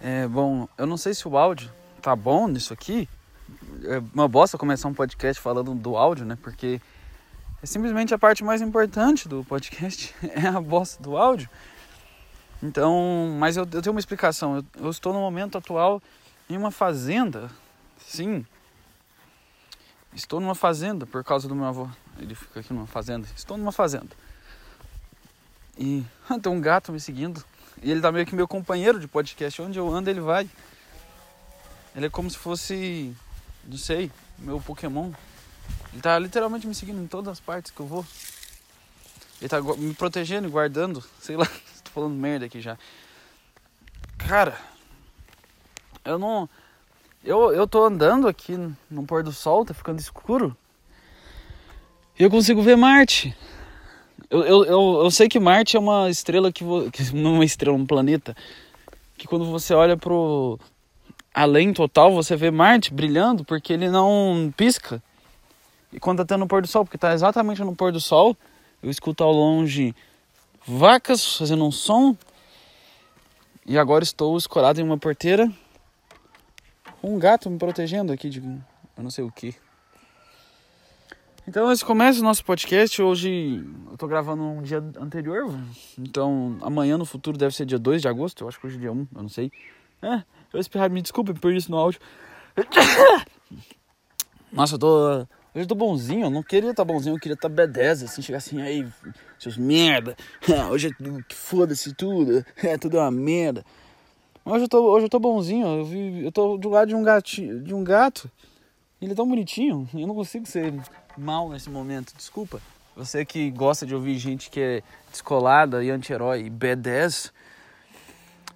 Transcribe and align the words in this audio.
É, 0.00 0.28
bom, 0.28 0.68
eu 0.78 0.86
não 0.86 0.96
sei 0.96 1.12
se 1.12 1.26
o 1.26 1.36
áudio 1.36 1.70
tá 2.00 2.14
bom 2.14 2.48
nisso 2.48 2.72
aqui. 2.72 3.08
É 3.84 4.02
uma 4.14 4.28
bosta 4.28 4.58
começar 4.58 4.88
um 4.88 4.94
podcast 4.94 5.40
falando 5.42 5.74
do 5.74 5.96
áudio, 5.96 6.24
né? 6.24 6.38
Porque 6.40 6.80
é 7.62 7.66
simplesmente 7.66 8.14
a 8.14 8.18
parte 8.18 8.44
mais 8.44 8.62
importante 8.62 9.28
do 9.28 9.44
podcast 9.44 10.14
é 10.22 10.46
a 10.46 10.60
bosta 10.60 11.02
do 11.02 11.16
áudio. 11.16 11.48
Então, 12.62 13.36
mas 13.38 13.56
eu, 13.56 13.64
eu 13.72 13.82
tenho 13.82 13.92
uma 13.92 14.00
explicação. 14.00 14.56
Eu, 14.56 14.64
eu 14.84 14.90
estou 14.90 15.12
no 15.12 15.20
momento 15.20 15.58
atual 15.58 16.02
em 16.48 16.56
uma 16.56 16.70
fazenda. 16.70 17.50
Sim. 17.98 18.46
Estou 20.14 20.40
numa 20.40 20.54
fazenda 20.54 21.06
por 21.06 21.22
causa 21.24 21.48
do 21.48 21.54
meu 21.54 21.66
avô. 21.66 21.88
Ele 22.18 22.34
fica 22.34 22.60
aqui 22.60 22.72
numa 22.72 22.86
fazenda. 22.86 23.26
Estou 23.36 23.56
numa 23.56 23.72
fazenda. 23.72 24.08
E 25.76 26.04
tem 26.42 26.52
um 26.52 26.60
gato 26.60 26.92
me 26.92 27.00
seguindo. 27.00 27.44
E 27.82 27.90
ele 27.90 28.00
tá 28.00 28.10
meio 28.10 28.26
que 28.26 28.34
meu 28.34 28.48
companheiro 28.48 28.98
de 28.98 29.06
podcast. 29.06 29.60
Onde 29.62 29.78
eu 29.78 29.88
ando, 29.92 30.10
ele 30.10 30.20
vai. 30.20 30.48
Ele 31.94 32.06
é 32.06 32.10
como 32.10 32.30
se 32.30 32.36
fosse, 32.36 33.14
não 33.64 33.78
sei, 33.78 34.10
meu 34.38 34.60
Pokémon. 34.60 35.10
Ele 35.92 36.02
tá 36.02 36.18
literalmente 36.18 36.66
me 36.66 36.74
seguindo 36.74 37.02
em 37.02 37.06
todas 37.06 37.32
as 37.32 37.40
partes 37.40 37.70
que 37.70 37.80
eu 37.80 37.86
vou. 37.86 38.06
Ele 39.40 39.48
tá 39.48 39.60
me 39.60 39.94
protegendo 39.94 40.48
e 40.48 40.50
guardando. 40.50 41.02
Sei 41.20 41.36
lá, 41.36 41.46
tô 41.84 41.90
falando 41.90 42.14
merda 42.14 42.46
aqui 42.46 42.60
já. 42.60 42.78
Cara, 44.16 44.58
eu 46.04 46.18
não. 46.18 46.48
Eu, 47.24 47.52
eu 47.52 47.66
tô 47.66 47.84
andando 47.84 48.28
aqui 48.28 48.56
no 48.90 49.04
pôr 49.04 49.22
do 49.22 49.32
sol, 49.32 49.64
tá 49.64 49.74
ficando 49.74 49.98
escuro. 49.98 50.56
E 52.18 52.22
eu 52.22 52.30
consigo 52.30 52.62
ver 52.62 52.76
Marte. 52.76 53.36
Eu, 54.30 54.44
eu, 54.44 54.64
eu, 54.64 55.00
eu, 55.04 55.10
sei 55.10 55.28
que 55.28 55.40
Marte 55.40 55.76
é 55.76 55.80
uma 55.80 56.10
estrela 56.10 56.52
que, 56.52 56.64
que. 56.90 57.12
Não 57.16 57.30
é 57.30 57.34
uma 57.34 57.44
estrela, 57.44 57.76
um 57.76 57.86
planeta. 57.86 58.36
Que 59.16 59.26
quando 59.26 59.44
você 59.46 59.74
olha 59.74 59.96
pro 59.96 60.58
além 61.34 61.72
total, 61.72 62.12
você 62.12 62.36
vê 62.36 62.50
Marte 62.50 62.92
brilhando 62.92 63.44
porque 63.44 63.72
ele 63.72 63.88
não 63.88 64.52
pisca. 64.56 65.02
E 65.92 65.98
quando 65.98 66.18
tá 66.18 66.24
tendo 66.24 66.44
o 66.44 66.48
pôr 66.48 66.62
do 66.62 66.68
sol, 66.68 66.84
porque 66.84 66.98
tá 66.98 67.12
exatamente 67.12 67.62
no 67.62 67.74
pôr 67.74 67.90
do 67.90 68.00
sol, 68.00 68.36
eu 68.82 68.90
escuto 68.90 69.24
ao 69.24 69.32
longe 69.32 69.94
vacas 70.66 71.36
fazendo 71.36 71.64
um 71.64 71.70
som. 71.70 72.16
E 73.66 73.78
agora 73.78 74.04
estou 74.04 74.36
escorado 74.36 74.80
em 74.80 74.84
uma 74.84 74.98
porteira. 74.98 75.50
Um 77.02 77.18
gato 77.18 77.48
me 77.48 77.58
protegendo 77.58 78.12
aqui 78.12 78.28
de 78.28 78.40
eu 78.40 79.02
não 79.02 79.10
sei 79.10 79.24
o 79.24 79.30
que. 79.30 79.54
Então 81.48 81.72
esse 81.72 81.82
começa 81.82 82.20
o 82.20 82.22
nosso 82.22 82.44
podcast. 82.44 83.00
Hoje 83.00 83.64
eu 83.90 83.96
tô 83.96 84.06
gravando 84.06 84.42
um 84.42 84.60
dia 84.60 84.84
anterior. 85.00 85.50
Então 85.98 86.58
amanhã 86.60 86.98
no 86.98 87.06
futuro 87.06 87.38
deve 87.38 87.56
ser 87.56 87.64
dia 87.64 87.78
2 87.78 88.02
de 88.02 88.06
agosto. 88.06 88.44
Eu 88.44 88.48
acho 88.48 88.60
que 88.60 88.66
hoje 88.66 88.76
é 88.76 88.80
dia 88.80 88.92
1, 88.92 89.08
eu 89.16 89.22
não 89.22 89.30
sei. 89.30 89.50
É, 90.02 90.22
eu 90.52 90.60
espirrar, 90.60 90.90
me 90.90 91.00
desculpe 91.00 91.32
por 91.32 91.50
isso 91.50 91.70
no 91.70 91.78
áudio. 91.78 92.02
Nossa, 94.52 94.74
eu 94.74 94.78
tô. 94.78 95.20
Hoje 95.54 95.64
eu 95.64 95.66
tô 95.66 95.74
bonzinho, 95.74 96.26
eu 96.26 96.30
não 96.30 96.42
queria 96.42 96.70
estar 96.70 96.84
tá 96.84 96.92
bonzinho, 96.92 97.16
eu 97.16 97.18
queria 97.18 97.32
estar 97.32 97.48
tá 97.48 97.66
B10, 97.66 98.04
assim, 98.04 98.20
chegar 98.20 98.36
assim, 98.36 98.60
aí, 98.60 98.86
seus 99.38 99.56
merda, 99.56 100.14
hoje 100.70 100.88
é 100.88 101.34
foda-se 101.34 101.94
tudo, 101.94 102.44
é 102.62 102.76
tudo 102.76 102.98
uma 102.98 103.10
merda. 103.10 103.64
Hoje 104.44 104.64
eu 104.64 104.68
tô, 104.68 104.82
hoje 104.92 105.06
eu 105.06 105.10
tô 105.10 105.18
bonzinho, 105.18 105.66
eu, 105.66 105.84
vi, 105.86 106.24
eu 106.26 106.30
tô 106.30 106.58
do 106.58 106.68
lado 106.68 106.88
de 106.88 106.94
um, 106.94 107.02
gatinho, 107.02 107.62
de 107.62 107.74
um 107.74 107.82
gato, 107.82 108.30
ele 109.00 109.12
é 109.12 109.14
tão 109.14 109.26
bonitinho, 109.26 109.88
eu 109.94 110.06
não 110.06 110.14
consigo 110.14 110.44
ser 110.44 110.74
mal 111.18 111.48
nesse 111.48 111.68
momento, 111.68 112.14
desculpa. 112.16 112.60
Você 112.96 113.24
que 113.24 113.50
gosta 113.50 113.86
de 113.86 113.94
ouvir 113.94 114.18
gente 114.18 114.50
que 114.50 114.60
é 114.60 114.82
descolada 115.10 115.84
e 115.84 115.90
anti-herói 115.90 116.46
e 116.46 116.50
B10, 116.50 117.30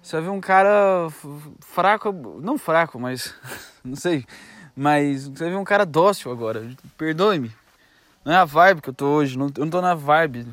você 0.01 0.17
vai 0.17 0.21
ver 0.21 0.29
um 0.31 0.41
cara 0.41 1.07
fraco, 1.61 2.11
não 2.41 2.57
fraco, 2.57 2.99
mas 2.99 3.33
não 3.83 3.95
sei, 3.95 4.25
mas 4.75 5.27
você 5.27 5.45
vai 5.45 5.49
ver 5.51 5.55
um 5.55 5.63
cara 5.63 5.85
dócil 5.85 6.31
agora. 6.31 6.69
Perdoe-me. 6.97 7.51
Não 8.25 8.33
é 8.33 8.37
a 8.37 8.45
vibe 8.45 8.81
que 8.81 8.89
eu 8.89 8.93
tô 8.93 9.05
hoje, 9.07 9.37
não, 9.37 9.47
eu 9.57 9.63
não 9.63 9.69
tô 9.69 9.81
na 9.81 9.95
vibe 9.95 10.45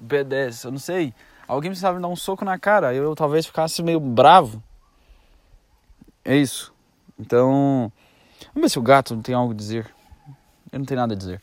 B10, 0.00 0.64
eu 0.64 0.70
não 0.70 0.78
sei. 0.78 1.12
Alguém 1.48 1.70
precisava 1.70 1.96
me 1.96 2.02
dar 2.02 2.08
um 2.08 2.16
soco 2.16 2.44
na 2.44 2.58
cara, 2.58 2.94
eu, 2.94 3.04
eu 3.04 3.14
talvez 3.16 3.46
ficasse 3.46 3.82
meio 3.82 3.98
bravo. 3.98 4.62
É 6.24 6.36
isso. 6.36 6.72
Então, 7.18 7.90
vamos 8.54 8.62
ver 8.62 8.68
se 8.68 8.78
o 8.78 8.82
gato 8.82 9.14
não 9.14 9.22
tem 9.22 9.34
algo 9.34 9.52
a 9.52 9.56
dizer. 9.56 9.95
Eu 10.72 10.78
não 10.78 10.86
tenho 10.86 11.00
nada 11.00 11.14
a 11.14 11.16
dizer. 11.16 11.40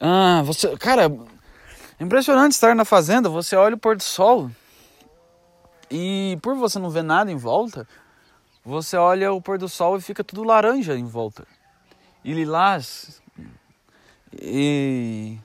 Ah, 0.00 0.42
você. 0.44 0.76
Cara, 0.76 1.06
é 1.98 2.04
impressionante 2.04 2.52
estar 2.52 2.74
na 2.74 2.84
fazenda. 2.84 3.28
Você 3.28 3.56
olha 3.56 3.74
o 3.74 3.78
pôr 3.78 3.96
do 3.96 4.02
sol. 4.02 4.50
E 5.90 6.38
por 6.42 6.56
você 6.56 6.78
não 6.78 6.90
ver 6.90 7.04
nada 7.04 7.30
em 7.30 7.36
volta, 7.36 7.86
você 8.64 8.96
olha 8.96 9.32
o 9.32 9.40
pôr 9.40 9.58
do 9.58 9.68
sol 9.68 9.96
e 9.96 10.00
fica 10.00 10.24
tudo 10.24 10.42
laranja 10.42 10.96
em 10.96 11.04
volta. 11.04 11.46
E 12.24 12.32
lilás. 12.32 13.22
E. 14.32 15.38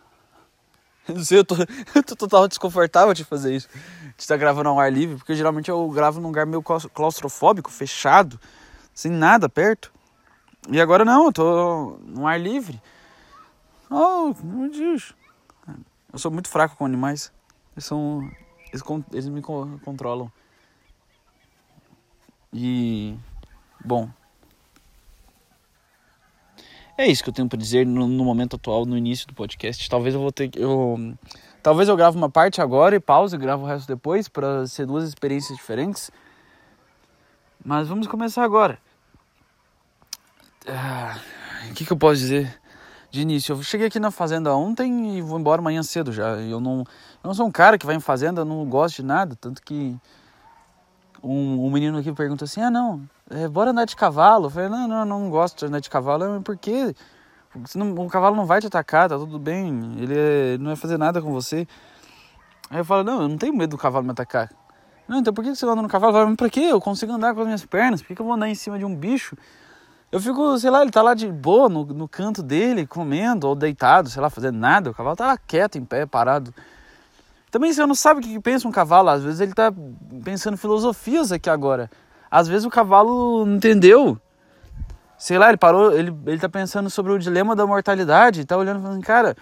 Não 1.08 1.24
sei, 1.24 1.40
eu 1.40 1.44
tô, 1.44 1.56
eu 1.96 2.04
tô 2.04 2.16
total 2.16 2.48
desconfortável 2.48 3.14
de 3.14 3.24
fazer 3.24 3.56
isso. 3.56 3.68
De 4.16 4.22
estar 4.22 4.38
gravando 4.38 4.70
ao 4.70 4.80
ar 4.80 4.92
livre, 4.92 5.18
porque 5.18 5.36
geralmente 5.36 5.70
eu 5.70 5.90
gravo 5.90 6.20
num 6.22 6.28
lugar 6.28 6.46
meio 6.46 6.62
claustrofóbico, 6.62 7.72
fechado, 7.72 8.40
sem 8.94 9.12
nada 9.12 9.50
perto. 9.50 9.92
E 10.72 10.80
agora 10.80 11.04
não, 11.04 11.26
eu 11.26 11.34
tô 11.34 11.98
no 12.04 12.28
ar 12.28 12.40
livre. 12.40 12.80
Oh, 13.90 14.34
meu 14.44 14.70
Deus. 14.70 15.14
Eu 16.12 16.20
sou 16.20 16.32
muito 16.32 16.48
fraco 16.48 16.76
com 16.76 16.86
animais. 16.86 17.32
Eles 17.76 17.86
são. 17.86 18.30
Eles, 18.72 18.84
eles 19.12 19.30
me 19.30 19.42
controlam. 19.42 20.32
E. 22.54 23.18
Bom. 23.84 24.10
É 26.98 27.08
isso 27.08 27.24
que 27.24 27.30
eu 27.30 27.34
tenho 27.34 27.48
para 27.48 27.58
dizer 27.58 27.86
no, 27.86 28.08
no, 28.08 28.26
momento 28.26 28.58
atual, 28.58 28.86
no 28.86 28.98
início 28.98 29.26
do 29.26 29.34
podcast. 29.34 29.90
Talvez 29.90 30.14
eu 30.14 30.22
vou 30.22 30.32
ter 30.32 30.52
eu 30.56 31.16
Talvez 31.64 31.90
eu 31.90 31.96
grave 31.96 32.18
uma 32.18 32.30
parte 32.30 32.62
agora 32.62 32.96
e 32.96 33.00
pause 33.00 33.36
e 33.36 33.40
gravo 33.40 33.64
o 33.64 33.68
resto 33.68 33.88
depois 33.88 34.28
para 34.28 34.66
ser 34.68 34.86
duas 34.86 35.08
experiências 35.08 35.58
diferentes. 35.58 36.10
Mas 37.64 37.88
vamos 37.88 38.08
começar 38.08 38.44
agora. 38.44 38.80
Ah, 40.68 41.18
o 41.70 41.74
que, 41.74 41.86
que 41.86 41.92
eu 41.92 41.98
posso 41.98 42.16
dizer 42.16 42.60
de 43.10 43.22
início? 43.22 43.54
Eu 43.54 43.64
cheguei 43.64 43.88
aqui 43.88 44.00
na 44.00 44.12
fazenda 44.12 44.54
ontem 44.56 45.18
e 45.18 45.22
vou 45.22 45.40
embora 45.40 45.62
amanhã 45.62 45.82
cedo 45.84 46.12
já. 46.12 46.38
Eu 46.38 46.60
não, 46.60 46.80
eu 46.80 47.28
não 47.28 47.34
sou 47.34 47.48
um 47.48 47.52
cara 47.52 47.78
que 47.78 47.86
vai 47.86 47.96
em 47.96 48.00
fazenda, 48.00 48.44
não 48.44 48.66
gosto 48.66 48.98
de 48.98 49.04
nada. 49.04 49.36
Tanto 49.40 49.62
que 49.62 49.96
um, 51.24 51.66
um 51.66 51.72
menino 51.72 51.98
aqui 51.98 52.12
pergunta 52.12 52.46
assim: 52.46 52.62
ah, 52.62 52.70
não, 52.70 53.02
é, 53.30 53.48
bora 53.48 53.72
andar 53.72 53.86
de 53.86 53.96
cavalo. 53.96 54.48
Eu 54.48 54.50
falei: 54.50 54.70
não, 54.70 54.88
não, 54.88 55.06
não 55.06 55.30
gosto 55.30 55.60
de 55.60 55.66
andar 55.66 55.80
de 55.80 55.90
cavalo. 55.90 56.42
Por 56.42 56.58
quê? 56.58 56.94
O 57.76 58.08
cavalo 58.10 58.36
não 58.36 58.46
vai 58.46 58.62
te 58.62 58.68
atacar, 58.68 59.10
tá 59.10 59.18
tudo 59.18 59.40
bem. 59.40 59.96
Ele, 59.98 60.14
é, 60.16 60.58
não 60.58 60.68
vai 60.68 60.76
fazer 60.76 60.98
nada 60.98 61.22
com 61.22 61.32
você. 61.32 61.68
Aí 62.70 62.80
eu 62.80 62.86
falo: 62.86 63.04
não, 63.04 63.22
eu 63.22 63.30
não 63.30 63.38
tenho 63.38 63.56
medo 63.56 63.72
do 63.72 63.78
cavalo 63.78 64.06
me 64.06 64.12
atacar. 64.12 64.52
Não, 65.08 65.18
então 65.18 65.34
por 65.34 65.44
que 65.44 65.56
você 65.56 65.66
anda 65.66 65.82
no 65.82 65.88
cavalo? 65.88 66.16
Eu 66.16 66.24
falo, 66.26 66.38
pra 66.38 66.50
quê? 66.50 66.60
Eu 66.60 66.80
consigo 66.80 67.12
andar 67.12 67.34
com 67.34 67.40
as 67.40 67.46
minhas 67.48 67.66
pernas. 67.66 68.02
Por 68.02 68.16
que 68.16 68.22
eu 68.22 68.26
vou 68.26 68.36
andar 68.36 68.48
em 68.48 68.54
cima 68.54 68.78
de 68.78 68.86
um 68.86 68.96
bicho? 68.96 69.36
Eu 70.12 70.20
fico, 70.20 70.58
sei 70.58 70.72
lá, 70.72 70.82
ele 70.82 70.90
tá 70.90 71.04
lá 71.04 71.14
de 71.14 71.32
boa 71.32 71.70
no, 71.70 71.86
no 71.86 72.08
canto 72.08 72.42
dele, 72.42 72.88
comendo 72.88 73.48
ou 73.48 73.56
deitado, 73.56 74.10
sei 74.10 74.20
lá, 74.22 74.30
fazendo 74.30 74.58
nada. 74.58 74.90
O 74.90 74.94
cavalo 74.94 75.16
tá 75.16 75.38
quieto, 75.38 75.78
em 75.78 75.86
pé, 75.86 76.06
parado. 76.06 76.54
Também 77.52 77.72
você 77.72 77.86
não 77.86 77.94
sabe 77.94 78.20
o 78.20 78.24
que 78.24 78.40
pensa 78.40 78.68
um 78.68 78.72
cavalo. 78.72 79.10
Às 79.10 79.24
vezes 79.24 79.40
ele 79.40 79.54
tá 79.54 79.72
pensando 80.24 80.58
filosofias 80.58 81.32
aqui 81.32 81.50
agora. 81.50 81.92
Às 82.30 82.48
vezes 82.48 82.66
o 82.66 82.72
cavalo 82.72 83.46
não 83.46 83.58
entendeu. 83.58 84.20
Sei 85.16 85.38
lá, 85.38 85.50
ele 85.50 85.58
parou, 85.58 85.92
ele, 85.92 86.16
ele 86.26 86.40
tá 86.40 86.50
pensando 86.50 86.90
sobre 86.90 87.12
o 87.12 87.20
dilema 87.20 87.56
da 87.56 87.68
mortalidade. 87.68 88.46
Tá 88.46 88.58
olhando 88.58 88.80
e 88.80 88.84
falando, 88.84 89.04
cara, 89.04 89.38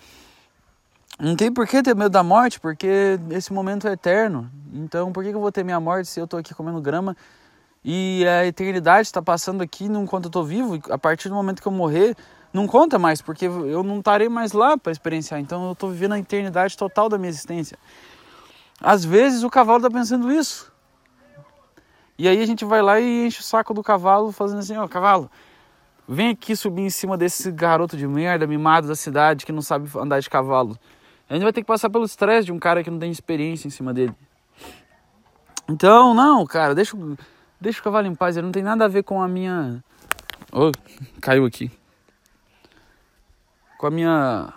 não 1.18 1.36
tem 1.38 1.52
por 1.52 1.66
que 1.66 1.82
ter 1.82 1.96
medo 1.96 2.10
da 2.10 2.24
morte, 2.24 2.60
porque 2.60 3.18
esse 3.32 3.54
momento 3.54 3.88
é 3.88 3.94
eterno. 3.94 4.52
Então 4.74 5.14
por 5.14 5.24
que 5.24 5.30
eu 5.30 5.40
vou 5.40 5.52
ter 5.52 5.64
minha 5.64 5.80
morte 5.80 6.10
se 6.10 6.20
eu 6.20 6.28
tô 6.28 6.36
aqui 6.36 6.54
comendo 6.54 6.82
grama 6.82 7.16
e 7.83 8.25
a 8.27 8.45
eternidade 8.45 9.07
está 9.07 9.21
passando 9.21 9.62
aqui 9.62 9.85
enquanto 9.85 10.25
eu 10.25 10.29
estou 10.29 10.44
vivo, 10.44 10.75
e 10.75 10.81
a 10.89 10.97
partir 10.97 11.29
do 11.29 11.35
momento 11.35 11.62
que 11.62 11.68
eu 11.68 11.71
morrer, 11.71 12.15
não 12.53 12.68
conta 12.68 12.97
mais, 12.97 13.21
porque 13.21 13.45
eu 13.45 13.83
não 13.83 14.00
estarei 14.00 14.29
mais 14.29 14.51
lá 14.51 14.77
para 14.77 14.91
experienciar. 14.91 15.39
Então 15.39 15.65
eu 15.68 15.71
estou 15.74 15.89
vivendo 15.89 16.13
a 16.13 16.19
eternidade 16.19 16.75
total 16.75 17.07
da 17.09 17.18
minha 17.18 17.29
existência. 17.29 17.77
Às 18.81 19.03
vezes 19.03 19.44
o 19.44 19.50
cavalo 19.50 19.79
está 19.79 19.89
pensando 19.89 20.31
isso. 20.31 20.71
E 22.18 22.27
aí 22.27 22.41
a 22.41 22.45
gente 22.45 22.65
vai 22.65 22.81
lá 22.81 23.00
e 23.00 23.27
enche 23.27 23.41
o 23.41 23.44
saco 23.44 23.74
do 23.74 23.83
cavalo, 23.83 24.31
fazendo 24.31 24.59
assim: 24.59 24.75
ó, 24.75 24.88
cavalo, 24.88 25.29
vem 26.07 26.29
aqui 26.29 26.56
subir 26.56 26.81
em 26.81 26.89
cima 26.89 27.18
desse 27.18 27.51
garoto 27.51 27.95
de 27.95 28.07
merda, 28.07 28.47
mimado 28.47 28.88
da 28.88 28.95
cidade, 28.95 29.45
que 29.45 29.51
não 29.51 29.62
sabe 29.62 29.89
andar 29.95 30.19
de 30.19 30.29
cavalo. 30.29 30.77
A 31.29 31.33
gente 31.33 31.44
vai 31.44 31.53
ter 31.53 31.62
que 31.62 31.68
passar 31.68 31.89
pelo 31.89 32.06
estresse 32.06 32.45
de 32.45 32.51
um 32.51 32.59
cara 32.59 32.83
que 32.83 32.89
não 32.89 32.97
tem 32.97 33.12
experiência 33.12 33.68
em 33.68 33.71
cima 33.71 33.94
dele. 33.94 34.15
Então, 35.69 36.13
não, 36.13 36.45
cara, 36.45 36.74
deixa 36.74 36.95
Deixa 37.59 37.80
o 37.80 37.83
cavalo 37.83 38.07
em 38.07 38.15
paz, 38.15 38.38
ele 38.38 38.45
não 38.45 38.51
tem 38.51 38.63
nada 38.63 38.86
a 38.86 38.88
ver 38.88 39.04
com 39.04 39.21
a 39.21 39.27
minha. 39.27 39.83
Oh, 40.51 40.71
caiu 41.19 41.45
aqui. 41.45 41.71
Com 43.77 43.88
a 43.88 43.92
minha. 43.92 44.54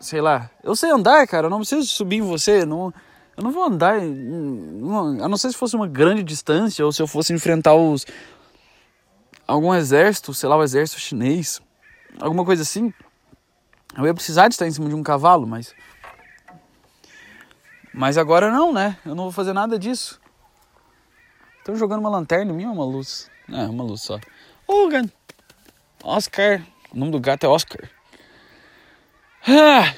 Sei 0.00 0.20
lá. 0.20 0.50
Eu 0.62 0.74
sei 0.74 0.90
andar, 0.90 1.26
cara. 1.26 1.46
Eu 1.46 1.50
não 1.50 1.58
preciso 1.58 1.86
subir 1.86 2.16
em 2.16 2.22
você. 2.22 2.64
Não, 2.64 2.92
Eu 3.36 3.44
não 3.44 3.50
vou 3.50 3.64
andar, 3.64 4.00
a 4.00 5.28
não 5.28 5.36
ser 5.36 5.50
se 5.50 5.56
fosse 5.56 5.76
uma 5.76 5.86
grande 5.86 6.22
distância 6.22 6.84
ou 6.84 6.92
se 6.92 7.02
eu 7.02 7.06
fosse 7.06 7.32
enfrentar 7.32 7.74
os 7.74 8.06
algum 9.46 9.74
exército, 9.74 10.34
sei 10.34 10.48
lá, 10.48 10.56
o 10.56 10.62
exército 10.62 11.00
chinês, 11.00 11.60
alguma 12.18 12.44
coisa 12.44 12.62
assim. 12.62 12.92
Eu 13.96 14.06
ia 14.06 14.14
precisar 14.14 14.48
de 14.48 14.54
estar 14.54 14.66
em 14.66 14.70
cima 14.70 14.88
de 14.88 14.94
um 14.94 15.02
cavalo, 15.02 15.46
mas 15.46 15.74
mas 17.92 18.18
agora 18.18 18.50
não, 18.50 18.72
né? 18.72 18.98
Eu 19.06 19.14
não 19.14 19.24
vou 19.24 19.32
fazer 19.32 19.52
nada 19.52 19.78
disso. 19.78 20.20
Estão 21.66 21.74
jogando 21.74 21.98
uma 21.98 22.08
lanterna 22.08 22.52
em 22.52 22.54
mim 22.54 22.66
ou 22.66 22.74
uma 22.74 22.84
luz? 22.84 23.28
É, 23.48 23.64
uma 23.64 23.82
luz 23.82 24.02
só. 24.02 24.20
Hogan! 24.68 25.10
Oscar! 26.04 26.64
O 26.94 26.96
nome 26.96 27.10
do 27.10 27.18
gato 27.18 27.44
é 27.44 27.48
Oscar. 27.48 27.90
Ah! 29.48 29.92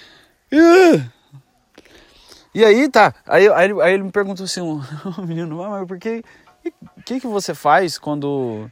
E 2.55 2.65
aí, 2.65 2.89
tá. 2.89 3.15
Aí, 3.27 3.47
aí, 3.51 3.71
aí 3.83 3.93
ele 3.93 4.05
me 4.05 4.11
perguntou 4.11 4.45
assim, 4.45 4.63
o 4.65 4.83
menino, 5.27 5.59
mas 5.59 5.87
por 5.87 5.99
que. 5.99 6.25
Que, 7.05 7.21
que 7.21 7.27
você 7.27 7.55
faz 7.55 7.99
quando. 7.99 8.71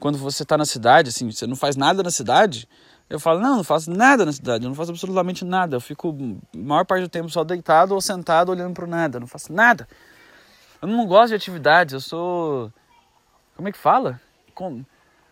Quando 0.00 0.18
você 0.18 0.44
tá 0.44 0.58
na 0.58 0.64
cidade, 0.64 1.10
assim, 1.10 1.30
você 1.30 1.46
não 1.46 1.54
faz 1.54 1.76
nada 1.76 2.02
na 2.02 2.10
cidade? 2.10 2.68
Eu 3.08 3.20
falo, 3.20 3.38
não, 3.38 3.58
não 3.58 3.64
faço 3.64 3.88
nada 3.88 4.24
na 4.26 4.32
cidade, 4.32 4.64
eu 4.64 4.68
não 4.68 4.74
faço 4.74 4.90
absolutamente 4.90 5.44
nada. 5.44 5.76
Eu 5.76 5.80
fico 5.80 6.08
a 6.52 6.58
maior 6.58 6.84
parte 6.84 7.02
do 7.02 7.08
tempo 7.08 7.28
só 7.28 7.44
deitado 7.44 7.94
ou 7.94 8.00
sentado 8.00 8.50
olhando 8.50 8.74
pro 8.74 8.88
nada, 8.88 9.18
eu 9.18 9.20
não 9.20 9.28
faço 9.28 9.52
nada. 9.52 9.86
Eu 10.80 10.88
não 10.88 11.06
gosto 11.06 11.28
de 11.28 11.34
atividades, 11.34 11.94
eu 11.94 12.00
sou. 12.00 12.72
Como 13.56 13.68
é 13.68 13.72
que 13.72 13.78
fala? 13.78 14.20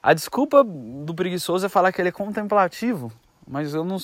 A 0.03 0.13
desculpa 0.13 0.65
do 0.65 1.15
preguiçoso 1.15 1.67
é 1.67 1.69
falar 1.69 1.93
que 1.93 2.01
ele 2.01 2.09
é 2.09 2.13
contemplativo. 2.13 3.13
Mas 3.47 3.75
eu 3.75 3.85
não. 3.85 3.97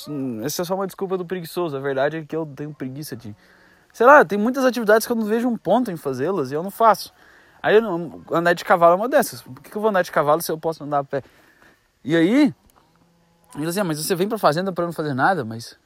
Essa 0.44 0.62
é 0.62 0.64
só 0.64 0.74
uma 0.74 0.86
desculpa 0.86 1.16
do 1.16 1.24
preguiçoso. 1.24 1.76
A 1.76 1.80
verdade 1.80 2.18
é 2.18 2.24
que 2.24 2.36
eu 2.36 2.46
tenho 2.46 2.72
preguiça 2.74 3.16
de. 3.16 3.34
Sei 3.92 4.06
lá, 4.06 4.24
tem 4.24 4.38
muitas 4.38 4.64
atividades 4.64 5.06
que 5.06 5.12
eu 5.12 5.16
não 5.16 5.24
vejo 5.24 5.48
um 5.48 5.56
ponto 5.56 5.90
em 5.90 5.96
fazê-las 5.96 6.50
e 6.50 6.54
eu 6.54 6.62
não 6.62 6.70
faço. 6.70 7.12
Aí 7.62 7.74
eu 7.74 7.82
não, 7.82 8.22
andar 8.30 8.52
de 8.52 8.64
cavalo 8.64 8.94
é 8.94 8.96
uma 8.96 9.08
dessas. 9.08 9.42
Por 9.42 9.60
que, 9.60 9.74
eu 9.76 9.80
vou 9.80 9.90
andar 9.90 10.02
de 10.02 10.12
cavalo 10.12 10.40
se 10.40 10.50
eu 10.50 10.58
posso 10.58 10.84
andar 10.84 11.00
a 11.00 11.04
pé? 11.04 11.22
E 12.04 12.16
aí, 12.16 12.54
ele 13.54 13.66
dizia, 13.66 13.84
mas 13.84 13.98
você 14.02 14.14
vem 14.14 14.28
pra 14.28 14.38
fazenda 14.38 14.72
para 14.72 14.84
não 14.84 14.92
fazer 14.92 15.14
nada, 15.14 15.44
mas. 15.44 15.76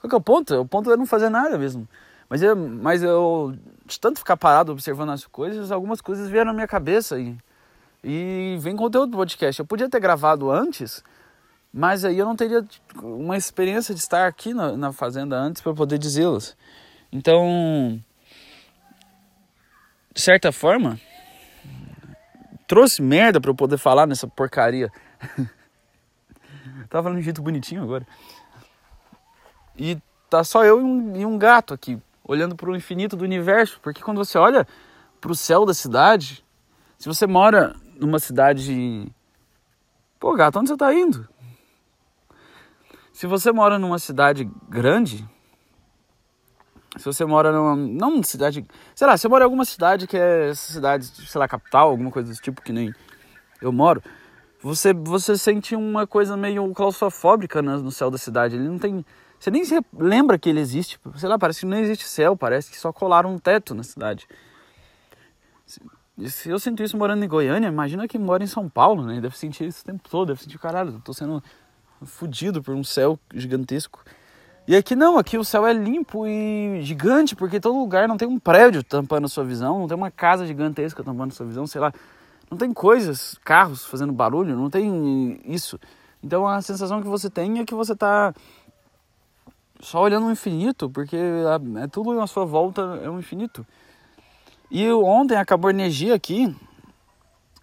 Qual 0.00 0.08
que 0.08 0.14
é 0.14 0.18
o 0.18 0.20
ponto? 0.20 0.54
O 0.60 0.66
ponto 0.66 0.92
é 0.92 0.96
não 0.96 1.06
fazer 1.06 1.28
nada 1.28 1.56
mesmo. 1.56 1.88
Mas 2.32 2.40
eu, 2.40 2.56
mas 2.56 3.02
eu 3.02 3.54
de 3.84 4.00
tanto 4.00 4.20
ficar 4.20 4.38
parado 4.38 4.72
observando 4.72 5.10
as 5.10 5.26
coisas, 5.26 5.70
algumas 5.70 6.00
coisas 6.00 6.30
vieram 6.30 6.46
na 6.46 6.54
minha 6.54 6.66
cabeça 6.66 7.20
e, 7.20 7.36
e 8.02 8.56
vem 8.58 8.74
conteúdo 8.74 9.10
do 9.10 9.18
podcast. 9.18 9.60
Eu 9.60 9.66
podia 9.66 9.86
ter 9.86 10.00
gravado 10.00 10.50
antes, 10.50 11.04
mas 11.70 12.06
aí 12.06 12.16
eu 12.16 12.24
não 12.24 12.34
teria 12.34 12.64
uma 13.02 13.36
experiência 13.36 13.94
de 13.94 14.00
estar 14.00 14.26
aqui 14.26 14.54
na, 14.54 14.74
na 14.78 14.92
fazenda 14.94 15.36
antes 15.36 15.60
para 15.60 15.74
poder 15.74 15.98
dizê-las. 15.98 16.56
Então, 17.12 18.02
de 20.14 20.20
certa 20.22 20.50
forma, 20.50 20.98
trouxe 22.66 23.02
merda 23.02 23.42
para 23.42 23.50
eu 23.50 23.54
poder 23.54 23.76
falar 23.76 24.06
nessa 24.06 24.26
porcaria. 24.26 24.90
Tava 26.88 27.02
falando 27.02 27.16
de 27.16 27.20
um 27.20 27.24
jeito 27.24 27.42
bonitinho 27.42 27.82
agora. 27.82 28.06
E 29.76 29.98
tá 30.30 30.42
só 30.42 30.64
eu 30.64 30.80
e 30.80 30.82
um, 30.82 31.16
e 31.16 31.26
um 31.26 31.36
gato 31.36 31.74
aqui, 31.74 32.00
olhando 32.32 32.56
para 32.56 32.70
o 32.70 32.76
infinito 32.76 33.16
do 33.16 33.24
universo. 33.24 33.78
Porque 33.80 34.02
quando 34.02 34.18
você 34.18 34.38
olha 34.38 34.66
para 35.20 35.30
o 35.30 35.34
céu 35.34 35.64
da 35.64 35.74
cidade, 35.74 36.44
se 36.98 37.08
você 37.08 37.26
mora 37.26 37.76
numa 37.96 38.18
cidade. 38.18 39.06
Pô, 40.18 40.34
gato, 40.34 40.58
onde 40.58 40.68
você 40.68 40.76
tá 40.76 40.92
indo? 40.92 41.28
Se 43.12 43.26
você 43.26 43.52
mora 43.52 43.78
numa 43.78 43.98
cidade 43.98 44.50
grande, 44.68 45.28
se 46.96 47.04
você 47.04 47.24
mora 47.24 47.52
numa. 47.52 47.76
Não 47.76 48.22
cidade. 48.22 48.66
Sei 48.94 49.06
lá, 49.06 49.16
você 49.16 49.28
mora 49.28 49.44
em 49.44 49.46
alguma 49.46 49.64
cidade 49.64 50.06
que 50.06 50.16
é 50.16 50.54
cidade, 50.54 51.06
sei 51.06 51.38
lá, 51.38 51.48
capital, 51.48 51.90
alguma 51.90 52.10
coisa 52.10 52.28
desse 52.28 52.42
tipo 52.42 52.62
que 52.62 52.72
nem 52.72 52.92
eu 53.60 53.72
moro. 53.72 54.02
Você, 54.60 54.92
você 54.92 55.36
sente 55.36 55.74
uma 55.74 56.06
coisa 56.06 56.36
meio 56.36 56.72
claustrofóbica 56.72 57.60
no 57.60 57.90
céu 57.90 58.10
da 58.10 58.18
cidade. 58.18 58.56
Ele 58.56 58.68
não 58.68 58.78
tem. 58.78 59.04
Você 59.42 59.50
nem 59.50 59.64
se 59.64 59.76
lembra 59.98 60.38
que 60.38 60.48
ele 60.48 60.60
existe. 60.60 61.00
Sei 61.16 61.28
lá, 61.28 61.36
parece 61.36 61.58
que 61.58 61.66
não 61.66 61.76
existe 61.76 62.06
céu, 62.06 62.36
parece 62.36 62.70
que 62.70 62.78
só 62.78 62.92
colaram 62.92 63.34
um 63.34 63.40
teto 63.40 63.74
na 63.74 63.82
cidade. 63.82 64.28
Se 66.28 66.48
eu 66.48 66.60
sinto 66.60 66.80
isso 66.80 66.96
morando 66.96 67.24
em 67.24 67.28
Goiânia, 67.28 67.66
imagina 67.66 68.06
que 68.06 68.20
mora 68.20 68.44
em 68.44 68.46
São 68.46 68.68
Paulo, 68.68 69.04
né? 69.04 69.20
Deve 69.20 69.36
sentir 69.36 69.66
isso 69.66 69.82
o 69.82 69.84
tempo 69.84 70.08
todo, 70.08 70.28
deve 70.28 70.44
sentir, 70.44 70.60
caralho, 70.60 71.02
tô 71.04 71.12
sendo 71.12 71.42
fudido 72.04 72.62
por 72.62 72.72
um 72.72 72.84
céu 72.84 73.18
gigantesco. 73.34 74.04
E 74.68 74.76
aqui 74.76 74.94
não, 74.94 75.18
aqui 75.18 75.36
o 75.36 75.42
céu 75.42 75.66
é 75.66 75.72
limpo 75.72 76.24
e 76.24 76.80
gigante, 76.82 77.34
porque 77.34 77.58
todo 77.58 77.76
lugar 77.76 78.06
não 78.06 78.16
tem 78.16 78.28
um 78.28 78.38
prédio 78.38 78.84
tampando 78.84 79.24
a 79.24 79.28
sua 79.28 79.42
visão, 79.42 79.80
não 79.80 79.88
tem 79.88 79.96
uma 79.96 80.12
casa 80.12 80.46
gigantesca 80.46 81.02
tampando 81.02 81.32
a 81.32 81.34
sua 81.34 81.46
visão, 81.46 81.66
sei 81.66 81.80
lá. 81.80 81.92
Não 82.48 82.56
tem 82.56 82.72
coisas, 82.72 83.36
carros 83.44 83.84
fazendo 83.84 84.12
barulho, 84.12 84.54
não 84.54 84.70
tem 84.70 85.40
isso. 85.44 85.80
Então 86.22 86.46
a 86.46 86.62
sensação 86.62 87.02
que 87.02 87.08
você 87.08 87.28
tem 87.28 87.58
é 87.58 87.64
que 87.64 87.74
você 87.74 87.92
está 87.92 88.32
só 89.82 90.00
olhando 90.00 90.26
o 90.26 90.30
infinito, 90.30 90.88
porque 90.88 91.16
é 91.16 91.86
tudo 91.88 92.14
na 92.14 92.26
sua 92.26 92.44
volta 92.44 92.80
é 93.02 93.10
um 93.10 93.18
infinito. 93.18 93.66
E 94.70 94.88
ontem 94.90 95.36
acabou 95.36 95.68
a 95.68 95.72
energia 95.72 96.14
aqui, 96.14 96.56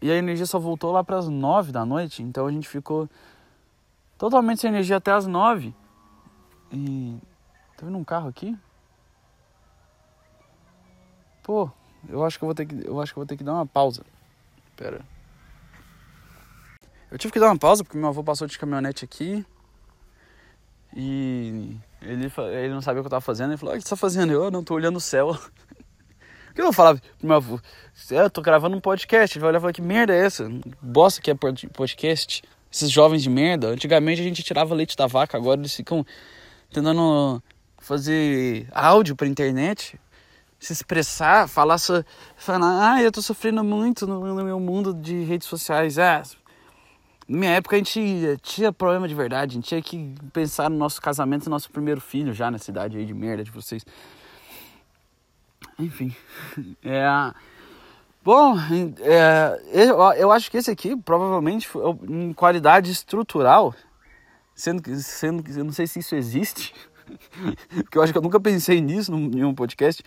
e 0.02 0.12
a 0.12 0.16
energia 0.16 0.46
só 0.46 0.60
voltou 0.60 0.92
lá 0.92 1.04
para 1.04 1.18
as 1.18 1.30
nove 1.30 1.72
da 1.72 1.86
noite, 1.86 2.22
então 2.22 2.46
a 2.46 2.52
gente 2.52 2.68
ficou 2.68 3.10
totalmente 4.18 4.62
sem 4.62 4.70
energia 4.70 4.98
até 4.98 5.12
as 5.12 5.26
nove. 5.26 5.74
E 6.72 7.18
tá 7.78 7.86
vendo 7.86 7.98
um 7.98 8.04
carro 8.04 8.28
aqui? 8.28 8.56
Pô, 11.42 11.72
eu 12.08 12.24
acho 12.24 12.38
que 12.38 12.44
eu 12.44 12.48
vou 12.48 12.54
ter 12.54 12.66
que 12.66 12.86
eu 12.86 13.02
acho 13.02 13.14
que 13.14 13.20
vou 13.20 13.26
ter 13.26 13.38
que 13.38 13.44
dar 13.44 13.54
uma 13.54 13.66
pausa. 13.66 14.06
Pera. 14.76 15.02
Eu 17.10 17.18
tive 17.18 17.34
que 17.34 17.40
dar 17.40 17.48
uma 17.48 17.58
pausa 17.58 17.84
porque 17.84 17.98
meu 17.98 18.10
avô 18.10 18.24
passou 18.24 18.46
de 18.46 18.60
caminhonete 18.60 19.04
aqui. 19.04 19.44
E 20.96 21.76
ele, 22.02 22.32
ele 22.54 22.74
não 22.74 22.82
sabia 22.82 23.02
o 23.02 23.04
que 23.04 23.08
eu 23.08 23.12
tava 23.12 23.22
fazendo. 23.22 23.52
Ele 23.52 23.58
falou: 23.58 23.76
O 23.76 23.78
que 23.78 23.84
você 23.84 23.90
tá 23.90 23.96
fazendo? 23.96 24.32
Eu 24.32 24.52
não 24.52 24.64
tô 24.64 24.74
olhando 24.76 24.98
o 24.98 25.02
céu. 25.02 25.38
Que 26.52 26.62
eu 26.62 26.66
vou 26.66 26.74
falar 26.74 26.96
pro 26.96 27.28
meu 27.28 27.38
avô? 27.38 27.60
Eu 28.10 28.30
tô 28.30 28.42
gravando 28.42 28.76
um 28.76 28.82
podcast. 28.82 29.38
Ele 29.38 29.42
vai 29.42 29.50
olhar 29.50 29.60
e 29.60 29.62
falar: 29.62 29.74
Que 29.74 29.82
merda 29.82 30.14
é 30.14 30.26
essa? 30.26 30.50
Bosta 30.82 31.22
que 31.22 31.32
é 31.32 31.36
podcast 31.36 32.44
esses 32.72 32.92
jovens 32.92 33.24
de 33.24 33.30
merda. 33.30 33.68
Antigamente 33.68 34.22
a 34.22 34.24
gente 34.24 34.44
tirava 34.44 34.76
leite 34.76 34.96
da 34.96 35.08
vaca, 35.08 35.38
agora 35.38 35.60
eles 35.60 35.76
ficam 35.76 36.06
tentando 36.72 37.42
fazer 37.78 38.68
áudio 38.72 39.16
pra 39.16 39.28
internet, 39.28 40.00
se 40.60 40.74
expressar, 40.74 41.48
falar, 41.48 41.78
falar 42.36 42.94
ah, 42.94 43.02
eu 43.02 43.12
tô 43.12 43.22
sofrendo 43.22 43.64
muito 43.64 44.06
no, 44.06 44.36
no, 44.36 44.44
meu 44.44 44.60
mundo 44.60 44.94
de 44.94 45.24
redes 45.24 45.48
sociais. 45.48 45.98
Ah, 45.98 46.22
na 47.30 47.38
minha 47.38 47.52
época 47.52 47.76
a 47.76 47.80
gente 47.80 48.40
tinha 48.42 48.74
problema 48.74 49.08
de 49.08 49.14
verdade, 49.14 49.52
a 49.52 49.56
gente 49.56 49.68
tinha 49.68 49.82
que 49.82 50.16
pensar 50.34 50.68
no 50.68 50.78
nosso 50.78 51.00
casamento 51.00 51.46
e 51.46 51.50
nosso 51.50 51.70
primeiro 51.70 52.02
filho 52.02 52.34
já 52.34 52.50
na 52.50 52.58
cidade 52.58 52.98
aí 52.98 53.06
de 53.06 53.14
merda 53.14 53.44
de 53.44 53.52
vocês. 53.52 53.86
Enfim, 55.78 56.14
é 56.84 57.06
Bom, 58.22 58.58
é, 59.00 59.62
eu, 59.72 59.98
eu 60.14 60.32
acho 60.32 60.52
que 60.52 60.58
esse 60.58 60.70
aqui 60.70 60.96
provavelmente 60.96 61.70
em 62.08 62.34
qualidade 62.34 62.92
estrutural, 62.92 63.74
sendo 64.54 64.84
que 64.84 64.94
sendo, 64.98 65.42
eu 65.58 65.64
não 65.64 65.72
sei 65.72 65.88
se 65.88 66.00
isso 66.00 66.16
existe, 66.16 66.76
porque 67.86 67.98
eu 67.98 68.02
acho 68.02 68.12
que 68.12 68.18
eu 68.18 68.22
nunca 68.22 68.40
pensei 68.40 68.82
nisso 68.82 69.14
em 69.14 69.44
um 69.46 69.56
podcast, 69.56 70.04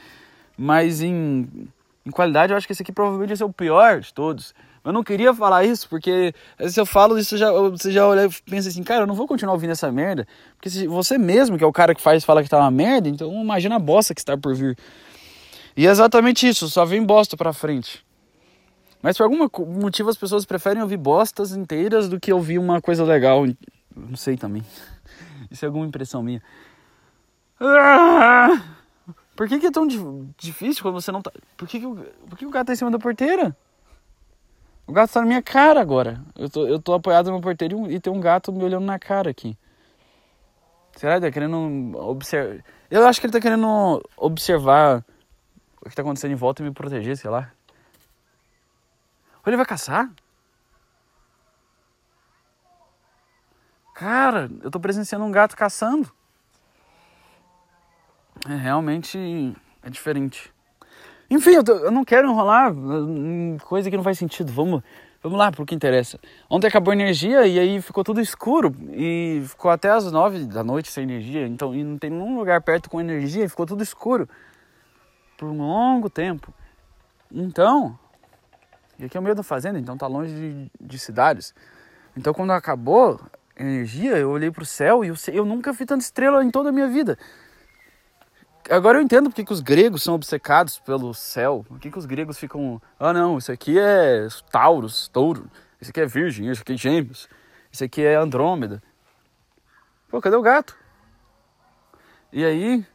mas 0.59 1.01
em, 1.01 1.69
em 2.05 2.11
qualidade 2.11 2.53
eu 2.53 2.57
acho 2.57 2.67
que 2.67 2.73
esse 2.73 2.83
aqui 2.83 2.93
provavelmente 2.93 3.29
vai 3.29 3.37
ser 3.37 3.45
o 3.45 3.53
pior 3.53 4.01
de 4.01 4.13
todos. 4.13 4.55
Eu 4.85 4.93
não 4.93 5.05
queria 5.05 5.33
falar 5.33 5.65
isso, 5.65 5.89
porque 5.89 6.35
se 6.69 6.81
eu 6.81 6.85
falo 6.85 7.17
isso, 7.17 7.37
já, 7.37 7.53
você 7.53 7.93
já 7.93 8.07
olha 8.07 8.27
e 8.27 8.51
pensa 8.51 8.69
assim, 8.69 8.83
cara, 8.83 9.03
eu 9.03 9.07
não 9.07 9.15
vou 9.15 9.29
continuar 9.29 9.53
ouvindo 9.53 9.71
essa 9.71 9.93
merda, 9.93 10.27
porque 10.57 10.69
se 10.69 10.89
você 10.89 11.17
mesmo, 11.17 11.57
que 11.57 11.63
é 11.63 11.67
o 11.67 11.73
cara 11.73 11.95
que 11.95 12.01
faz, 12.01 12.25
fala 12.25 12.43
que 12.43 12.49
tá 12.49 12.59
uma 12.59 12.71
merda, 12.71 13.09
então 13.09 13.33
imagina 13.41 13.77
a 13.77 13.79
bosta 13.79 14.13
que 14.13 14.21
está 14.21 14.37
por 14.37 14.55
vir. 14.55 14.77
E 15.77 15.87
é 15.87 15.91
exatamente 15.91 16.49
isso, 16.49 16.69
só 16.69 16.85
vem 16.85 17.05
bosta 17.05 17.37
pra 17.37 17.53
frente. 17.53 18.05
Mas 19.01 19.17
por 19.17 19.25
algum 19.25 19.49
motivo 19.81 20.11
as 20.11 20.17
pessoas 20.17 20.45
preferem 20.45 20.83
ouvir 20.83 20.97
bostas 20.97 21.53
inteiras 21.53 22.09
do 22.09 22.21
que 22.21 22.33
ouvir 22.33 22.59
uma 22.59 22.81
coisa 22.81 23.05
legal. 23.05 23.45
Não 23.95 24.17
sei 24.17 24.37
também. 24.37 24.63
Isso 25.51 25.65
é 25.65 25.67
alguma 25.67 25.87
impressão 25.87 26.23
minha. 26.23 26.43
Ah! 27.61 28.63
Por 29.35 29.49
que, 29.49 29.59
que, 29.59 29.67
é 29.67 29.71
tão 29.71 29.87
difícil 30.37 30.83
quando 30.83 31.01
você 31.01 31.11
não 31.11 31.23
tá. 31.23 31.33
Por 31.57 31.67
que, 31.67 31.81
que, 31.81 31.87
o... 31.87 31.97
Por 32.29 32.39
que 32.39 32.47
o 32.47 32.51
gato 32.51 32.67
tá 32.67 32.73
em 32.75 32.77
cima 32.77 32.91
da 32.91 32.99
porteira? 32.99 33.57
O 34.93 34.95
gato 34.95 35.11
tá 35.11 35.21
na 35.21 35.27
minha 35.27 35.41
cara 35.41 35.81
agora. 35.81 36.23
Eu 36.37 36.51
tô, 36.51 36.67
eu 36.67 36.79
tô 36.79 36.93
apoiado 36.93 37.31
na 37.31 37.41
porteira 37.41 37.75
e 37.89 37.99
tem 37.99 38.13
um 38.13 38.21
gato 38.21 38.53
me 38.53 38.63
olhando 38.63 38.85
na 38.85 38.99
cara 38.99 39.31
aqui. 39.31 39.57
Será 40.95 41.13
que 41.13 41.25
ele 41.25 41.31
tá 41.31 41.33
querendo 41.33 41.97
observar? 41.99 42.63
Eu 42.91 43.07
acho 43.07 43.19
que 43.19 43.25
ele 43.25 43.33
tá 43.33 43.41
querendo 43.41 44.03
observar 44.19 45.03
o 45.81 45.89
que 45.89 45.97
tá 45.97 46.03
acontecendo 46.03 46.33
em 46.33 46.35
volta 46.35 46.61
e 46.61 46.67
me 46.67 46.75
proteger, 46.75 47.17
sei 47.17 47.31
lá. 47.31 47.51
Ou 49.37 49.45
ele 49.47 49.57
vai 49.57 49.65
caçar? 49.65 50.11
Cara, 53.95 54.51
eu 54.63 54.71
tô 54.71 54.79
presenciando 54.79 55.25
um 55.25 55.33
gato 55.33 55.57
caçando. 55.57 56.13
É 58.47 58.55
realmente 58.57 59.57
É 59.83 59.89
diferente. 59.89 60.52
Enfim, 61.33 61.53
eu, 61.53 61.65
tô, 61.65 61.73
eu 61.73 61.91
não 61.91 62.05
quero 62.05 62.29
enrolar 62.29 62.71
hum, 62.71 63.57
coisa 63.65 63.91
que 63.91 63.97
não 63.97 64.05
faz 64.05 64.19
sentido. 64.19 64.53
Vamos, 64.53 64.83
vamos 65.23 65.39
lá 65.39 65.51
pro 65.51 65.65
que 65.65 65.75
interessa. 65.75 66.21
Ontem 66.51 66.67
acabou 66.67 66.93
a 66.93 66.95
energia 66.95 67.47
e 67.47 67.59
aí 67.59 67.81
ficou 67.81 68.05
tudo 68.05 68.21
escuro. 68.21 68.77
E 68.91 69.43
ficou 69.47 69.71
até 69.71 69.89
as 69.89 70.13
nove 70.13 70.45
da 70.45 70.63
noite 70.63 70.91
sem 70.93 71.05
energia. 71.05 71.47
Então, 71.47 71.75
e 71.75 71.83
não 71.83 71.97
tem 71.97 72.11
nenhum 72.11 72.37
lugar 72.37 72.61
perto 72.61 72.91
com 72.91 73.01
energia. 73.01 73.47
E 73.47 73.49
ficou 73.49 73.65
tudo 73.65 73.83
escuro. 73.83 74.29
Por 75.39 75.49
um 75.49 75.57
longo 75.57 76.11
tempo. 76.11 76.53
Então, 77.31 77.99
e 78.99 79.07
aqui 79.07 79.17
é 79.17 79.21
o 79.21 79.23
meio 79.23 79.35
da 79.35 79.43
fazenda, 79.43 79.79
então 79.79 79.97
tá 79.97 80.07
longe 80.07 80.35
de, 80.35 80.71
de 80.79 80.99
cidades. 80.99 81.55
Então 82.15 82.35
quando 82.35 82.51
acabou 82.51 83.19
a 83.59 83.63
energia, 83.63 84.19
eu 84.19 84.29
olhei 84.29 84.51
pro 84.51 84.67
céu 84.67 85.03
e 85.03 85.09
eu, 85.09 85.15
eu 85.33 85.47
nunca 85.47 85.73
vi 85.73 85.87
tanta 85.87 86.05
estrela 86.05 86.45
em 86.45 86.51
toda 86.51 86.69
a 86.69 86.73
minha 86.73 86.89
vida. 86.89 87.17
Agora 88.71 88.99
eu 88.99 89.03
entendo 89.03 89.29
porque 89.29 89.45
que 89.45 89.53
os 89.53 89.61
gregos 89.61 90.03
são 90.03 90.15
obcecados 90.15 90.79
pelo 90.79 91.13
céu. 91.13 91.65
Por 91.67 91.79
que, 91.81 91.91
que 91.91 91.99
os 91.99 92.07
gregos 92.07 92.39
ficam. 92.39 92.81
Ah, 92.99 93.13
não, 93.13 93.39
isso 93.39 93.51
aqui 93.51 93.79
é 93.79 94.29
Taurus, 94.51 95.09
Touro. 95.09 95.51
Isso 95.81 95.91
aqui 95.91 96.01
é 96.01 96.07
Virgem, 96.07 96.49
isso 96.49 96.63
aqui 96.63 96.75
é 96.75 96.77
Gêmeos. 96.77 97.29
Isso 97.71 97.83
aqui 97.83 98.03
é 98.03 98.15
Andrômeda. 98.15 98.83
Pô, 100.09 100.21
cadê 100.21 100.37
o 100.37 100.43
gato? 100.43 100.77
E 102.33 102.45
aí, 102.45 102.87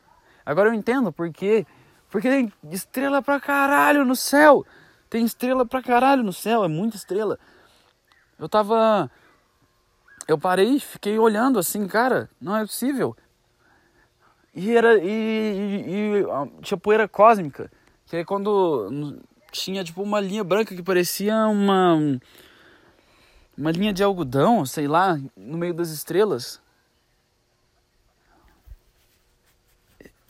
agora 0.46 0.70
eu 0.70 0.74
entendo 0.74 1.12
porque. 1.12 1.66
Porque 2.10 2.30
tem 2.30 2.54
estrela 2.72 3.22
pra 3.22 3.40
caralho 3.40 4.06
no 4.06 4.16
céu. 4.16 4.66
Tem 5.10 5.26
estrela 5.26 5.66
pra 5.66 5.82
caralho 5.82 6.24
no 6.24 6.32
céu, 6.32 6.64
é 6.64 6.68
muita 6.68 6.96
estrela. 6.96 7.38
Eu 8.40 8.48
tava. 8.48 9.12
Eu 10.28 10.38
parei, 10.38 10.80
fiquei 10.80 11.18
olhando 11.18 11.60
assim, 11.60 11.88
cara, 11.88 12.30
não 12.40 12.56
é 12.56 12.62
possível. 12.62 13.16
E 14.58 14.76
era. 14.76 14.98
E, 14.98 15.08
e, 15.08 16.22
e 16.22 16.62
tinha 16.64 16.80
poeira 16.80 17.08
cósmica, 17.08 17.72
que 18.08 18.18
é 18.18 18.26
quando 18.26 19.22
tinha 19.52 19.84
tipo 19.84 20.02
uma 20.02 20.20
linha 20.20 20.44
branca 20.44 20.76
que 20.76 20.82
parecia 20.82 21.36
uma. 21.46 22.20
Uma 23.56 23.72
linha 23.72 23.94
de 23.94 24.04
algodão, 24.04 24.66
sei 24.66 24.88
lá, 24.88 25.16
no 25.36 25.58
meio 25.58 25.76
das 25.76 25.90
estrelas. 25.90 26.60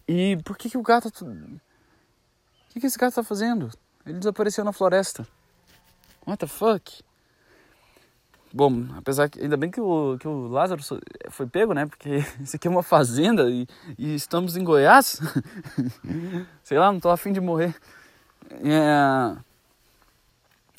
E 0.05 0.37
por 0.43 0.57
que, 0.57 0.69
que 0.69 0.77
o 0.77 0.83
gato. 0.83 1.07
O 1.07 1.59
que, 2.69 2.81
que 2.81 2.85
esse 2.85 2.97
gato 2.97 3.15
tá 3.15 3.23
fazendo? 3.23 3.69
Ele 4.05 4.19
desapareceu 4.19 4.65
na 4.65 4.73
floresta. 4.73 5.25
What 6.25 6.39
the 6.39 6.47
fuck? 6.47 7.01
Bom, 8.53 8.85
apesar 8.97 9.29
que 9.29 9.41
ainda 9.41 9.57
bem 9.57 9.69
que 9.69 9.81
o, 9.81 10.17
que 10.19 10.27
o 10.27 10.47
Lázaro 10.47 10.81
foi 11.29 11.45
pego, 11.47 11.73
né? 11.73 11.85
Porque 11.85 12.23
isso 12.41 12.55
aqui 12.55 12.67
é 12.67 12.71
uma 12.71 12.83
fazenda 12.83 13.49
e, 13.49 13.67
e 13.97 14.15
estamos 14.15 14.55
em 14.55 14.63
Goiás. 14.63 15.19
Sei 16.63 16.77
lá, 16.77 16.91
não 16.91 16.99
tô 16.99 17.09
afim 17.09 17.31
de 17.33 17.41
morrer. 17.41 17.75
É... 18.63 19.37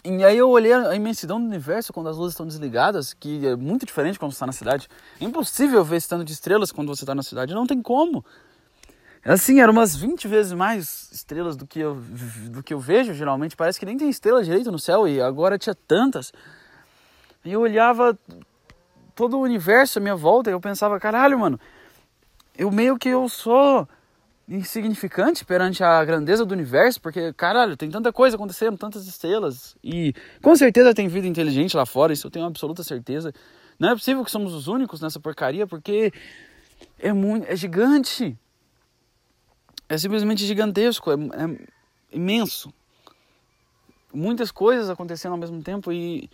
E 0.04 0.24
aí 0.24 0.38
eu 0.38 0.48
olhei 0.48 0.72
a 0.72 0.94
imensidão 0.94 1.38
do 1.38 1.46
universo 1.46 1.92
quando 1.92 2.08
as 2.08 2.16
luzes 2.16 2.32
estão 2.32 2.46
desligadas, 2.46 3.12
que 3.12 3.46
é 3.46 3.56
muito 3.56 3.84
diferente 3.84 4.18
quando 4.18 4.32
você 4.32 4.36
está 4.36 4.46
na 4.46 4.52
cidade. 4.52 4.88
É 5.20 5.24
impossível 5.24 5.84
ver 5.84 5.96
esse 5.96 6.08
tanto 6.08 6.24
de 6.24 6.32
estrelas 6.32 6.72
quando 6.72 6.88
você 6.88 7.02
está 7.02 7.14
na 7.14 7.22
cidade, 7.22 7.52
não 7.52 7.66
tem 7.66 7.82
como. 7.82 8.24
Assim, 9.24 9.60
eram 9.60 9.72
umas 9.72 9.94
20 9.94 10.26
vezes 10.26 10.52
mais 10.52 11.10
estrelas 11.12 11.56
do 11.56 11.66
que, 11.66 11.80
eu, 11.80 11.96
do 12.50 12.62
que 12.62 12.72
eu 12.72 12.80
vejo 12.80 13.12
geralmente. 13.12 13.56
Parece 13.56 13.78
que 13.78 13.84
nem 13.84 13.98
tem 13.98 14.08
estrela 14.08 14.42
direito 14.42 14.72
no 14.72 14.78
céu 14.78 15.06
e 15.06 15.20
agora 15.20 15.58
tinha 15.58 15.74
tantas. 15.74 16.32
E 17.48 17.52
eu 17.52 17.62
olhava 17.62 18.16
todo 19.14 19.38
o 19.38 19.40
universo 19.40 19.98
à 19.98 20.02
minha 20.02 20.14
volta 20.14 20.50
e 20.50 20.52
eu 20.52 20.60
pensava, 20.60 21.00
caralho, 21.00 21.38
mano, 21.38 21.58
eu 22.56 22.70
meio 22.70 22.98
que 22.98 23.08
eu 23.08 23.26
sou 23.26 23.88
insignificante 24.46 25.46
perante 25.46 25.82
a 25.82 26.04
grandeza 26.04 26.44
do 26.44 26.52
universo, 26.52 27.00
porque, 27.00 27.32
caralho, 27.32 27.74
tem 27.74 27.90
tanta 27.90 28.12
coisa 28.12 28.36
acontecendo, 28.36 28.76
tantas 28.76 29.06
estrelas. 29.06 29.74
E 29.82 30.12
com 30.42 30.54
certeza 30.54 30.92
tem 30.94 31.08
vida 31.08 31.26
inteligente 31.26 31.74
lá 31.74 31.86
fora, 31.86 32.12
isso 32.12 32.26
eu 32.26 32.30
tenho 32.30 32.44
absoluta 32.44 32.82
certeza. 32.82 33.32
Não 33.78 33.88
é 33.88 33.94
possível 33.94 34.22
que 34.22 34.30
somos 34.30 34.52
os 34.52 34.68
únicos 34.68 35.00
nessa 35.00 35.18
porcaria, 35.18 35.66
porque 35.66 36.12
é 36.98 37.14
muito. 37.14 37.46
é 37.50 37.56
gigante 37.56 38.36
é 39.88 39.96
simplesmente 39.96 40.44
gigantesco, 40.44 41.10
é, 41.10 41.14
é 41.14 41.66
imenso. 42.12 42.70
Muitas 44.12 44.50
coisas 44.50 44.90
acontecendo 44.90 45.32
ao 45.32 45.38
mesmo 45.38 45.62
tempo 45.62 45.90
e, 45.90 46.28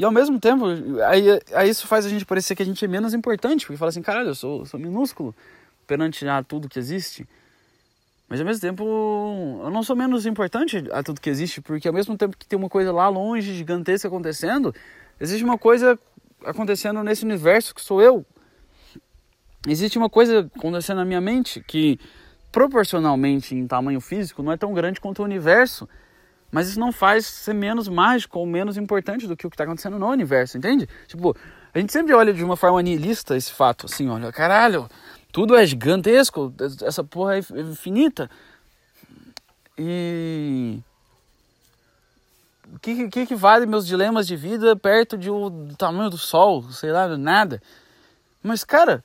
e 0.00 0.04
ao 0.04 0.10
mesmo 0.10 0.40
tempo, 0.40 0.64
aí, 1.06 1.26
aí 1.52 1.68
isso 1.68 1.86
faz 1.86 2.06
a 2.06 2.08
gente 2.08 2.24
parecer 2.24 2.56
que 2.56 2.62
a 2.62 2.64
gente 2.64 2.82
é 2.82 2.88
menos 2.88 3.12
importante, 3.12 3.66
porque 3.66 3.76
fala 3.76 3.90
assim, 3.90 4.00
caralho, 4.00 4.28
eu 4.28 4.34
sou, 4.34 4.64
sou 4.64 4.80
minúsculo 4.80 5.34
perante 5.86 6.26
a 6.26 6.42
tudo 6.42 6.70
que 6.70 6.78
existe. 6.78 7.28
Mas 8.26 8.40
ao 8.40 8.46
mesmo 8.46 8.62
tempo, 8.62 8.82
eu 9.62 9.68
não 9.68 9.82
sou 9.82 9.94
menos 9.94 10.24
importante 10.24 10.82
a 10.90 11.02
tudo 11.02 11.20
que 11.20 11.28
existe, 11.28 11.60
porque 11.60 11.86
ao 11.86 11.92
mesmo 11.92 12.16
tempo 12.16 12.34
que 12.34 12.46
tem 12.46 12.58
uma 12.58 12.70
coisa 12.70 12.90
lá 12.90 13.10
longe, 13.10 13.52
gigantesca 13.52 14.08
acontecendo, 14.08 14.74
existe 15.20 15.44
uma 15.44 15.58
coisa 15.58 15.98
acontecendo 16.46 17.04
nesse 17.04 17.22
universo 17.22 17.74
que 17.74 17.82
sou 17.82 18.00
eu. 18.00 18.24
Existe 19.68 19.98
uma 19.98 20.08
coisa 20.08 20.50
acontecendo 20.56 20.96
na 20.96 21.04
minha 21.04 21.20
mente 21.20 21.62
que 21.68 22.00
proporcionalmente 22.50 23.54
em 23.54 23.66
tamanho 23.66 24.00
físico 24.00 24.42
não 24.42 24.50
é 24.50 24.56
tão 24.56 24.72
grande 24.72 24.98
quanto 24.98 25.20
o 25.20 25.26
universo, 25.26 25.86
mas 26.50 26.68
isso 26.68 26.80
não 26.80 26.92
faz 26.92 27.26
ser 27.26 27.54
menos 27.54 27.88
mágico 27.88 28.38
ou 28.38 28.46
menos 28.46 28.76
importante 28.76 29.26
do 29.26 29.36
que 29.36 29.46
o 29.46 29.50
que 29.50 29.54
está 29.54 29.64
acontecendo 29.64 29.98
no 29.98 30.08
universo, 30.08 30.58
entende? 30.58 30.88
Tipo, 31.06 31.36
a 31.72 31.78
gente 31.78 31.92
sempre 31.92 32.14
olha 32.14 32.32
de 32.32 32.44
uma 32.44 32.56
forma 32.56 32.82
nihilista 32.82 33.36
esse 33.36 33.52
fato, 33.52 33.86
assim, 33.86 34.08
olha, 34.08 34.32
caralho, 34.32 34.88
tudo 35.32 35.54
é 35.54 35.64
gigantesco, 35.64 36.52
essa 36.82 37.04
porra 37.04 37.36
é 37.36 37.60
infinita. 37.60 38.28
E 39.78 40.80
o 42.72 42.78
que, 42.78 43.08
que, 43.08 43.26
que 43.26 43.34
vale 43.34 43.66
meus 43.66 43.86
dilemas 43.86 44.26
de 44.26 44.36
vida 44.36 44.76
perto 44.76 45.16
de, 45.16 45.28
do 45.28 45.74
tamanho 45.76 46.10
do 46.10 46.18
sol, 46.18 46.62
sei 46.70 46.92
lá, 46.92 47.16
nada. 47.16 47.60
Mas, 48.42 48.64
cara, 48.64 49.04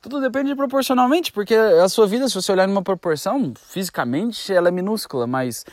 tudo 0.00 0.20
depende 0.20 0.54
proporcionalmente, 0.54 1.32
porque 1.32 1.54
a 1.54 1.88
sua 1.88 2.06
vida, 2.06 2.28
se 2.28 2.34
você 2.34 2.52
olhar 2.52 2.66
numa 2.66 2.82
proporção, 2.82 3.52
fisicamente 3.56 4.52
ela 4.52 4.68
é 4.68 4.70
minúscula, 4.70 5.26
mas 5.26 5.64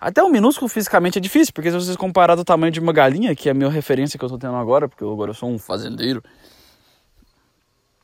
até 0.00 0.22
o 0.22 0.28
minúsculo 0.28 0.68
fisicamente 0.68 1.18
é 1.18 1.20
difícil, 1.20 1.52
porque 1.54 1.70
se 1.70 1.76
você 1.76 1.96
comparar 1.96 2.34
do 2.34 2.44
tamanho 2.44 2.72
de 2.72 2.80
uma 2.80 2.92
galinha, 2.92 3.34
que 3.34 3.48
é 3.48 3.52
a 3.52 3.54
minha 3.54 3.70
referência 3.70 4.18
que 4.18 4.24
eu 4.24 4.28
tô 4.28 4.38
tendo 4.38 4.56
agora, 4.56 4.88
porque 4.88 5.02
eu, 5.02 5.12
agora 5.12 5.30
eu 5.30 5.34
sou 5.34 5.50
um 5.50 5.58
fazendeiro. 5.58 6.22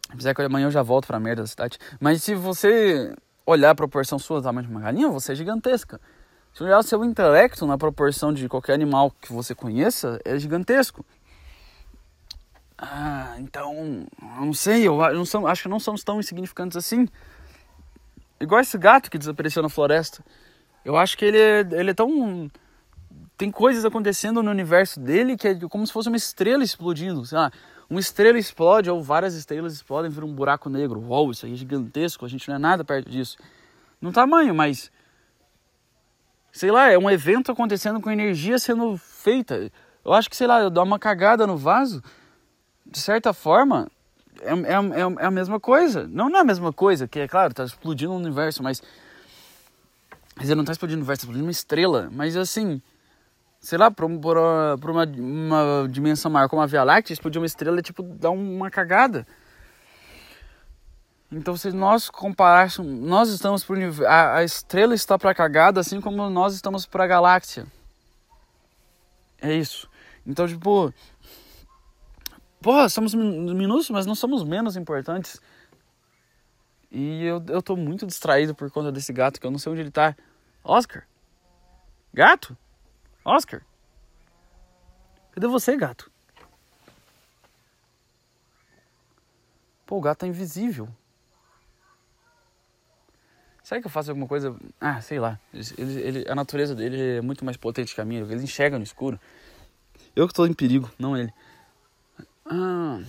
Apesar 0.08 0.34
que 0.34 0.42
amanhã 0.42 0.66
eu 0.66 0.70
já 0.70 0.82
volto 0.82 1.06
pra 1.06 1.18
merda 1.18 1.42
da 1.42 1.48
cidade. 1.48 1.78
Mas 2.00 2.22
se 2.22 2.34
você 2.34 3.14
olhar 3.46 3.70
a 3.70 3.74
proporção 3.74 4.18
sua 4.18 4.40
do 4.40 4.44
tamanho 4.44 4.66
de 4.66 4.72
uma 4.72 4.80
galinha, 4.80 5.08
você 5.08 5.32
é 5.32 5.34
gigantesca. 5.34 6.00
Se 6.52 6.62
olhar 6.62 6.78
o 6.78 6.82
seu 6.82 7.02
intelecto 7.04 7.66
na 7.66 7.78
proporção 7.78 8.32
de 8.32 8.48
qualquer 8.48 8.74
animal 8.74 9.10
que 9.10 9.32
você 9.32 9.54
conheça, 9.54 10.20
é 10.24 10.38
gigantesco. 10.38 11.04
Ah, 12.76 13.36
então, 13.38 14.06
não 14.20 14.52
sei, 14.52 14.86
eu 14.86 14.98
não 15.14 15.24
sou, 15.24 15.46
acho 15.46 15.62
que 15.62 15.68
não 15.68 15.80
somos 15.80 16.02
tão 16.02 16.20
insignificantes 16.20 16.76
assim. 16.76 17.08
Igual 18.40 18.60
esse 18.60 18.76
gato 18.76 19.10
que 19.10 19.16
desapareceu 19.16 19.62
na 19.62 19.68
floresta. 19.68 20.22
Eu 20.84 20.96
acho 20.96 21.16
que 21.16 21.24
ele 21.24 21.38
é, 21.38 21.60
ele 21.72 21.90
é 21.90 21.94
tão. 21.94 22.50
Tem 23.36 23.50
coisas 23.50 23.84
acontecendo 23.84 24.42
no 24.42 24.50
universo 24.50 25.00
dele 25.00 25.36
que 25.36 25.48
é 25.48 25.58
como 25.68 25.86
se 25.86 25.92
fosse 25.92 26.08
uma 26.08 26.16
estrela 26.16 26.62
explodindo. 26.62 27.24
Sei 27.24 27.38
lá, 27.38 27.50
uma 27.88 28.00
estrela 28.00 28.38
explode 28.38 28.90
ou 28.90 29.02
várias 29.02 29.34
estrelas 29.34 29.74
explodem 29.74 30.10
e 30.10 30.14
viram 30.14 30.28
um 30.28 30.34
buraco 30.34 30.68
negro. 30.68 31.00
Uau, 31.08 31.30
isso 31.30 31.46
aí 31.46 31.52
é 31.52 31.56
gigantesco, 31.56 32.24
a 32.24 32.28
gente 32.28 32.48
não 32.48 32.56
é 32.56 32.58
nada 32.58 32.84
perto 32.84 33.10
disso. 33.10 33.36
No 34.00 34.12
tamanho, 34.12 34.54
mas. 34.54 34.90
Sei 36.50 36.70
lá, 36.70 36.90
é 36.90 36.98
um 36.98 37.10
evento 37.10 37.50
acontecendo 37.50 38.00
com 38.00 38.10
energia 38.10 38.58
sendo 38.58 38.96
feita. 38.98 39.70
Eu 40.04 40.12
acho 40.12 40.28
que, 40.28 40.36
sei 40.36 40.46
lá, 40.46 40.60
eu 40.60 40.68
dou 40.68 40.84
uma 40.84 40.98
cagada 40.98 41.46
no 41.46 41.56
vaso 41.56 42.02
de 42.92 42.98
certa 42.98 43.32
forma, 43.32 43.88
é, 44.42 44.50
é, 44.50 44.52
é, 44.52 45.22
é, 45.22 45.26
a 45.26 45.30
mesma 45.30 45.58
coisa. 45.58 46.06
Não, 46.08 46.28
não 46.28 46.38
é 46.38 46.40
a 46.42 46.44
mesma 46.44 46.72
coisa, 46.72 47.08
que 47.08 47.18
é 47.18 47.26
claro, 47.26 47.54
tá 47.54 47.64
explodindo 47.64 48.12
o 48.12 48.16
universo, 48.16 48.62
mas. 48.62 48.82
Mas 50.36 50.46
ele 50.48 50.56
não 50.56 50.64
tá 50.64 50.72
explodindo 50.72 50.98
o 50.98 51.02
universo, 51.02 51.20
tá 51.20 51.24
explodindo 51.24 51.44
uma 51.44 51.50
estrela. 51.50 52.08
Mas 52.12 52.36
assim, 52.36 52.80
sei 53.60 53.78
lá, 53.78 53.90
pra, 53.90 54.06
pra, 54.08 54.78
pra 54.78 54.92
uma, 54.92 55.04
uma 55.04 55.88
dimensão 55.88 56.30
maior 56.30 56.48
como 56.48 56.62
a 56.62 56.66
Via 56.66 56.82
Láctea, 56.82 57.12
explodir 57.12 57.40
uma 57.40 57.46
estrela 57.46 57.78
é 57.78 57.82
tipo 57.82 58.02
dar 58.02 58.30
uma 58.30 58.70
cagada. 58.70 59.26
Então, 61.30 61.56
se 61.56 61.72
nós 61.72 62.10
comparássemos, 62.10 63.08
nós 63.08 63.30
estamos 63.30 63.64
pro 63.64 63.76
a, 64.06 64.36
a 64.36 64.44
estrela 64.44 64.94
está 64.94 65.18
para 65.18 65.34
cagada, 65.34 65.80
assim 65.80 66.00
como 66.00 66.28
nós 66.28 66.54
estamos 66.54 66.84
para 66.84 67.04
a 67.04 67.06
galáxia. 67.06 67.66
É 69.40 69.54
isso. 69.54 69.88
Então, 70.26 70.46
tipo, 70.46 70.92
Porra, 72.62 72.88
somos 72.88 73.12
minúsculos, 73.12 73.90
mas 73.90 74.06
não 74.06 74.14
somos 74.14 74.44
menos 74.44 74.76
importantes. 74.76 75.40
E 76.92 77.24
eu, 77.24 77.42
eu 77.48 77.62
tô 77.62 77.74
muito 77.74 78.06
distraído 78.06 78.54
por 78.54 78.70
conta 78.70 78.92
desse 78.92 79.14
gato 79.14 79.40
que 79.40 79.46
eu 79.46 79.50
não 79.50 79.58
sei 79.58 79.72
onde 79.72 79.80
ele 79.80 79.90
tá. 79.90 80.14
Oscar? 80.62 81.08
Gato? 82.12 82.54
Oscar? 83.24 83.62
Cadê 85.30 85.46
você, 85.46 85.74
gato? 85.74 86.10
Pô, 89.86 89.96
o 89.96 90.00
gato 90.02 90.18
tá 90.18 90.26
invisível. 90.26 90.86
Será 93.62 93.80
que 93.80 93.86
eu 93.86 93.90
faço 93.90 94.10
alguma 94.10 94.28
coisa? 94.28 94.54
Ah, 94.78 95.00
sei 95.00 95.18
lá. 95.18 95.40
Ele, 95.54 96.00
ele, 96.00 96.30
a 96.30 96.34
natureza 96.34 96.74
dele 96.74 97.16
é 97.16 97.20
muito 97.22 97.42
mais 97.42 97.56
potente 97.56 97.94
que 97.94 98.00
a 98.02 98.04
minha. 98.04 98.20
Ele 98.20 98.42
enxerga 98.42 98.76
no 98.76 98.84
escuro. 98.84 99.18
Eu 100.14 100.26
que 100.26 100.32
estou 100.32 100.46
em 100.46 100.52
perigo, 100.52 100.90
não 100.98 101.16
ele. 101.16 101.32
Ah. 102.44 103.00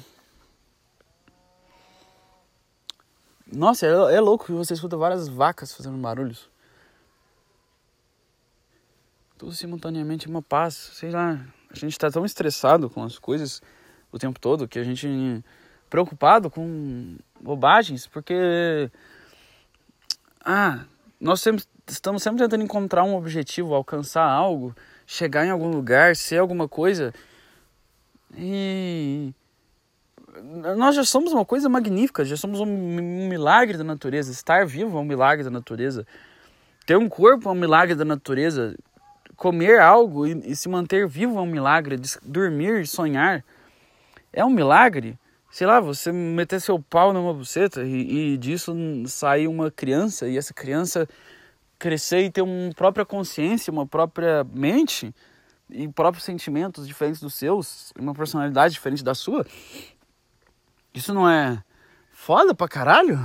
Nossa, 3.55 3.85
é, 3.85 4.15
é 4.15 4.19
louco 4.19 4.45
que 4.45 4.51
você 4.51 4.73
escuta 4.73 4.97
várias 4.97 5.27
vacas 5.27 5.73
fazendo 5.73 5.97
barulhos. 5.97 6.49
Tudo 9.37 9.51
simultaneamente 9.51 10.27
uma 10.27 10.41
paz. 10.41 10.73
Sei 10.73 11.11
lá. 11.11 11.39
A 11.69 11.75
gente 11.75 11.91
está 11.91 12.09
tão 12.09 12.25
estressado 12.25 12.89
com 12.89 13.03
as 13.03 13.17
coisas 13.17 13.61
o 14.11 14.19
tempo 14.19 14.39
todo 14.39 14.67
que 14.67 14.77
a 14.77 14.83
gente 14.83 15.43
preocupado 15.89 16.49
com 16.49 17.17
bobagens, 17.39 18.07
porque 18.07 18.89
ah, 20.43 20.85
nós 21.19 21.41
sempre, 21.41 21.63
estamos 21.87 22.23
sempre 22.23 22.43
tentando 22.43 22.63
encontrar 22.63 23.03
um 23.03 23.15
objetivo, 23.15 23.73
alcançar 23.73 24.23
algo, 24.23 24.75
chegar 25.05 25.45
em 25.45 25.51
algum 25.51 25.69
lugar, 25.69 26.15
ser 26.15 26.37
alguma 26.37 26.67
coisa. 26.67 27.13
E 28.35 29.33
nós 30.77 30.95
já 30.95 31.03
somos 31.03 31.31
uma 31.31 31.45
coisa 31.45 31.69
magnífica, 31.69 32.25
já 32.25 32.37
somos 32.37 32.59
um, 32.59 32.65
milagre 33.27 33.77
da 33.77 33.83
natureza. 33.83 34.31
Estar 34.31 34.65
vivo 34.65 34.97
é 34.97 35.01
um 35.01 35.05
milagre 35.05 35.43
da 35.43 35.51
natureza. 35.51 36.05
Ter 36.85 36.97
um 36.97 37.07
corpo 37.07 37.49
é 37.49 37.51
um 37.51 37.55
milagre 37.55 37.95
da 37.95 38.05
natureza. 38.05 38.75
Comer 39.35 39.79
algo 39.79 40.25
e, 40.27 40.51
e 40.51 40.55
se 40.55 40.69
manter 40.69 41.07
vivo 41.07 41.37
é 41.37 41.41
um 41.41 41.45
milagre. 41.45 41.99
Dormir, 42.23 42.87
sonhar 42.87 43.43
é 44.31 44.43
um 44.43 44.49
milagre 44.49 45.17
sei 45.53 45.67
lá, 45.67 45.79
você 45.79 46.11
meter 46.11 46.59
seu 46.59 46.79
pau 46.79 47.13
numa 47.13 47.31
buceta 47.31 47.83
e, 47.83 48.33
e 48.33 48.37
disso 48.37 48.73
sair 49.05 49.47
uma 49.47 49.69
criança 49.69 50.27
e 50.27 50.35
essa 50.35 50.51
criança 50.51 51.07
crescer 51.77 52.21
e 52.21 52.31
ter 52.31 52.41
uma 52.41 52.73
própria 52.73 53.05
consciência, 53.05 53.71
uma 53.71 53.85
própria 53.85 54.43
mente 54.51 55.13
e 55.69 55.87
próprios 55.87 56.25
sentimentos 56.25 56.87
diferentes 56.87 57.21
dos 57.21 57.35
seus, 57.35 57.93
uma 57.99 58.15
personalidade 58.15 58.73
diferente 58.73 59.03
da 59.03 59.13
sua. 59.13 59.45
Isso 60.93 61.13
não 61.13 61.29
é 61.29 61.63
foda 62.11 62.53
pra 62.53 62.67
caralho? 62.67 63.19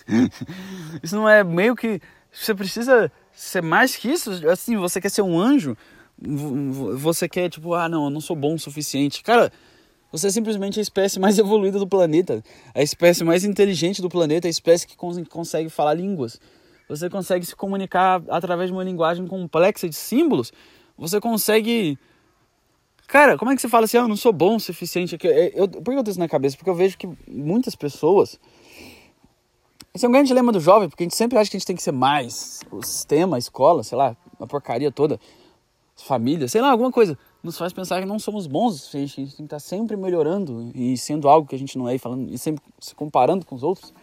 isso 1.02 1.16
não 1.16 1.28
é 1.28 1.42
meio 1.42 1.74
que 1.74 2.00
você 2.32 2.54
precisa 2.54 3.10
ser 3.32 3.62
mais 3.62 3.96
que 3.96 4.10
isso? 4.10 4.30
Assim, 4.48 4.76
você 4.76 5.00
quer 5.00 5.10
ser 5.10 5.22
um 5.22 5.38
anjo? 5.38 5.76
Você 6.96 7.28
quer 7.28 7.48
tipo, 7.48 7.74
ah, 7.74 7.88
não, 7.88 8.04
eu 8.04 8.10
não 8.10 8.20
sou 8.20 8.36
bom 8.36 8.54
o 8.54 8.58
suficiente. 8.58 9.22
Cara, 9.22 9.52
você 10.12 10.28
é 10.28 10.30
simplesmente 10.30 10.78
a 10.78 10.82
espécie 10.82 11.18
mais 11.18 11.38
evoluída 11.40 11.78
do 11.78 11.86
planeta, 11.86 12.42
a 12.74 12.82
espécie 12.82 13.24
mais 13.24 13.44
inteligente 13.44 14.00
do 14.00 14.08
planeta, 14.08 14.46
a 14.46 14.50
espécie 14.50 14.86
que 14.86 14.96
cons 14.96 15.16
consegue 15.28 15.68
falar 15.68 15.94
línguas. 15.94 16.40
Você 16.88 17.08
consegue 17.08 17.44
se 17.46 17.56
comunicar 17.56 18.22
através 18.28 18.68
de 18.68 18.74
uma 18.74 18.84
linguagem 18.84 19.26
complexa 19.26 19.88
de 19.88 19.96
símbolos. 19.96 20.52
Você 20.96 21.20
consegue. 21.20 21.98
Cara, 23.14 23.38
como 23.38 23.52
é 23.52 23.54
que 23.54 23.62
você 23.62 23.68
fala 23.68 23.84
assim? 23.84 23.96
Ah, 23.96 24.00
eu 24.00 24.08
não 24.08 24.16
sou 24.16 24.32
bom 24.32 24.56
o 24.56 24.60
suficiente. 24.60 25.16
Eu, 25.22 25.30
eu, 25.30 25.68
por 25.68 25.92
que 25.92 26.00
eu 26.00 26.02
tenho 26.02 26.10
isso 26.10 26.18
na 26.18 26.28
cabeça? 26.28 26.56
Porque 26.56 26.68
eu 26.68 26.74
vejo 26.74 26.98
que 26.98 27.08
muitas 27.28 27.76
pessoas. 27.76 28.40
Esse 29.94 30.04
é 30.04 30.08
um 30.08 30.10
grande 30.10 30.26
dilema 30.26 30.50
do 30.50 30.58
jovem, 30.58 30.88
porque 30.88 31.04
a 31.04 31.06
gente 31.06 31.14
sempre 31.14 31.38
acha 31.38 31.48
que 31.48 31.56
a 31.56 31.60
gente 31.60 31.66
tem 31.68 31.76
que 31.76 31.82
ser 31.84 31.92
mais. 31.92 32.62
O 32.72 32.82
sistema, 32.82 33.36
a 33.36 33.38
escola, 33.38 33.84
sei 33.84 33.96
lá, 33.96 34.16
a 34.40 34.46
porcaria 34.48 34.90
toda, 34.90 35.20
família, 35.94 36.48
sei 36.48 36.60
lá, 36.60 36.72
alguma 36.72 36.90
coisa 36.90 37.16
nos 37.40 37.56
faz 37.56 37.72
pensar 37.72 38.00
que 38.00 38.04
não 38.04 38.18
somos 38.18 38.48
bons, 38.48 38.92
a 38.92 38.98
gente 38.98 39.14
tem 39.14 39.26
que 39.26 39.30
estar 39.30 39.46
tá 39.46 39.60
sempre 39.60 39.96
melhorando 39.96 40.72
e 40.74 40.98
sendo 40.98 41.28
algo 41.28 41.46
que 41.46 41.54
a 41.54 41.58
gente 41.58 41.78
não 41.78 41.88
é 41.88 41.94
e 41.94 41.98
falando 42.00 42.28
e 42.32 42.36
sempre 42.36 42.64
se 42.80 42.96
comparando 42.96 43.46
com 43.46 43.54
os 43.54 43.62
outros. 43.62 43.94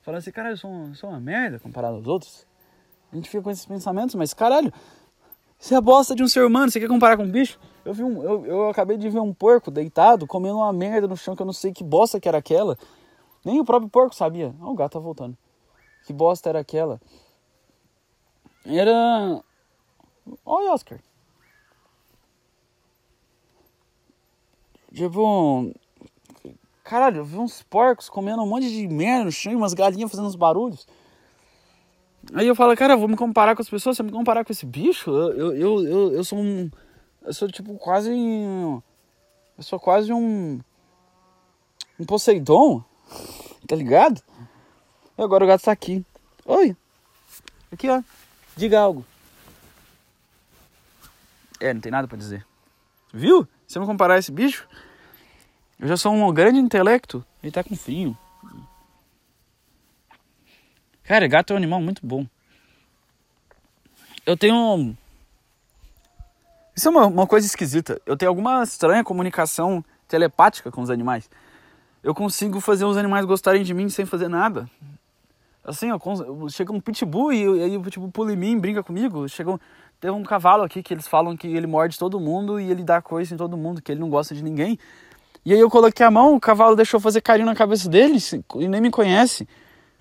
Falando 0.00 0.20
assim, 0.20 0.30
cara, 0.30 0.48
eu 0.48 0.56
sou, 0.56 0.70
uma, 0.70 0.94
sou 0.94 1.10
uma 1.10 1.20
merda 1.20 1.58
comparado 1.58 1.96
aos 1.96 2.06
outros. 2.06 2.46
A 3.12 3.16
gente 3.16 3.28
fica 3.28 3.42
com 3.42 3.50
esses 3.50 3.66
pensamentos, 3.66 4.14
mas 4.14 4.32
caralho, 4.32 4.72
você 5.58 5.74
é 5.74 5.76
a 5.76 5.82
bosta 5.82 6.14
de 6.14 6.22
um 6.22 6.28
ser 6.28 6.46
humano, 6.46 6.70
você 6.70 6.80
quer 6.80 6.88
comparar 6.88 7.18
com 7.18 7.24
um 7.24 7.30
bicho? 7.30 7.58
Eu, 7.84 7.92
vi 7.92 8.02
um, 8.02 8.22
eu, 8.22 8.46
eu 8.46 8.68
acabei 8.68 8.96
de 8.96 9.08
ver 9.08 9.20
um 9.20 9.32
porco 9.32 9.70
deitado, 9.70 10.26
comendo 10.26 10.56
uma 10.56 10.72
merda 10.72 11.06
no 11.06 11.16
chão 11.16 11.36
que 11.36 11.42
eu 11.42 11.46
não 11.46 11.52
sei 11.52 11.72
que 11.72 11.84
bosta 11.84 12.20
que 12.20 12.28
era 12.28 12.38
aquela. 12.38 12.78
Nem 13.44 13.60
o 13.60 13.64
próprio 13.64 13.90
porco 13.90 14.14
sabia. 14.14 14.54
Ah, 14.60 14.70
o 14.70 14.74
gato 14.74 14.92
tá 14.92 14.98
voltando. 14.98 15.36
Que 16.06 16.12
bosta 16.12 16.48
era 16.48 16.60
aquela? 16.60 17.00
Era. 18.64 19.42
Oi, 20.44 20.68
Oscar. 20.68 20.98
Tipo, 24.94 25.72
caralho, 26.82 27.18
eu 27.18 27.24
vi 27.24 27.36
uns 27.36 27.62
porcos 27.62 28.08
comendo 28.08 28.42
um 28.42 28.46
monte 28.46 28.70
de 28.70 28.86
merda 28.86 29.24
no 29.24 29.32
chão 29.32 29.52
e 29.52 29.56
umas 29.56 29.74
galinhas 29.74 30.10
fazendo 30.10 30.28
uns 30.28 30.36
barulhos. 30.36 30.86
Aí 32.32 32.46
eu 32.46 32.54
falo, 32.54 32.74
cara, 32.76 32.96
vou 32.96 33.08
me 33.08 33.16
comparar 33.16 33.54
com 33.54 33.60
as 33.60 33.68
pessoas, 33.68 33.96
você 33.96 34.02
me 34.02 34.12
comparar 34.12 34.44
com 34.44 34.52
esse 34.52 34.64
bicho? 34.64 35.10
Eu, 35.10 35.54
eu, 35.54 35.84
eu, 35.84 36.12
eu, 36.14 36.24
sou 36.24 36.38
um. 36.38 36.70
Eu 37.24 37.32
sou 37.32 37.50
tipo 37.50 37.76
quase. 37.78 38.10
Eu 38.10 38.82
sou 39.62 39.80
quase 39.80 40.12
um. 40.12 40.60
Um 41.98 42.04
Poseidon, 42.04 42.84
tá 43.66 43.74
ligado? 43.74 44.20
E 45.16 45.22
agora 45.22 45.44
o 45.44 45.46
gato 45.46 45.62
tá 45.62 45.72
aqui. 45.72 46.04
Oi! 46.44 46.76
Aqui, 47.72 47.88
ó. 47.88 48.02
Diga 48.56 48.80
algo. 48.80 49.04
É, 51.60 51.72
não 51.72 51.80
tem 51.80 51.92
nada 51.92 52.06
para 52.06 52.18
dizer. 52.18 52.44
Viu? 53.12 53.48
Se 53.66 53.78
eu 53.78 53.80
não 53.80 53.86
comparar 53.86 54.18
esse 54.18 54.30
bicho, 54.30 54.68
eu 55.78 55.88
já 55.88 55.96
sou 55.96 56.12
um 56.12 56.32
grande 56.32 56.58
intelecto. 56.58 57.24
Ele 57.42 57.52
tá 57.52 57.64
com 57.64 57.76
frio. 57.76 58.16
Cara, 61.04 61.28
gato 61.28 61.52
é 61.52 61.54
um 61.54 61.56
animal 61.58 61.80
muito 61.80 62.04
bom. 62.04 62.26
Eu 64.26 64.36
tenho. 64.36 64.96
Isso 66.76 66.88
é 66.88 66.90
uma, 66.90 67.06
uma 67.06 67.26
coisa 67.26 67.46
esquisita. 67.46 68.00
Eu 68.04 68.16
tenho 68.16 68.30
alguma 68.30 68.62
estranha 68.62 69.04
comunicação 69.04 69.84
telepática 70.08 70.70
com 70.72 70.80
os 70.80 70.90
animais. 70.90 71.30
Eu 72.02 72.14
consigo 72.14 72.60
fazer 72.60 72.84
os 72.84 72.96
animais 72.96 73.24
gostarem 73.24 73.62
de 73.62 73.72
mim 73.72 73.88
sem 73.88 74.04
fazer 74.04 74.28
nada. 74.28 74.68
Assim, 75.64 75.88
eu, 75.88 76.48
chega 76.50 76.72
um 76.72 76.80
pitbull 76.80 77.32
e 77.32 77.62
aí 77.62 77.76
o 77.76 77.80
pitbull 77.80 78.10
pula 78.10 78.32
em 78.32 78.36
mim, 78.36 78.58
brinca 78.58 78.82
comigo. 78.82 79.28
Chega 79.28 79.52
um, 79.52 79.58
tem 80.00 80.10
um 80.10 80.22
cavalo 80.22 80.64
aqui 80.64 80.82
que 80.82 80.92
eles 80.92 81.06
falam 81.06 81.36
que 81.36 81.46
ele 81.46 81.66
morde 81.66 81.98
todo 81.98 82.20
mundo 82.20 82.60
e 82.60 82.70
ele 82.70 82.82
dá 82.82 83.00
coisa 83.00 83.32
em 83.32 83.36
todo 83.36 83.56
mundo, 83.56 83.80
que 83.80 83.92
ele 83.92 84.00
não 84.00 84.10
gosta 84.10 84.34
de 84.34 84.42
ninguém. 84.42 84.78
E 85.44 85.52
aí 85.52 85.60
eu 85.60 85.70
coloquei 85.70 86.04
a 86.04 86.10
mão, 86.10 86.34
o 86.34 86.40
cavalo 86.40 86.74
deixou 86.74 86.98
fazer 86.98 87.20
carinho 87.20 87.46
na 87.46 87.54
cabeça 87.54 87.88
dele 87.88 88.18
e 88.56 88.68
nem 88.68 88.80
me 88.80 88.90
conhece. 88.90 89.48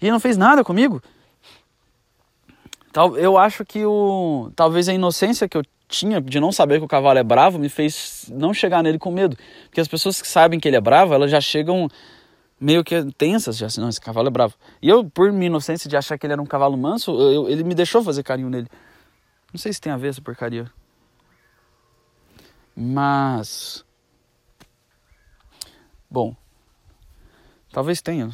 E 0.02 0.10
não 0.10 0.20
fez 0.20 0.36
nada 0.36 0.64
comigo. 0.64 1.02
Eu 3.18 3.38
acho 3.38 3.64
que 3.64 3.86
o 3.86 4.52
talvez 4.56 4.90
a 4.90 4.94
inocência 4.94 5.48
que 5.48 5.58
eu 5.58 5.64
tinha 5.94 6.20
de 6.20 6.40
não 6.40 6.52
saber 6.52 6.80
que 6.80 6.86
o 6.86 6.88
cavalo 6.88 7.20
é 7.20 7.24
bravo 7.24 7.60
me 7.60 7.70
fez 7.70 8.26
não 8.34 8.54
chegar 8.54 8.82
nele 8.82 8.98
com 8.98 9.12
medo. 9.12 9.38
Porque 9.66 9.80
as 9.80 9.88
pessoas 9.88 10.22
que 10.22 10.28
sabem 10.28 10.60
que 10.60 10.68
ele 10.68 10.76
é 10.76 10.82
bravo, 10.82 11.14
elas 11.14 11.30
já 11.30 11.40
chegam 11.40 11.88
meio 12.60 12.84
que 12.84 13.12
tensas, 13.14 13.58
já 13.58 13.68
assim, 13.68 13.82
não, 13.82 13.90
esse 13.90 14.02
cavalo 14.02 14.28
é 14.28 14.32
bravo. 14.32 14.56
E 14.82 14.90
eu, 14.90 15.08
por 15.10 15.32
minha 15.32 15.48
inocência 15.48 15.90
de 15.90 15.96
achar 15.96 16.18
que 16.18 16.26
ele 16.26 16.34
era 16.34 16.42
um 16.42 16.46
cavalo 16.46 16.78
manso, 16.78 17.12
eu, 17.20 17.48
ele 17.48 17.64
me 17.64 17.76
deixou 17.76 18.04
fazer 18.04 18.24
carinho 18.24 18.50
nele. 18.50 18.68
Não 19.54 19.60
sei 19.60 19.72
se 19.72 19.80
tem 19.80 19.92
a 19.92 19.98
ver 19.98 20.10
essa 20.10 20.22
porcaria. 20.22 20.70
Mas. 22.76 23.86
Bom. 26.10 26.36
Talvez 27.72 28.02
tenha. 28.02 28.32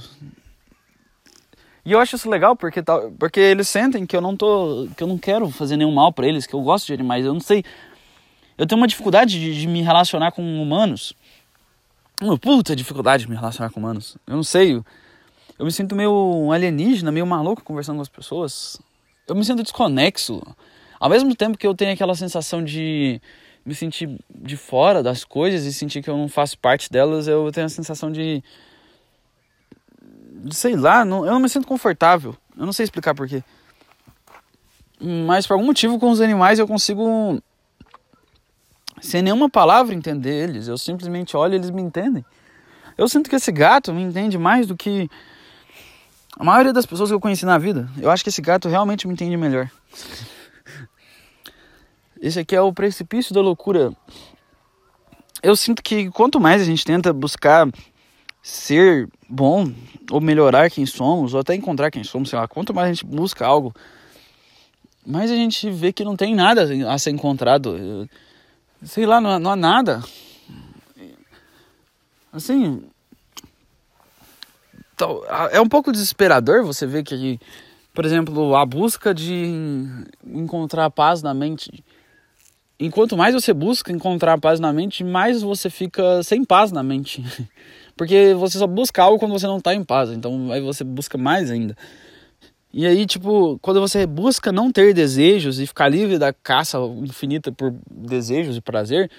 E 1.89 1.91
eu 1.91 1.99
acho 1.99 2.15
isso 2.15 2.29
legal 2.29 2.55
porque, 2.55 2.83
porque 3.17 3.39
eles 3.39 3.67
sentem 3.67 4.05
que 4.05 4.15
eu 4.15 4.21
não 4.21 4.37
tô. 4.37 4.87
que 4.95 5.01
eu 5.01 5.07
não 5.07 5.17
quero 5.17 5.49
fazer 5.49 5.75
nenhum 5.75 5.91
mal 5.91 6.13
para 6.13 6.27
eles, 6.27 6.45
que 6.45 6.53
eu 6.53 6.61
gosto 6.61 6.85
de 6.85 6.93
animais. 6.93 7.25
Eu 7.25 7.33
não 7.33 7.41
sei. 7.41 7.63
Eu 8.55 8.67
tenho 8.67 8.79
uma 8.79 8.87
dificuldade 8.87 9.39
de, 9.39 9.59
de 9.59 9.67
me 9.67 9.81
relacionar 9.81 10.31
com 10.31 10.61
humanos. 10.61 11.15
Uma 12.21 12.37
puta 12.37 12.75
dificuldade 12.75 13.23
de 13.23 13.29
me 13.31 13.35
relacionar 13.35 13.71
com 13.71 13.79
humanos. 13.79 14.15
Eu 14.27 14.35
não 14.35 14.43
sei. 14.43 14.75
Eu, 14.75 14.85
eu 15.57 15.65
me 15.65 15.71
sinto 15.71 15.95
meio 15.95 16.51
alienígena, 16.51 17.11
meio 17.11 17.25
maluco 17.25 17.63
conversando 17.63 17.95
com 17.95 18.03
as 18.03 18.09
pessoas. 18.09 18.79
Eu 19.27 19.33
me 19.33 19.43
sinto 19.43 19.63
desconexo. 19.63 20.43
Ao 20.99 21.09
mesmo 21.09 21.33
tempo 21.35 21.57
que 21.57 21.65
eu 21.65 21.73
tenho 21.73 21.91
aquela 21.91 22.13
sensação 22.13 22.63
de 22.63 23.19
me 23.65 23.73
sentir 23.73 24.15
de 24.29 24.55
fora 24.55 25.01
das 25.01 25.23
coisas 25.23 25.65
e 25.65 25.73
sentir 25.73 26.03
que 26.03 26.09
eu 26.11 26.17
não 26.17 26.29
faço 26.29 26.55
parte 26.59 26.87
delas, 26.91 27.27
eu 27.27 27.51
tenho 27.51 27.65
a 27.65 27.69
sensação 27.69 28.11
de. 28.11 28.43
Sei 30.51 30.75
lá, 30.75 31.03
não, 31.03 31.25
eu 31.25 31.31
não 31.31 31.39
me 31.39 31.49
sinto 31.49 31.67
confortável. 31.67 32.35
Eu 32.57 32.65
não 32.65 32.73
sei 32.73 32.83
explicar 32.83 33.15
porquê. 33.15 33.43
Mas 34.99 35.47
por 35.47 35.53
algum 35.53 35.65
motivo 35.65 35.97
com 35.99 36.11
os 36.11 36.19
animais 36.19 36.59
eu 36.59 36.67
consigo. 36.67 37.41
Sem 39.01 39.21
nenhuma 39.21 39.49
palavra 39.49 39.95
entender 39.95 40.49
eles. 40.49 40.67
Eu 40.67 40.77
simplesmente 40.77 41.37
olho 41.37 41.53
e 41.53 41.55
eles 41.55 41.69
me 41.69 41.81
entendem. 41.81 42.25
Eu 42.97 43.07
sinto 43.07 43.29
que 43.29 43.35
esse 43.35 43.51
gato 43.51 43.93
me 43.93 44.01
entende 44.01 44.37
mais 44.37 44.67
do 44.67 44.75
que 44.75 45.09
a 46.37 46.43
maioria 46.43 46.73
das 46.73 46.85
pessoas 46.85 47.09
que 47.09 47.15
eu 47.15 47.19
conheci 47.19 47.45
na 47.45 47.57
vida. 47.57 47.89
Eu 47.97 48.11
acho 48.11 48.23
que 48.23 48.29
esse 48.29 48.41
gato 48.41 48.67
realmente 48.67 49.07
me 49.07 49.13
entende 49.13 49.37
melhor. 49.37 49.71
Esse 52.21 52.39
aqui 52.39 52.53
é 52.53 52.61
o 52.61 52.73
precipício 52.73 53.33
da 53.33 53.39
loucura. 53.39 53.93
Eu 55.41 55.55
sinto 55.55 55.81
que 55.81 56.11
quanto 56.11 56.39
mais 56.41 56.61
a 56.61 56.65
gente 56.65 56.83
tenta 56.83 57.13
buscar 57.13 57.65
ser 58.41 59.07
bom, 59.29 59.71
ou 60.11 60.21
melhorar 60.21 60.69
quem 60.69 60.85
somos, 60.85 61.33
ou 61.33 61.39
até 61.39 61.53
encontrar 61.55 61.91
quem 61.91 62.03
somos, 62.03 62.29
sei 62.29 62.39
lá, 62.39 62.47
quanto 62.47 62.73
mais 62.73 62.87
a 62.87 62.93
gente 62.93 63.05
busca 63.05 63.45
algo, 63.45 63.73
mais 65.05 65.31
a 65.31 65.35
gente 65.35 65.69
vê 65.69 65.91
que 65.91 66.03
não 66.03 66.15
tem 66.15 66.35
nada 66.35 66.67
a 66.87 66.97
ser 66.97 67.11
encontrado. 67.11 68.07
Sei 68.83 69.05
lá, 69.05 69.19
não, 69.19 69.39
não 69.39 69.51
há 69.51 69.55
nada. 69.55 70.03
Assim. 72.31 72.83
É 75.49 75.59
um 75.59 75.67
pouco 75.67 75.91
desesperador 75.91 76.63
você 76.63 76.85
ver 76.85 77.03
que, 77.03 77.39
por 77.93 78.05
exemplo, 78.05 78.55
a 78.55 78.65
busca 78.65 79.13
de 79.13 79.45
encontrar 80.25 80.89
paz 80.89 81.23
na 81.23 81.33
mente. 81.33 81.83
Enquanto 82.79 83.17
mais 83.17 83.33
você 83.33 83.53
busca 83.53 83.91
encontrar 83.91 84.39
paz 84.39 84.59
na 84.59 84.71
mente, 84.71 85.03
mais 85.03 85.41
você 85.41 85.69
fica 85.69 86.21
sem 86.23 86.45
paz 86.45 86.71
na 86.71 86.83
mente. 86.83 87.23
Porque 87.99 88.33
você 88.33 88.57
só 88.57 88.65
busca 88.65 89.03
algo 89.03 89.19
quando 89.19 89.33
você 89.33 89.45
não 89.45 89.57
está 89.57 89.75
em 89.75 89.83
paz. 89.83 90.09
Então 90.09 90.53
aí 90.53 90.61
você 90.61 90.85
busca 90.85 91.17
mais 91.17 91.51
ainda. 91.51 91.75
E 92.71 92.87
aí, 92.87 93.05
tipo, 93.05 93.59
quando 93.61 93.81
você 93.81 94.05
busca 94.05 94.53
não 94.53 94.71
ter 94.71 94.93
desejos 94.93 95.59
e 95.59 95.67
ficar 95.67 95.89
livre 95.89 96.17
da 96.17 96.31
caça 96.31 96.77
infinita 97.03 97.51
por 97.51 97.75
desejos 97.91 98.55
e 98.55 98.61
prazer, 98.61 99.11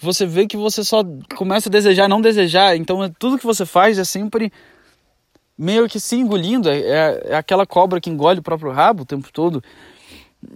você 0.00 0.24
vê 0.24 0.46
que 0.46 0.56
você 0.56 0.82
só 0.82 1.04
começa 1.36 1.68
a 1.68 1.70
desejar, 1.70 2.08
não 2.08 2.22
desejar. 2.22 2.74
Então 2.74 3.06
tudo 3.18 3.38
que 3.38 3.44
você 3.44 3.66
faz 3.66 3.98
é 3.98 4.04
sempre 4.04 4.50
meio 5.58 5.86
que 5.86 6.00
se 6.00 6.16
engolindo. 6.16 6.70
É, 6.70 6.78
é, 6.78 7.22
é 7.32 7.36
aquela 7.36 7.66
cobra 7.66 8.00
que 8.00 8.08
engole 8.08 8.38
o 8.38 8.42
próprio 8.42 8.72
rabo 8.72 9.02
o 9.02 9.06
tempo 9.06 9.30
todo. 9.30 9.62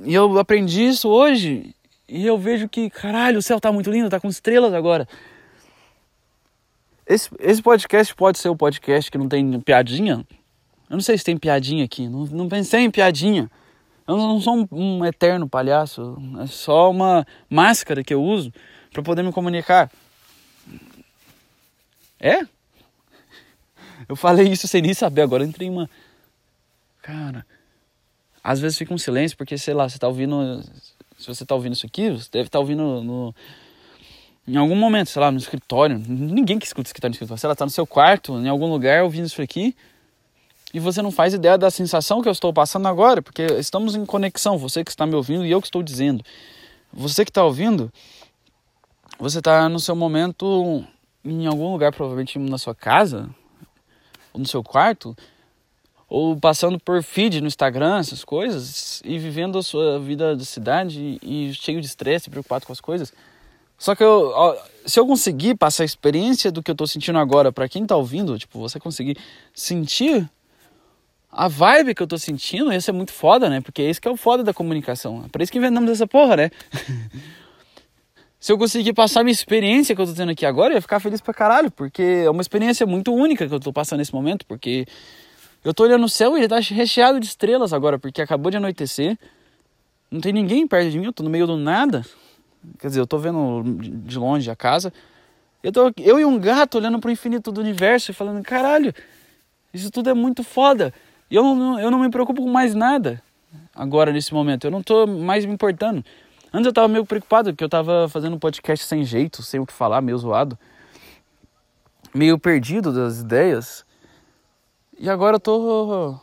E 0.02 0.14
eu 0.14 0.38
aprendi 0.38 0.86
isso 0.86 1.10
hoje. 1.10 1.74
E 2.08 2.26
eu 2.26 2.38
vejo 2.38 2.70
que, 2.70 2.88
caralho, 2.88 3.38
o 3.38 3.42
céu 3.42 3.60
tá 3.60 3.70
muito 3.70 3.90
lindo, 3.90 4.08
tá 4.08 4.18
com 4.18 4.28
estrelas 4.28 4.72
agora. 4.72 5.06
Esse, 7.10 7.28
esse 7.40 7.60
podcast 7.60 8.14
pode 8.14 8.38
ser 8.38 8.48
o 8.48 8.52
um 8.52 8.56
podcast 8.56 9.10
que 9.10 9.18
não 9.18 9.28
tem 9.28 9.60
piadinha? 9.60 10.24
Eu 10.88 10.94
não 10.94 11.00
sei 11.00 11.18
se 11.18 11.24
tem 11.24 11.36
piadinha 11.36 11.84
aqui. 11.84 12.08
Não, 12.08 12.24
não 12.26 12.48
pensei 12.48 12.82
em 12.82 12.90
piadinha. 12.90 13.50
Eu 14.06 14.16
não 14.16 14.40
sou 14.40 14.58
um, 14.58 14.68
um 14.70 15.04
eterno 15.04 15.48
palhaço. 15.48 16.16
É 16.40 16.46
só 16.46 16.88
uma 16.88 17.26
máscara 17.48 18.04
que 18.04 18.14
eu 18.14 18.22
uso 18.22 18.52
para 18.92 19.02
poder 19.02 19.24
me 19.24 19.32
comunicar. 19.32 19.90
É? 22.20 22.46
Eu 24.08 24.14
falei 24.14 24.46
isso 24.46 24.68
sem 24.68 24.80
nem 24.80 24.94
saber. 24.94 25.22
Agora 25.22 25.44
entrei 25.44 25.66
em 25.66 25.70
uma. 25.72 25.90
Cara. 27.02 27.44
Às 28.40 28.60
vezes 28.60 28.78
fica 28.78 28.94
um 28.94 28.98
silêncio 28.98 29.36
porque, 29.36 29.58
sei 29.58 29.74
lá, 29.74 29.88
você 29.88 29.98
tá 29.98 30.06
ouvindo. 30.06 30.62
Se 31.18 31.26
você 31.26 31.44
tá 31.44 31.56
ouvindo 31.56 31.72
isso 31.72 31.86
aqui, 31.86 32.08
você 32.08 32.28
deve 32.30 32.46
estar 32.46 32.58
tá 32.58 32.60
ouvindo 32.60 33.02
no, 33.02 33.34
em 34.50 34.56
algum 34.56 34.74
momento, 34.74 35.10
sei 35.10 35.22
lá, 35.22 35.30
no 35.30 35.38
escritório, 35.38 36.02
ninguém 36.08 36.58
que 36.58 36.66
escuta 36.66 36.90
tá 36.92 37.08
no 37.08 37.12
escritório, 37.14 37.40
sei 37.40 37.48
lá, 37.48 37.54
tá 37.54 37.64
no 37.64 37.70
seu 37.70 37.86
quarto, 37.86 38.32
em 38.32 38.48
algum 38.48 38.66
lugar 38.66 39.04
ouvindo 39.04 39.26
isso 39.26 39.40
aqui, 39.40 39.76
e 40.74 40.80
você 40.80 41.00
não 41.00 41.12
faz 41.12 41.34
ideia 41.34 41.56
da 41.56 41.70
sensação 41.70 42.20
que 42.20 42.28
eu 42.28 42.32
estou 42.32 42.52
passando 42.52 42.88
agora, 42.88 43.22
porque 43.22 43.42
estamos 43.58 43.94
em 43.94 44.04
conexão, 44.04 44.58
você 44.58 44.82
que 44.82 44.90
está 44.90 45.06
me 45.06 45.14
ouvindo 45.14 45.46
e 45.46 45.50
eu 45.52 45.60
que 45.60 45.68
estou 45.68 45.82
dizendo. 45.82 46.24
Você 46.92 47.24
que 47.24 47.30
está 47.30 47.44
ouvindo, 47.44 47.92
você 49.20 49.38
está 49.38 49.68
no 49.68 49.78
seu 49.78 49.94
momento 49.94 50.84
em 51.24 51.46
algum 51.46 51.70
lugar, 51.70 51.92
provavelmente 51.92 52.36
na 52.38 52.58
sua 52.58 52.74
casa, 52.74 53.30
ou 54.32 54.40
no 54.40 54.46
seu 54.46 54.64
quarto, 54.64 55.16
ou 56.08 56.36
passando 56.36 56.78
por 56.80 57.02
feed 57.04 57.40
no 57.40 57.46
Instagram, 57.46 57.98
essas 57.98 58.24
coisas, 58.24 59.00
e 59.04 59.16
vivendo 59.16 59.58
a 59.58 59.62
sua 59.62 60.00
vida 60.00 60.34
da 60.34 60.44
cidade 60.44 61.20
e 61.22 61.54
cheio 61.54 61.80
de 61.80 61.86
estresse, 61.86 62.30
preocupado 62.30 62.66
com 62.66 62.72
as 62.72 62.80
coisas. 62.80 63.12
Só 63.80 63.94
que 63.94 64.04
eu, 64.04 64.30
se 64.84 65.00
eu 65.00 65.06
conseguir 65.06 65.54
passar 65.54 65.84
a 65.84 65.86
experiência 65.86 66.52
do 66.52 66.62
que 66.62 66.70
eu 66.70 66.74
tô 66.74 66.86
sentindo 66.86 67.18
agora 67.18 67.50
para 67.50 67.66
quem 67.66 67.86
tá 67.86 67.96
ouvindo, 67.96 68.38
tipo, 68.38 68.58
você 68.60 68.78
conseguir 68.78 69.16
sentir 69.54 70.28
a 71.32 71.48
vibe 71.48 71.94
que 71.94 72.02
eu 72.02 72.06
tô 72.06 72.18
sentindo, 72.18 72.70
ia 72.70 72.80
ser 72.82 72.92
muito 72.92 73.10
foda, 73.10 73.48
né? 73.48 73.62
Porque 73.62 73.80
é 73.80 73.88
isso 73.88 73.98
que 73.98 74.06
é 74.06 74.10
o 74.10 74.18
foda 74.18 74.44
da 74.44 74.52
comunicação. 74.52 75.24
É 75.24 75.28
por 75.28 75.40
isso 75.40 75.50
que 75.50 75.56
inventamos 75.56 75.90
essa 75.90 76.06
porra, 76.06 76.36
né? 76.36 76.50
se 78.38 78.52
eu 78.52 78.58
conseguir 78.58 78.92
passar 78.92 79.20
a 79.20 79.24
minha 79.24 79.32
experiência 79.32 79.96
que 79.96 80.02
eu 80.02 80.06
tô 80.06 80.12
tendo 80.12 80.32
aqui 80.32 80.44
agora, 80.44 80.74
eu 80.74 80.76
ia 80.76 80.82
ficar 80.82 81.00
feliz 81.00 81.22
pra 81.22 81.32
caralho, 81.32 81.70
porque 81.70 82.02
é 82.02 82.30
uma 82.30 82.42
experiência 82.42 82.84
muito 82.84 83.14
única 83.14 83.48
que 83.48 83.54
eu 83.54 83.60
tô 83.60 83.72
passando 83.72 84.00
nesse 84.00 84.12
momento, 84.12 84.44
porque 84.44 84.84
eu 85.64 85.72
tô 85.72 85.84
olhando 85.84 86.04
o 86.04 86.08
céu 86.08 86.36
e 86.36 86.40
ele 86.40 86.48
tá 86.48 86.60
recheado 86.60 87.18
de 87.18 87.24
estrelas 87.24 87.72
agora, 87.72 87.98
porque 87.98 88.20
acabou 88.20 88.50
de 88.50 88.58
anoitecer. 88.58 89.18
Não 90.10 90.20
tem 90.20 90.34
ninguém 90.34 90.66
perto 90.68 90.90
de 90.90 90.98
mim, 90.98 91.06
eu 91.06 91.14
tô 91.14 91.22
no 91.22 91.30
meio 91.30 91.46
do 91.46 91.56
nada. 91.56 92.04
Quer 92.78 92.88
dizer, 92.88 93.00
eu 93.00 93.06
tô 93.06 93.18
vendo 93.18 93.62
de 93.82 94.18
longe 94.18 94.50
a 94.50 94.56
casa. 94.56 94.92
Eu, 95.62 95.72
tô, 95.72 95.92
eu 95.98 96.18
e 96.18 96.24
um 96.24 96.38
gato 96.38 96.78
olhando 96.78 96.98
pro 96.98 97.10
infinito 97.10 97.52
do 97.52 97.60
universo 97.60 98.10
e 98.10 98.14
falando, 98.14 98.42
caralho, 98.42 98.94
isso 99.72 99.90
tudo 99.90 100.10
é 100.10 100.14
muito 100.14 100.42
foda. 100.42 100.92
E 101.30 101.34
eu 101.34 101.42
não, 101.42 101.78
eu 101.78 101.90
não 101.90 101.98
me 101.98 102.10
preocupo 102.10 102.42
com 102.42 102.50
mais 102.50 102.74
nada 102.74 103.22
agora, 103.74 104.12
nesse 104.12 104.32
momento. 104.32 104.66
Eu 104.66 104.70
não 104.70 104.82
tô 104.82 105.06
mais 105.06 105.44
me 105.44 105.52
importando. 105.52 106.04
Antes 106.52 106.66
eu 106.66 106.72
tava 106.72 106.88
meio 106.88 107.06
preocupado, 107.06 107.52
porque 107.52 107.62
eu 107.62 107.68
tava 107.68 108.08
fazendo 108.08 108.34
um 108.34 108.38
podcast 108.38 108.84
sem 108.84 109.04
jeito, 109.04 109.42
sem 109.42 109.60
o 109.60 109.66
que 109.66 109.72
falar, 109.72 110.00
meio 110.00 110.18
zoado. 110.18 110.58
Meio 112.12 112.38
perdido 112.38 112.92
das 112.92 113.20
ideias. 113.20 113.84
E 114.98 115.08
agora 115.08 115.36
eu 115.36 115.40
tô 115.40 116.18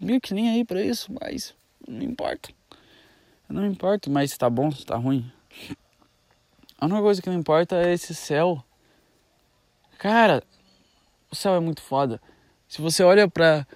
meio 0.00 0.20
que 0.20 0.32
nem 0.32 0.48
aí 0.48 0.64
pra 0.64 0.82
isso, 0.82 1.12
mas 1.20 1.54
não 1.86 2.02
importa. 2.02 2.48
Não 3.48 3.66
importa 3.66 4.10
mais 4.10 4.30
se 4.30 4.38
tá 4.38 4.48
bom, 4.48 4.70
se 4.70 4.84
tá 4.84 4.96
ruim. 4.96 5.30
A 6.80 6.86
única 6.86 7.00
coisa 7.00 7.20
que 7.20 7.28
não 7.28 7.38
importa 7.38 7.76
é 7.76 7.92
esse 7.92 8.14
céu. 8.14 8.64
Cara, 9.98 10.42
o 11.30 11.34
céu 11.34 11.54
é 11.54 11.60
muito 11.60 11.82
foda. 11.82 12.20
Se 12.68 12.80
você 12.80 13.02
olha 13.02 13.28
pra. 13.28 13.66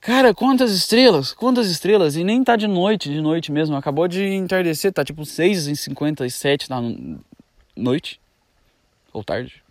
Cara, 0.00 0.32
quantas 0.32 0.70
estrelas? 0.70 1.32
Quantas 1.32 1.68
estrelas? 1.68 2.14
E 2.14 2.22
nem 2.22 2.44
tá 2.44 2.54
de 2.54 2.68
noite, 2.68 3.10
de 3.10 3.20
noite 3.20 3.50
mesmo. 3.50 3.74
Acabou 3.74 4.06
de 4.06 4.24
entardecer, 4.24 4.92
tá 4.92 5.04
tipo 5.04 5.24
6 5.24 5.66
e 5.66 5.76
57 5.76 6.70
na 6.70 6.80
noite. 7.76 8.20
Ou 9.12 9.24
tarde. 9.24 9.62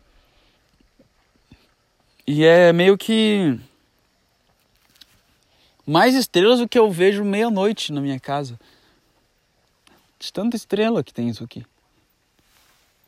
E 2.25 2.43
é 2.43 2.73
meio 2.73 2.97
que. 2.97 3.57
Mais 5.85 6.13
estrelas 6.13 6.59
do 6.59 6.67
que 6.67 6.77
eu 6.77 6.91
vejo 6.91 7.23
meia-noite 7.23 7.93
na 7.93 8.01
minha 8.01 8.19
casa. 8.19 8.59
De 10.19 10.33
tanta 10.33 10.55
estrela 10.55 11.03
que 11.03 11.13
tem 11.13 11.29
isso 11.29 11.43
aqui. 11.43 11.65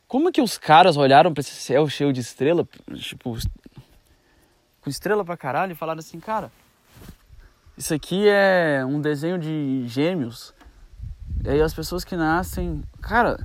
Como 0.07 0.31
que 0.31 0.41
os 0.41 0.57
caras 0.57 0.97
olharam 0.97 1.33
para 1.33 1.41
esse 1.41 1.53
céu 1.53 1.87
cheio 1.87 2.11
de 2.11 2.19
estrela, 2.19 2.67
tipo, 2.95 3.37
com 4.81 4.89
estrela 4.89 5.23
pra 5.23 5.37
caralho, 5.37 5.71
e 5.71 5.75
falaram 5.75 5.99
assim, 5.99 6.19
cara, 6.19 6.51
isso 7.77 7.93
aqui 7.93 8.27
é 8.27 8.83
um 8.85 8.99
desenho 8.99 9.37
de 9.37 9.87
gêmeos. 9.87 10.53
E 11.43 11.49
aí 11.49 11.61
as 11.61 11.73
pessoas 11.73 12.03
que 12.03 12.15
nascem. 12.15 12.83
Cara, 13.01 13.39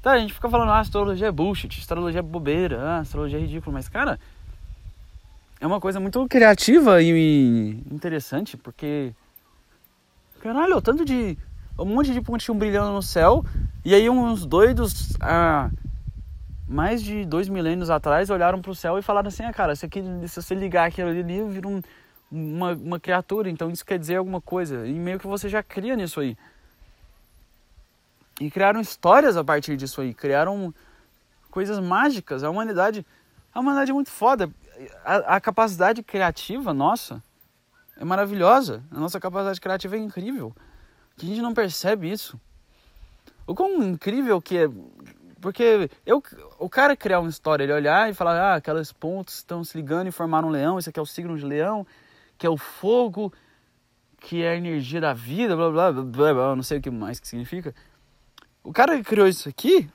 tá, 0.00 0.12
a 0.12 0.18
gente 0.18 0.32
fica 0.32 0.48
falando, 0.48 0.70
ah, 0.70 0.78
astrologia 0.78 1.26
é 1.26 1.32
bullshit, 1.32 1.78
astrologia 1.78 2.20
é 2.20 2.22
bobeira, 2.22 2.80
ah, 2.80 2.98
astrologia 3.00 3.38
é 3.38 3.42
ridículo, 3.42 3.72
mas, 3.72 3.88
cara, 3.88 4.18
é 5.60 5.66
uma 5.66 5.80
coisa 5.80 6.00
muito 6.00 6.26
criativa 6.28 7.02
e 7.02 7.82
interessante, 7.90 8.56
porque. 8.56 9.12
Caralho, 10.40 10.76
o 10.76 10.82
tanto 10.82 11.04
de 11.04 11.36
um 11.78 11.84
monte 11.84 12.12
de 12.12 12.20
pontinho 12.20 12.56
brilhando 12.56 12.92
no 12.92 13.02
céu. 13.02 13.44
E 13.84 13.94
aí 13.94 14.08
uns 14.08 14.46
doidos, 14.46 15.16
ah, 15.20 15.70
mais 16.68 17.02
de 17.02 17.24
dois 17.24 17.48
milênios 17.48 17.90
atrás, 17.90 18.30
olharam 18.30 18.60
para 18.60 18.70
o 18.70 18.74
céu 18.74 18.98
e 18.98 19.02
falaram 19.02 19.28
assim, 19.28 19.44
ah, 19.44 19.52
cara, 19.52 19.72
isso 19.72 19.84
aqui, 19.84 20.02
se 20.26 20.40
você 20.40 20.54
ligar 20.54 20.88
aquilo 20.88 21.10
ali, 21.10 21.22
vira 21.22 21.68
um, 21.68 21.82
uma, 22.30 22.72
uma 22.72 23.00
criatura, 23.00 23.50
então 23.50 23.70
isso 23.70 23.84
quer 23.84 23.98
dizer 23.98 24.16
alguma 24.16 24.40
coisa. 24.40 24.86
E 24.86 24.92
meio 24.92 25.18
que 25.18 25.26
você 25.26 25.48
já 25.48 25.62
cria 25.62 25.96
nisso 25.96 26.20
aí. 26.20 26.36
E 28.40 28.50
criaram 28.50 28.80
histórias 28.80 29.36
a 29.36 29.44
partir 29.44 29.76
disso 29.76 30.00
aí, 30.00 30.14
criaram 30.14 30.74
coisas 31.50 31.78
mágicas. 31.78 32.42
A 32.42 32.50
humanidade, 32.50 33.06
a 33.52 33.60
humanidade 33.60 33.90
é 33.90 33.94
muito 33.94 34.10
foda. 34.10 34.50
A, 35.04 35.36
a 35.36 35.40
capacidade 35.40 36.02
criativa 36.02 36.72
nossa 36.72 37.22
é 37.96 38.04
maravilhosa. 38.04 38.82
A 38.90 38.98
nossa 38.98 39.20
capacidade 39.20 39.60
criativa 39.60 39.96
é 39.96 39.98
incrível 40.00 40.54
que 41.16 41.26
a 41.26 41.28
gente 41.28 41.42
não 41.42 41.54
percebe 41.54 42.10
isso. 42.10 42.40
O 43.46 43.54
quão 43.54 43.82
incrível 43.82 44.40
que 44.40 44.58
é. 44.58 44.68
Porque 45.40 45.90
eu, 46.06 46.22
o 46.58 46.68
cara 46.70 46.96
criar 46.96 47.20
uma 47.20 47.28
história, 47.28 47.64
ele 47.64 47.72
olhar 47.72 48.10
e 48.10 48.14
falar, 48.14 48.40
ah, 48.40 48.54
aquelas 48.54 48.90
pontas 48.92 49.36
estão 49.36 49.62
se 49.62 49.76
ligando 49.76 50.08
e 50.08 50.10
formaram 50.10 50.48
um 50.48 50.50
leão, 50.50 50.78
esse 50.78 50.88
aqui 50.88 50.98
é 50.98 51.02
o 51.02 51.06
signo 51.06 51.36
de 51.36 51.44
leão, 51.44 51.86
que 52.38 52.46
é 52.46 52.50
o 52.50 52.56
fogo, 52.56 53.30
que 54.18 54.42
é 54.42 54.52
a 54.52 54.56
energia 54.56 55.02
da 55.02 55.12
vida, 55.12 55.54
blá 55.54 55.70
blá 55.70 55.92
blá, 55.92 56.02
blá, 56.02 56.34
blá 56.34 56.56
não 56.56 56.62
sei 56.62 56.78
o 56.78 56.80
que 56.80 56.90
mais 56.90 57.20
que 57.20 57.28
significa. 57.28 57.74
O 58.62 58.72
cara 58.72 58.96
que 58.96 59.04
criou 59.04 59.28
isso 59.28 59.46
aqui, 59.46 59.90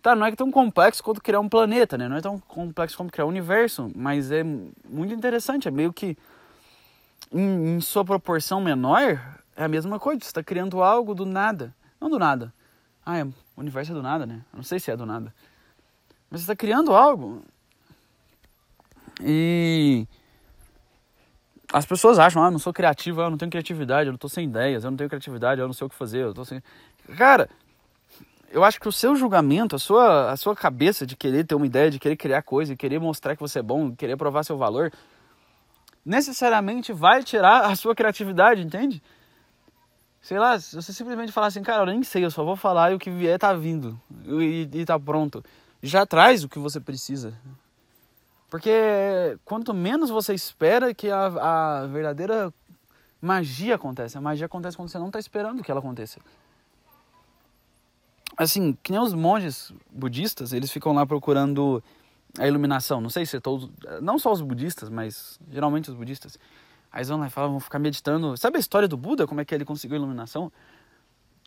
tá, 0.00 0.14
não 0.14 0.24
é 0.24 0.30
tão 0.36 0.52
complexo 0.52 1.02
quanto 1.02 1.20
criar 1.20 1.40
um 1.40 1.48
planeta, 1.48 1.98
né? 1.98 2.08
Não 2.08 2.16
é 2.16 2.20
tão 2.20 2.38
complexo 2.38 2.96
como 2.96 3.10
criar 3.10 3.26
um 3.26 3.30
universo, 3.30 3.90
mas 3.96 4.30
é 4.30 4.44
muito 4.44 5.12
interessante, 5.12 5.66
é 5.66 5.70
meio 5.72 5.92
que 5.92 6.16
em, 7.32 7.74
em 7.74 7.80
sua 7.80 8.04
proporção 8.04 8.60
menor, 8.60 9.20
é 9.56 9.64
a 9.64 9.68
mesma 9.68 9.98
coisa, 9.98 10.20
você 10.20 10.26
está 10.26 10.42
criando 10.42 10.82
algo 10.82 11.14
do 11.14 11.24
nada. 11.24 11.74
Não 12.00 12.10
do 12.10 12.18
nada. 12.18 12.52
Ah, 13.04 13.18
é, 13.18 13.24
o 13.24 13.34
universo 13.56 13.92
é 13.92 13.94
do 13.94 14.02
nada, 14.02 14.26
né? 14.26 14.42
Eu 14.52 14.56
não 14.58 14.64
sei 14.64 14.78
se 14.78 14.90
é 14.90 14.96
do 14.96 15.06
nada. 15.06 15.32
Mas 16.30 16.40
você 16.40 16.44
está 16.44 16.56
criando 16.56 16.94
algo 16.94 17.42
E 19.20 20.06
as 21.72 21.86
pessoas 21.86 22.18
acham, 22.18 22.42
ah, 22.42 22.50
não 22.50 22.58
sou 22.58 22.72
criativo, 22.72 23.20
eu 23.20 23.30
não 23.30 23.38
tenho 23.38 23.50
criatividade, 23.50 24.08
eu 24.08 24.16
não 24.20 24.28
sem 24.28 24.44
ideias, 24.44 24.84
eu 24.84 24.90
não 24.90 24.96
tenho 24.96 25.10
criatividade, 25.10 25.60
eu 25.60 25.66
não 25.66 25.74
sei 25.74 25.86
o 25.86 25.90
que 25.90 25.96
fazer, 25.96 26.22
eu 26.22 26.34
tô 26.34 26.44
sem. 26.44 26.62
Cara, 27.16 27.48
eu 28.50 28.62
acho 28.62 28.80
que 28.80 28.88
o 28.88 28.92
seu 28.92 29.16
julgamento, 29.16 29.74
a 29.74 29.78
sua, 29.78 30.30
a 30.30 30.36
sua 30.36 30.54
cabeça 30.54 31.06
de 31.06 31.16
querer 31.16 31.44
ter 31.44 31.54
uma 31.54 31.66
ideia, 31.66 31.90
de 31.90 31.98
querer 31.98 32.16
criar 32.16 32.42
coisa, 32.42 32.72
de 32.72 32.76
querer 32.76 33.00
mostrar 33.00 33.34
que 33.34 33.40
você 33.40 33.58
é 33.58 33.62
bom, 33.62 33.90
de 33.90 33.96
querer 33.96 34.16
provar 34.16 34.44
seu 34.44 34.56
valor, 34.56 34.92
necessariamente 36.04 36.92
vai 36.92 37.22
tirar 37.22 37.66
a 37.66 37.74
sua 37.74 37.94
criatividade, 37.94 38.62
entende? 38.62 39.02
Sei 40.20 40.38
lá, 40.38 40.58
se 40.58 40.74
você 40.74 40.92
simplesmente 40.92 41.30
falar 41.30 41.48
assim, 41.48 41.62
cara, 41.62 41.82
eu 41.82 41.86
nem 41.86 42.02
sei, 42.02 42.24
eu 42.24 42.30
só 42.30 42.44
vou 42.44 42.56
falar 42.56 42.90
e 42.90 42.94
o 42.94 42.98
que 42.98 43.10
vier 43.10 43.38
tá 43.38 43.52
vindo, 43.54 44.00
e, 44.24 44.68
e 44.72 44.84
tá 44.84 44.98
pronto. 44.98 45.44
Já 45.82 46.04
traz 46.04 46.42
o 46.42 46.48
que 46.48 46.58
você 46.58 46.80
precisa. 46.80 47.32
Porque 48.50 49.38
quanto 49.44 49.72
menos 49.74 50.10
você 50.10 50.34
espera 50.34 50.94
que 50.94 51.10
a, 51.10 51.26
a 51.82 51.86
verdadeira 51.86 52.52
magia 53.20 53.74
acontece. 53.74 54.16
A 54.16 54.20
magia 54.20 54.46
acontece 54.46 54.76
quando 54.76 54.88
você 54.88 54.98
não 54.98 55.08
está 55.08 55.18
esperando 55.18 55.62
que 55.62 55.70
ela 55.70 55.80
aconteça. 55.80 56.20
Assim, 58.36 58.76
que 58.82 58.92
nem 58.92 59.00
os 59.00 59.14
monges 59.14 59.72
budistas, 59.90 60.52
eles 60.52 60.70
ficam 60.70 60.92
lá 60.92 61.06
procurando 61.06 61.82
a 62.38 62.46
iluminação. 62.46 63.00
Não 63.00 63.10
sei 63.10 63.24
se 63.24 63.36
é 63.36 63.40
todos, 63.40 63.70
não 64.02 64.18
só 64.18 64.32
os 64.32 64.42
budistas, 64.42 64.88
mas 64.88 65.40
geralmente 65.50 65.90
os 65.90 65.96
budistas. 65.96 66.38
Aí 66.96 67.00
eles 67.00 67.08
vão 67.08 67.18
lá 67.18 67.26
e 67.26 67.30
falam, 67.30 67.50
vão 67.50 67.60
ficar 67.60 67.78
meditando. 67.78 68.38
Sabe 68.38 68.56
a 68.56 68.58
história 68.58 68.88
do 68.88 68.96
Buda, 68.96 69.26
como 69.26 69.38
é 69.38 69.44
que 69.44 69.54
ele 69.54 69.66
conseguiu 69.66 69.96
a 69.96 69.98
iluminação? 69.98 70.50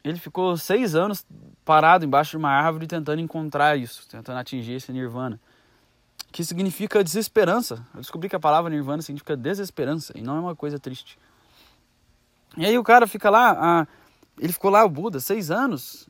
Ele 0.04 0.20
ficou 0.20 0.56
seis 0.56 0.94
anos 0.94 1.26
parado 1.66 2.06
embaixo 2.06 2.30
de 2.30 2.38
uma 2.38 2.52
árvore 2.52 2.86
tentando 2.86 3.20
encontrar 3.20 3.76
isso, 3.76 4.08
tentando 4.08 4.38
atingir 4.38 4.74
esse 4.74 4.92
nirvana 4.92 5.40
que 6.32 6.44
significa 6.46 7.04
desesperança. 7.04 7.84
Eu 7.96 8.02
descobri 8.02 8.30
que 8.30 8.36
a 8.36 8.40
palavra 8.40 8.70
nirvana 8.70 9.02
significa 9.02 9.36
desesperança 9.36 10.14
e 10.16 10.22
não 10.22 10.38
é 10.38 10.40
uma 10.40 10.56
coisa 10.56 10.78
triste. 10.78 11.18
E 12.56 12.64
aí 12.64 12.78
o 12.78 12.84
cara 12.84 13.08
fica 13.08 13.32
lá, 13.32 13.58
a, 13.82 13.88
ele 14.38 14.54
ficou 14.54 14.70
lá, 14.70 14.86
o 14.86 14.90
Buda, 14.90 15.20
seis 15.20 15.50
anos, 15.50 16.08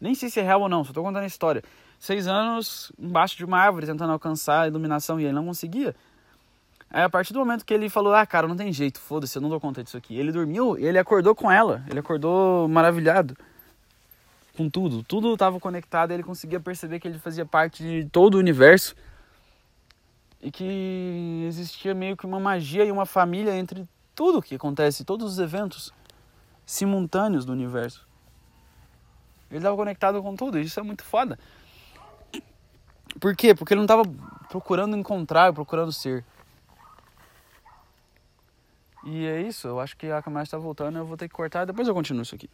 nem 0.00 0.14
sei 0.14 0.30
se 0.30 0.40
é 0.40 0.42
real 0.42 0.62
ou 0.62 0.68
não, 0.70 0.82
só 0.82 0.92
estou 0.92 1.04
contando 1.04 1.24
a 1.24 1.26
história. 1.26 1.62
Seis 1.98 2.26
anos 2.26 2.90
embaixo 2.98 3.36
de 3.36 3.44
uma 3.44 3.58
árvore 3.58 3.84
tentando 3.84 4.14
alcançar 4.14 4.62
a 4.62 4.66
iluminação 4.66 5.20
e 5.20 5.24
ele 5.24 5.34
não 5.34 5.44
conseguia. 5.44 5.94
Aí 6.92 7.02
a 7.02 7.08
partir 7.08 7.32
do 7.32 7.38
momento 7.38 7.64
que 7.64 7.72
ele 7.72 7.88
falou, 7.88 8.12
ah, 8.12 8.26
cara, 8.26 8.46
não 8.46 8.54
tem 8.54 8.70
jeito, 8.70 9.00
foda-se, 9.00 9.38
eu 9.38 9.40
não 9.40 9.48
dou 9.48 9.58
conta 9.58 9.82
disso 9.82 9.96
aqui. 9.96 10.14
Ele 10.14 10.30
dormiu 10.30 10.78
e 10.78 10.84
ele 10.84 10.98
acordou 10.98 11.34
com 11.34 11.50
ela, 11.50 11.82
ele 11.88 11.98
acordou 11.98 12.68
maravilhado 12.68 13.34
com 14.54 14.68
tudo. 14.68 15.02
Tudo 15.02 15.32
estava 15.32 15.58
conectado 15.58 16.12
ele 16.12 16.22
conseguia 16.22 16.60
perceber 16.60 17.00
que 17.00 17.08
ele 17.08 17.18
fazia 17.18 17.46
parte 17.46 17.82
de 17.82 18.04
todo 18.10 18.34
o 18.34 18.38
universo 18.38 18.94
e 20.42 20.50
que 20.50 21.46
existia 21.48 21.94
meio 21.94 22.14
que 22.14 22.26
uma 22.26 22.38
magia 22.38 22.84
e 22.84 22.92
uma 22.92 23.06
família 23.06 23.56
entre 23.56 23.88
tudo 24.14 24.42
que 24.42 24.56
acontece, 24.56 25.02
todos 25.02 25.32
os 25.32 25.38
eventos 25.38 25.94
simultâneos 26.66 27.46
do 27.46 27.52
universo. 27.52 28.06
Ele 29.50 29.60
estava 29.60 29.76
conectado 29.76 30.22
com 30.22 30.36
tudo, 30.36 30.58
isso 30.58 30.78
é 30.78 30.82
muito 30.82 31.04
foda. 31.04 31.38
Por 33.18 33.34
quê? 33.34 33.54
Porque 33.54 33.72
ele 33.72 33.78
não 33.78 33.84
estava 33.84 34.02
procurando 34.50 34.94
encontrar, 34.94 35.54
procurando 35.54 35.90
ser. 35.90 36.22
E 39.04 39.26
é 39.26 39.42
isso, 39.42 39.66
eu 39.66 39.80
acho 39.80 39.96
que 39.96 40.06
a 40.06 40.22
câmera 40.22 40.44
está 40.44 40.56
voltando, 40.56 40.98
eu 40.98 41.04
vou 41.04 41.16
ter 41.16 41.28
que 41.28 41.34
cortar, 41.34 41.64
depois 41.64 41.88
eu 41.88 41.94
continuo 41.94 42.22
isso 42.22 42.34
aqui. 42.34 42.48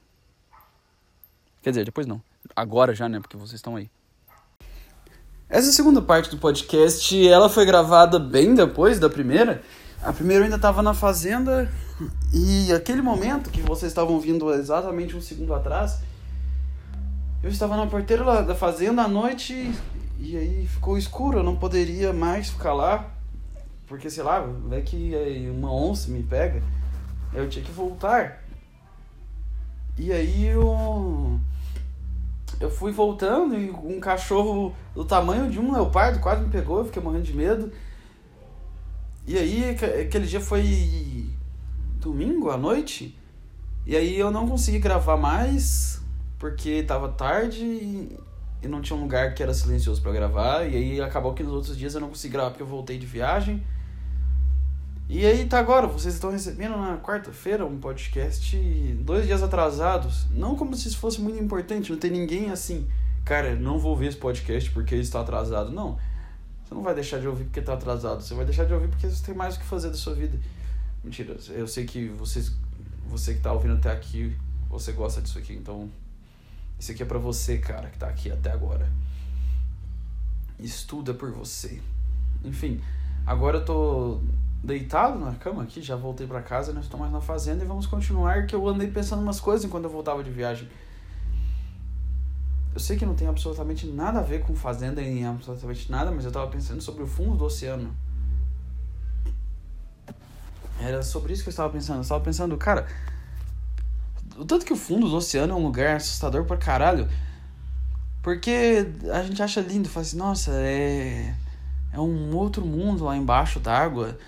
Quer 1.62 1.70
dizer, 1.70 1.84
depois 1.84 2.06
não. 2.06 2.22
Agora 2.56 2.94
já, 2.94 3.08
né? 3.08 3.20
Porque 3.20 3.36
vocês 3.36 3.54
estão 3.54 3.76
aí. 3.76 3.90
Essa 5.48 5.72
segunda 5.72 6.00
parte 6.00 6.30
do 6.30 6.38
podcast, 6.38 7.28
ela 7.28 7.48
foi 7.48 7.64
gravada 7.64 8.18
bem 8.18 8.54
depois 8.54 8.98
da 8.98 9.08
primeira. 9.08 9.62
A 10.02 10.12
primeira 10.12 10.42
eu 10.42 10.44
ainda 10.44 10.56
estava 10.56 10.82
na 10.82 10.94
fazenda 10.94 11.70
e 12.32 12.72
aquele 12.72 13.02
momento 13.02 13.50
que 13.50 13.60
vocês 13.60 13.90
estavam 13.90 14.14
ouvindo 14.14 14.52
exatamente 14.52 15.16
um 15.16 15.20
segundo 15.20 15.52
atrás, 15.52 16.00
eu 17.42 17.50
estava 17.50 17.76
na 17.76 17.86
porteira 17.86 18.42
da 18.42 18.54
fazenda 18.54 19.02
à 19.02 19.08
noite 19.08 19.72
e 20.18 20.36
aí 20.36 20.66
ficou 20.66 20.96
escuro, 20.96 21.38
eu 21.38 21.42
não 21.42 21.56
poderia 21.56 22.12
mais 22.12 22.50
ficar 22.50 22.74
lá, 22.74 23.10
porque 23.88 24.10
sei 24.10 24.22
lá, 24.22 24.40
vai 24.40 24.82
que 24.82 25.14
uma 25.50 25.72
onça 25.72 26.10
me 26.10 26.22
pega, 26.22 26.62
eu 27.32 27.48
tinha 27.48 27.64
que 27.64 27.72
voltar. 27.72 28.44
E 29.96 30.12
aí 30.12 30.46
eu 30.46 31.40
eu 32.60 32.70
fui 32.70 32.92
voltando 32.92 33.56
e 33.56 33.70
um 33.70 34.00
cachorro 34.00 34.74
do 34.94 35.04
tamanho 35.04 35.50
de 35.50 35.60
um 35.60 35.72
leopardo 35.72 36.18
quase 36.18 36.42
me 36.42 36.50
pegou, 36.50 36.78
eu 36.78 36.84
fiquei 36.84 37.00
morrendo 37.00 37.24
de 37.24 37.34
medo. 37.34 37.72
E 39.26 39.36
aí, 39.36 39.70
aquele 39.70 40.26
dia 40.26 40.40
foi 40.40 41.26
domingo 42.00 42.50
à 42.50 42.56
noite, 42.56 43.16
e 43.86 43.94
aí 43.94 44.18
eu 44.18 44.30
não 44.30 44.48
consegui 44.48 44.78
gravar 44.78 45.16
mais, 45.16 46.00
porque 46.38 46.82
tava 46.82 47.08
tarde 47.10 47.62
e, 47.62 48.18
não 48.66 48.80
tinha 48.80 48.98
um 48.98 49.02
lugar 49.02 49.34
que 49.34 49.42
era 49.42 49.52
silencioso 49.52 50.00
para 50.00 50.12
gravar, 50.12 50.64
e 50.64 50.74
aí 50.74 51.00
acabou 51.00 51.34
que 51.34 51.42
nos 51.42 51.52
outros 51.52 51.76
dias 51.76 51.94
eu 51.94 52.00
não 52.00 52.08
consegui 52.08 52.32
gravar 52.32 52.50
porque 52.50 52.62
eu 52.62 52.66
voltei 52.66 52.98
de 52.98 53.06
viagem. 53.06 53.62
E 55.10 55.24
aí 55.24 55.46
tá 55.46 55.58
agora, 55.58 55.86
vocês 55.86 56.12
estão 56.12 56.30
recebendo 56.30 56.76
na 56.76 56.98
quarta-feira 56.98 57.64
um 57.64 57.78
podcast 57.78 58.54
dois 59.00 59.24
dias 59.24 59.42
atrasados. 59.42 60.26
Não 60.30 60.54
como 60.54 60.76
se 60.76 60.88
isso 60.88 60.98
fosse 60.98 61.18
muito 61.18 61.42
importante, 61.42 61.90
não 61.90 61.98
tem 61.98 62.10
ninguém 62.10 62.50
assim, 62.50 62.86
cara, 63.24 63.56
não 63.56 63.78
vou 63.78 63.96
ver 63.96 64.08
esse 64.08 64.18
podcast 64.18 64.70
porque 64.70 64.94
ele 64.94 65.00
está 65.00 65.22
atrasado. 65.22 65.72
Não. 65.72 65.98
Você 66.62 66.74
não 66.74 66.82
vai 66.82 66.94
deixar 66.94 67.18
de 67.20 67.26
ouvir 67.26 67.44
porque 67.44 67.60
está 67.60 67.72
atrasado. 67.72 68.20
Você 68.20 68.34
vai 68.34 68.44
deixar 68.44 68.66
de 68.66 68.74
ouvir 68.74 68.88
porque 68.88 69.08
você 69.08 69.24
tem 69.24 69.34
mais 69.34 69.56
o 69.56 69.60
que 69.60 69.64
fazer 69.64 69.88
da 69.88 69.96
sua 69.96 70.14
vida. 70.14 70.38
Mentira, 71.02 71.38
eu 71.52 71.66
sei 71.66 71.86
que 71.86 72.08
vocês, 72.08 72.52
você 73.06 73.32
que 73.32 73.38
está 73.38 73.50
ouvindo 73.50 73.76
até 73.76 73.90
aqui, 73.90 74.36
você 74.68 74.92
gosta 74.92 75.22
disso 75.22 75.38
aqui, 75.38 75.54
então. 75.54 75.88
Isso 76.78 76.92
aqui 76.92 77.02
é 77.02 77.06
para 77.06 77.18
você, 77.18 77.56
cara, 77.56 77.88
que 77.88 77.96
está 77.96 78.08
aqui 78.08 78.30
até 78.30 78.52
agora. 78.52 78.86
Estuda 80.58 81.14
por 81.14 81.30
você. 81.32 81.80
Enfim, 82.44 82.82
agora 83.26 83.56
eu 83.56 83.64
tô 83.64 84.20
deitado 84.62 85.18
na 85.18 85.34
cama 85.34 85.62
aqui, 85.62 85.80
já 85.80 85.96
voltei 85.96 86.26
para 86.26 86.42
casa, 86.42 86.72
não 86.72 86.80
estou 86.80 86.98
mais 86.98 87.12
na 87.12 87.20
fazenda 87.20 87.64
e 87.64 87.66
vamos 87.66 87.86
continuar 87.86 88.46
que 88.46 88.54
eu 88.54 88.66
andei 88.66 88.90
pensando 88.90 89.22
umas 89.22 89.40
coisas 89.40 89.64
enquanto 89.64 89.84
eu 89.84 89.90
voltava 89.90 90.22
de 90.22 90.30
viagem. 90.30 90.68
Eu 92.74 92.80
sei 92.80 92.96
que 92.96 93.06
não 93.06 93.14
tem 93.14 93.26
absolutamente 93.26 93.86
nada 93.86 94.20
a 94.20 94.22
ver 94.22 94.42
com 94.42 94.54
fazenda 94.54 95.02
em 95.02 95.26
absolutamente 95.26 95.90
nada, 95.90 96.10
mas 96.10 96.24
eu 96.24 96.28
estava 96.28 96.48
pensando 96.48 96.80
sobre 96.80 97.02
o 97.02 97.06
fundo 97.06 97.36
do 97.36 97.44
oceano. 97.44 97.94
Era 100.80 101.02
sobre 101.02 101.32
isso 101.32 101.42
que 101.42 101.48
eu 101.48 101.52
estava 101.52 101.72
pensando. 101.72 101.96
Eu 101.96 102.02
estava 102.02 102.22
pensando, 102.22 102.56
cara, 102.56 102.86
o 104.36 104.44
tanto 104.44 104.64
que 104.64 104.72
o 104.72 104.76
fundo 104.76 105.08
do 105.08 105.16
oceano 105.16 105.54
é 105.54 105.56
um 105.56 105.62
lugar 105.62 105.96
assustador 105.96 106.44
pra 106.44 106.56
caralho. 106.56 107.08
Porque 108.22 108.86
a 109.12 109.22
gente 109.22 109.42
acha 109.42 109.60
lindo, 109.60 109.88
fala 109.88 110.06
assim, 110.06 110.16
nossa, 110.16 110.52
é 110.54 111.34
é 111.92 111.98
um 111.98 112.34
outro 112.36 112.64
mundo 112.64 113.04
lá 113.04 113.16
embaixo 113.16 113.58
d'água. 113.58 114.18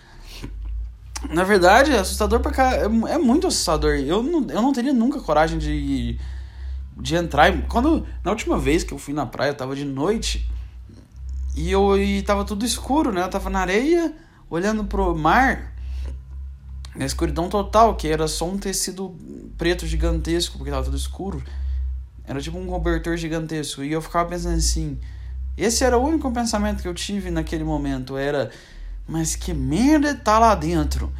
Na 1.28 1.44
verdade, 1.44 1.92
é 1.92 1.98
assustador 1.98 2.40
pra 2.40 2.52
cá. 2.52 2.74
É, 2.74 2.84
é 2.84 3.18
muito 3.18 3.46
assustador. 3.46 3.94
Eu 3.96 4.22
não, 4.22 4.46
eu 4.48 4.62
não 4.62 4.72
teria 4.72 4.92
nunca 4.92 5.20
coragem 5.20 5.58
de, 5.58 6.18
de 6.96 7.14
entrar. 7.14 7.52
Quando, 7.68 8.06
na 8.24 8.30
última 8.30 8.58
vez 8.58 8.82
que 8.82 8.92
eu 8.92 8.98
fui 8.98 9.12
na 9.12 9.26
praia, 9.26 9.50
eu 9.50 9.56
tava 9.56 9.76
de 9.76 9.84
noite. 9.84 10.48
E 11.54 11.70
eu 11.70 11.98
e 11.98 12.22
tava 12.22 12.44
tudo 12.44 12.64
escuro, 12.64 13.12
né? 13.12 13.22
Eu 13.22 13.28
tava 13.28 13.50
na 13.50 13.60
areia, 13.60 14.14
olhando 14.48 14.84
pro 14.84 15.14
mar. 15.14 15.74
Na 16.94 17.04
escuridão 17.04 17.48
total, 17.48 17.96
que 17.96 18.08
era 18.08 18.26
só 18.26 18.48
um 18.48 18.58
tecido 18.58 19.14
preto 19.58 19.86
gigantesco, 19.86 20.56
porque 20.56 20.70
tava 20.70 20.84
tudo 20.84 20.96
escuro. 20.96 21.42
Era 22.24 22.40
tipo 22.40 22.58
um 22.58 22.66
cobertor 22.66 23.16
gigantesco. 23.16 23.84
E 23.84 23.92
eu 23.92 24.00
ficava 24.00 24.28
pensando 24.28 24.56
assim. 24.56 24.98
Esse 25.56 25.84
era 25.84 25.98
o 25.98 26.02
único 26.02 26.30
pensamento 26.32 26.80
que 26.80 26.88
eu 26.88 26.94
tive 26.94 27.30
naquele 27.30 27.64
momento. 27.64 28.16
Era 28.16 28.50
mas 29.10 29.34
que 29.34 29.52
merda 29.52 30.14
tá 30.14 30.38
lá 30.38 30.54
dentro? 30.54 31.12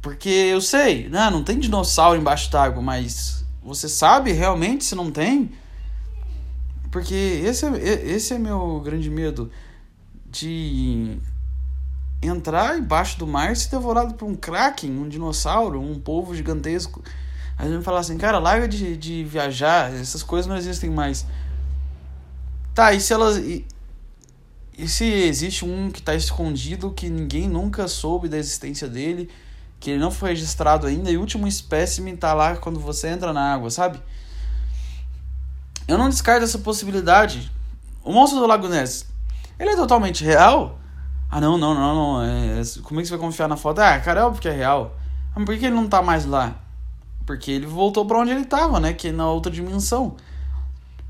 Porque 0.00 0.30
eu 0.30 0.62
sei, 0.62 1.08
né? 1.10 1.28
Não 1.30 1.44
tem 1.44 1.58
dinossauro 1.58 2.18
embaixo 2.18 2.50
d'água, 2.50 2.82
mas 2.82 3.44
você 3.62 3.86
sabe 3.86 4.32
realmente 4.32 4.82
se 4.82 4.94
não 4.94 5.10
tem? 5.12 5.52
Porque 6.90 7.14
esse 7.14 7.66
é, 7.66 8.10
esse 8.10 8.32
é 8.32 8.38
meu 8.38 8.80
grande 8.80 9.10
medo 9.10 9.50
de 10.26 11.18
entrar 12.22 12.78
embaixo 12.78 13.18
do 13.18 13.26
mar 13.26 13.52
e 13.52 13.56
ser 13.56 13.70
devorado 13.70 14.14
por 14.14 14.26
um 14.26 14.34
kraken, 14.34 14.90
um 14.90 15.08
dinossauro, 15.08 15.80
um 15.80 16.00
polvo 16.00 16.34
gigantesco. 16.34 17.04
Aí 17.58 17.68
ele 17.68 17.76
me 17.76 17.84
falar 17.84 18.00
assim, 18.00 18.16
cara, 18.16 18.38
larga 18.38 18.66
de, 18.66 18.96
de 18.96 19.22
viajar, 19.22 19.92
essas 19.92 20.22
coisas 20.22 20.48
não 20.48 20.56
existem 20.56 20.88
mais. 20.88 21.26
Tá, 22.74 22.94
e 22.94 23.00
se 23.00 23.12
elas. 23.12 23.36
E 24.82 24.88
se 24.88 25.04
existe 25.04 25.64
um 25.64 25.92
que 25.92 26.00
está 26.00 26.12
escondido, 26.12 26.90
que 26.90 27.08
ninguém 27.08 27.48
nunca 27.48 27.86
soube 27.86 28.28
da 28.28 28.36
existência 28.36 28.88
dele, 28.88 29.30
que 29.78 29.92
ele 29.92 30.00
não 30.00 30.10
foi 30.10 30.30
registrado 30.30 30.88
ainda, 30.88 31.08
e 31.08 31.16
o 31.16 31.20
último 31.20 31.46
espécime 31.46 32.10
está 32.10 32.34
lá 32.34 32.56
quando 32.56 32.80
você 32.80 33.06
entra 33.06 33.32
na 33.32 33.54
água, 33.54 33.70
sabe? 33.70 34.02
Eu 35.86 35.96
não 35.96 36.08
descarto 36.08 36.42
essa 36.42 36.58
possibilidade. 36.58 37.48
O 38.02 38.12
monstro 38.12 38.40
do 38.40 38.46
Lago 38.48 38.66
Ness, 38.66 39.06
ele 39.56 39.70
é 39.70 39.76
totalmente 39.76 40.24
real? 40.24 40.80
Ah, 41.30 41.40
não, 41.40 41.56
não, 41.56 41.74
não, 41.74 41.94
não. 41.94 42.22
É, 42.24 42.62
como 42.82 42.98
é 42.98 43.04
que 43.04 43.08
você 43.08 43.16
vai 43.16 43.24
confiar 43.24 43.46
na 43.46 43.56
foto? 43.56 43.78
Ah, 43.78 44.00
cara, 44.00 44.22
é 44.22 44.24
óbvio 44.24 44.42
que 44.42 44.48
é 44.48 44.52
real. 44.52 44.96
Mas 45.32 45.44
por 45.44 45.56
que 45.56 45.66
ele 45.66 45.76
não 45.76 45.86
tá 45.86 46.02
mais 46.02 46.26
lá? 46.26 46.56
Porque 47.24 47.52
ele 47.52 47.66
voltou 47.66 48.04
para 48.04 48.18
onde 48.18 48.32
ele 48.32 48.44
tava, 48.44 48.80
né? 48.80 48.92
Que 48.92 49.08
é 49.08 49.12
na 49.12 49.30
outra 49.30 49.52
dimensão. 49.52 50.16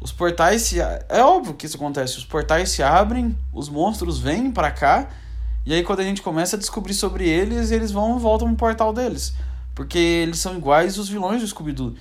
Os 0.02 0.10
portais 0.10 0.62
se. 0.62 0.80
É 0.80 1.22
óbvio 1.22 1.54
que 1.54 1.64
isso 1.64 1.76
acontece. 1.76 2.18
Os 2.18 2.24
portais 2.24 2.70
se 2.70 2.82
abrem, 2.82 3.36
os 3.52 3.68
monstros 3.68 4.18
vêm 4.18 4.50
para 4.50 4.70
cá. 4.70 5.08
E 5.64 5.72
aí, 5.72 5.84
quando 5.84 6.00
a 6.00 6.04
gente 6.04 6.20
começa 6.20 6.56
a 6.56 6.58
descobrir 6.58 6.92
sobre 6.92 7.28
eles, 7.28 7.70
eles 7.70 7.92
vão 7.92 8.16
e 8.16 8.20
voltam 8.20 8.48
no 8.48 8.56
portal 8.56 8.92
deles. 8.92 9.32
Porque 9.74 9.98
eles 9.98 10.40
são 10.40 10.56
iguais 10.56 10.98
os 10.98 11.08
vilões 11.08 11.40
do 11.40 11.46
Scooby-Doo. 11.46 11.94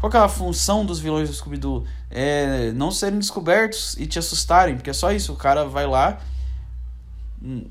Qual 0.00 0.12
é 0.12 0.18
a 0.18 0.28
função 0.28 0.84
dos 0.84 0.98
vilões 0.98 1.28
do 1.28 1.34
Scooby-Doo? 1.34 1.84
É 2.10 2.72
não 2.72 2.90
serem 2.90 3.18
descobertos 3.18 3.96
e 3.96 4.06
te 4.06 4.18
assustarem, 4.18 4.74
porque 4.74 4.90
é 4.90 4.92
só 4.92 5.12
isso. 5.12 5.32
O 5.32 5.36
cara 5.36 5.64
vai 5.64 5.86
lá 5.86 6.18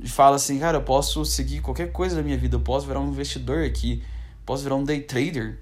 e 0.02 0.08
fala 0.08 0.38
assim: 0.38 0.58
Cara, 0.58 0.78
eu 0.78 0.84
posso 0.84 1.26
seguir 1.26 1.60
qualquer 1.60 1.92
coisa 1.92 2.16
da 2.16 2.24
minha 2.24 2.38
vida. 2.38 2.56
Eu 2.56 2.62
posso 2.62 2.88
virar 2.88 3.02
um 3.02 3.10
investidor 3.10 3.66
aqui. 3.66 4.02
Posso 4.46 4.64
virar 4.64 4.76
um 4.76 4.86
day 4.86 5.02
trader. 5.02 5.60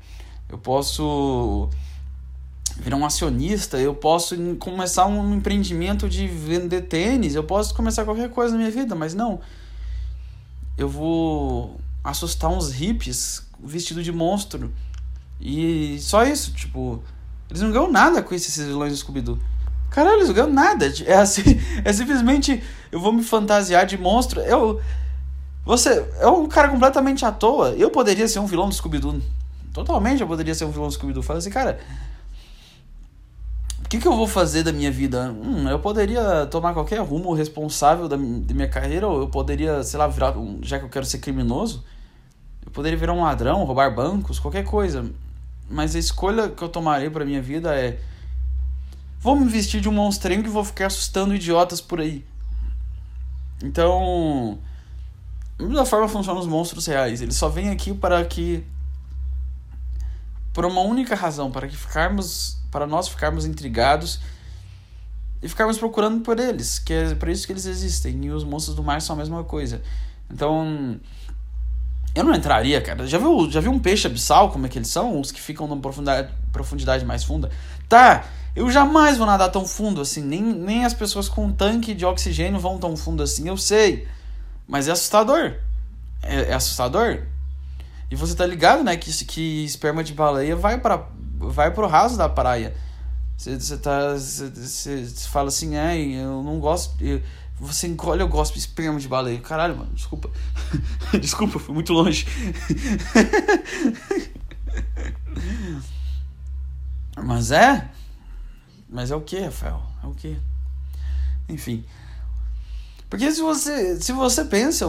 Eu 0.49 0.59
posso 0.59 1.67
virar 2.77 2.97
um 2.97 3.05
acionista. 3.05 3.77
Eu 3.77 3.93
posso 3.93 4.35
começar 4.55 5.05
um 5.05 5.33
empreendimento 5.33 6.07
de 6.09 6.27
vender 6.27 6.81
tênis. 6.81 7.35
Eu 7.35 7.43
posso 7.43 7.73
começar 7.73 8.05
qualquer 8.05 8.29
coisa 8.29 8.53
na 8.53 8.59
minha 8.59 8.71
vida, 8.71 8.95
mas 8.95 9.13
não. 9.13 9.39
Eu 10.77 10.89
vou 10.89 11.79
assustar 12.03 12.49
uns 12.49 12.71
hippies 12.71 13.47
vestido 13.63 14.03
de 14.03 14.11
monstro 14.11 14.71
e 15.39 15.97
só 16.01 16.25
isso, 16.25 16.53
tipo, 16.53 17.01
eles 17.49 17.61
não 17.61 17.71
ganham 17.71 17.91
nada 17.91 18.21
com 18.21 18.33
esses 18.33 18.55
vilões 18.65 18.91
do 18.91 18.97
Scooby-Doo. 18.97 19.39
Caralho, 19.89 20.17
eles 20.17 20.27
não 20.27 20.35
ganham 20.35 20.51
nada. 20.51 20.91
É 21.05 21.15
assim, 21.15 21.43
é 21.85 21.93
simplesmente 21.93 22.63
eu 22.91 22.99
vou 22.99 23.11
me 23.11 23.23
fantasiar 23.23 23.85
de 23.85 23.97
monstro. 23.97 24.41
Eu 24.41 24.81
você 25.65 26.05
é 26.19 26.27
um 26.27 26.47
cara 26.47 26.67
completamente 26.67 27.25
à 27.25 27.31
toa. 27.31 27.69
Eu 27.71 27.89
poderia 27.89 28.27
ser 28.27 28.39
um 28.39 28.45
vilão 28.45 28.67
do 28.67 28.75
Scooby-Doo. 28.75 29.21
Totalmente 29.71 30.21
eu 30.21 30.27
poderia 30.27 30.53
ser 30.53 30.65
um 30.65 30.71
vilão 30.71 30.87
do 30.87 30.93
Scooby-Doo. 30.93 31.23
Fala 31.23 31.39
assim, 31.39 31.49
cara, 31.49 31.79
que, 33.93 33.99
que 33.99 34.07
eu 34.07 34.15
vou 34.15 34.27
fazer 34.27 34.63
da 34.63 34.71
minha 34.71 34.91
vida? 34.91 35.31
Hum, 35.31 35.69
eu 35.69 35.77
poderia 35.77 36.47
tomar 36.47 36.73
qualquer 36.73 36.99
rumo 37.01 37.31
responsável 37.31 38.07
da, 38.07 38.15
da 38.15 38.53
minha 38.53 38.67
carreira, 38.67 39.07
ou 39.07 39.21
eu 39.21 39.27
poderia, 39.27 39.83
sei 39.83 39.99
lá, 39.99 40.07
virar, 40.07 40.33
já 40.63 40.79
que 40.79 40.85
eu 40.85 40.89
quero 40.89 41.05
ser 41.05 41.19
criminoso, 41.19 41.83
eu 42.65 42.71
poderia 42.71 42.97
virar 42.97 43.13
um 43.13 43.21
ladrão, 43.21 43.63
roubar 43.63 43.93
bancos, 43.93 44.39
qualquer 44.39 44.63
coisa. 44.63 45.11
Mas 45.69 45.95
a 45.95 45.99
escolha 45.99 46.49
que 46.49 46.63
eu 46.63 46.69
tomarei 46.69 47.07
para 47.07 47.23
minha 47.23 47.39
vida 47.39 47.75
é 47.75 47.99
vou 49.19 49.35
me 49.35 49.47
vestir 49.47 49.79
de 49.79 49.87
um 49.87 49.93
monstrinho 49.93 50.41
que 50.41 50.49
vou 50.49 50.63
ficar 50.63 50.87
assustando 50.87 51.35
idiotas 51.35 51.79
por 51.79 52.01
aí. 52.01 52.25
Então, 53.63 54.57
da 55.55 55.65
mesma 55.65 55.85
forma 55.85 56.07
funcionam 56.07 56.41
os 56.41 56.47
monstros 56.47 56.87
reais. 56.87 57.21
Eles 57.21 57.35
só 57.35 57.47
vêm 57.47 57.69
aqui 57.69 57.93
para 57.93 58.25
que 58.25 58.65
por 60.51 60.65
uma 60.65 60.81
única 60.81 61.15
razão, 61.15 61.51
para 61.51 61.67
que 61.67 61.77
ficarmos, 61.77 62.62
para 62.73 62.87
nós 62.87 63.07
ficarmos 63.07 63.45
intrigados 63.45 64.19
e 65.43 65.47
ficarmos 65.47 65.77
procurando 65.77 66.21
por 66.21 66.39
eles, 66.39 66.79
que 66.79 66.91
é 66.91 67.13
por 67.13 67.29
isso 67.29 67.45
que 67.45 67.53
eles 67.53 67.67
existem. 67.67 68.25
E 68.25 68.31
os 68.31 68.43
monstros 68.43 68.75
do 68.75 68.81
mar 68.81 68.99
são 68.99 69.15
a 69.15 69.19
mesma 69.19 69.43
coisa. 69.43 69.81
Então, 70.31 70.99
eu 72.15 72.23
não 72.23 72.33
entraria, 72.33 72.81
cara. 72.81 73.05
Já 73.05 73.19
viu, 73.19 73.51
já 73.51 73.59
viu 73.59 73.71
um 73.71 73.77
peixe 73.77 74.07
abissal, 74.07 74.49
como 74.49 74.65
é 74.65 74.69
que 74.69 74.79
eles 74.79 74.87
são? 74.87 75.19
Os 75.19 75.31
que 75.31 75.39
ficam 75.39 75.67
numa 75.67 75.81
profundidade, 75.81 76.33
profundidade 76.51 77.05
mais 77.05 77.23
funda? 77.23 77.51
Tá, 77.87 78.25
eu 78.55 78.71
jamais 78.71 79.17
vou 79.17 79.27
nadar 79.27 79.51
tão 79.51 79.67
fundo 79.67 80.01
assim. 80.01 80.23
Nem, 80.23 80.41
nem 80.41 80.83
as 80.83 80.93
pessoas 80.93 81.29
com 81.29 81.51
tanque 81.51 81.93
de 81.93 82.05
oxigênio 82.05 82.59
vão 82.59 82.79
tão 82.79 82.97
fundo 82.97 83.21
assim, 83.21 83.47
eu 83.47 83.57
sei. 83.57 84.07
Mas 84.67 84.87
é 84.87 84.91
assustador. 84.91 85.53
É, 86.23 86.51
é 86.51 86.53
assustador. 86.53 87.19
E 88.09 88.15
você 88.15 88.33
tá 88.35 88.45
ligado, 88.45 88.83
né, 88.83 88.95
que, 88.95 89.11
que 89.25 89.63
esperma 89.63 90.03
de 90.03 90.13
baleia 90.13 90.55
vai 90.55 90.79
para 90.79 91.05
vai 91.49 91.71
pro 91.71 91.87
raso 91.87 92.17
da 92.17 92.29
praia. 92.29 92.75
Você 93.37 93.77
tá. 93.77 94.13
Você 94.13 95.05
fala 95.29 95.49
assim, 95.49 95.75
é, 95.75 95.97
eu 95.97 96.41
não 96.43 96.59
gosto. 96.59 96.95
Eu, 97.03 97.21
você 97.59 97.87
encolhe, 97.87 98.21
eu 98.21 98.27
gosto 98.27 98.53
de 98.53 98.59
esperma 98.59 98.99
de 98.99 99.07
baleia. 99.07 99.39
Caralho, 99.39 99.77
mano, 99.77 99.91
desculpa. 99.93 100.29
desculpa, 101.19 101.59
fui 101.59 101.73
muito 101.73 101.93
longe. 101.93 102.25
Mas 107.15 107.51
é? 107.51 107.89
Mas 108.89 109.11
é 109.11 109.15
o 109.15 109.21
que, 109.21 109.39
Rafael? 109.39 109.81
É 110.03 110.07
o 110.07 110.13
que? 110.13 110.37
Enfim. 111.47 111.85
Porque 113.09 113.31
se 113.31 113.41
você, 113.41 113.99
se 114.01 114.11
você 114.11 114.43
pensa, 114.45 114.85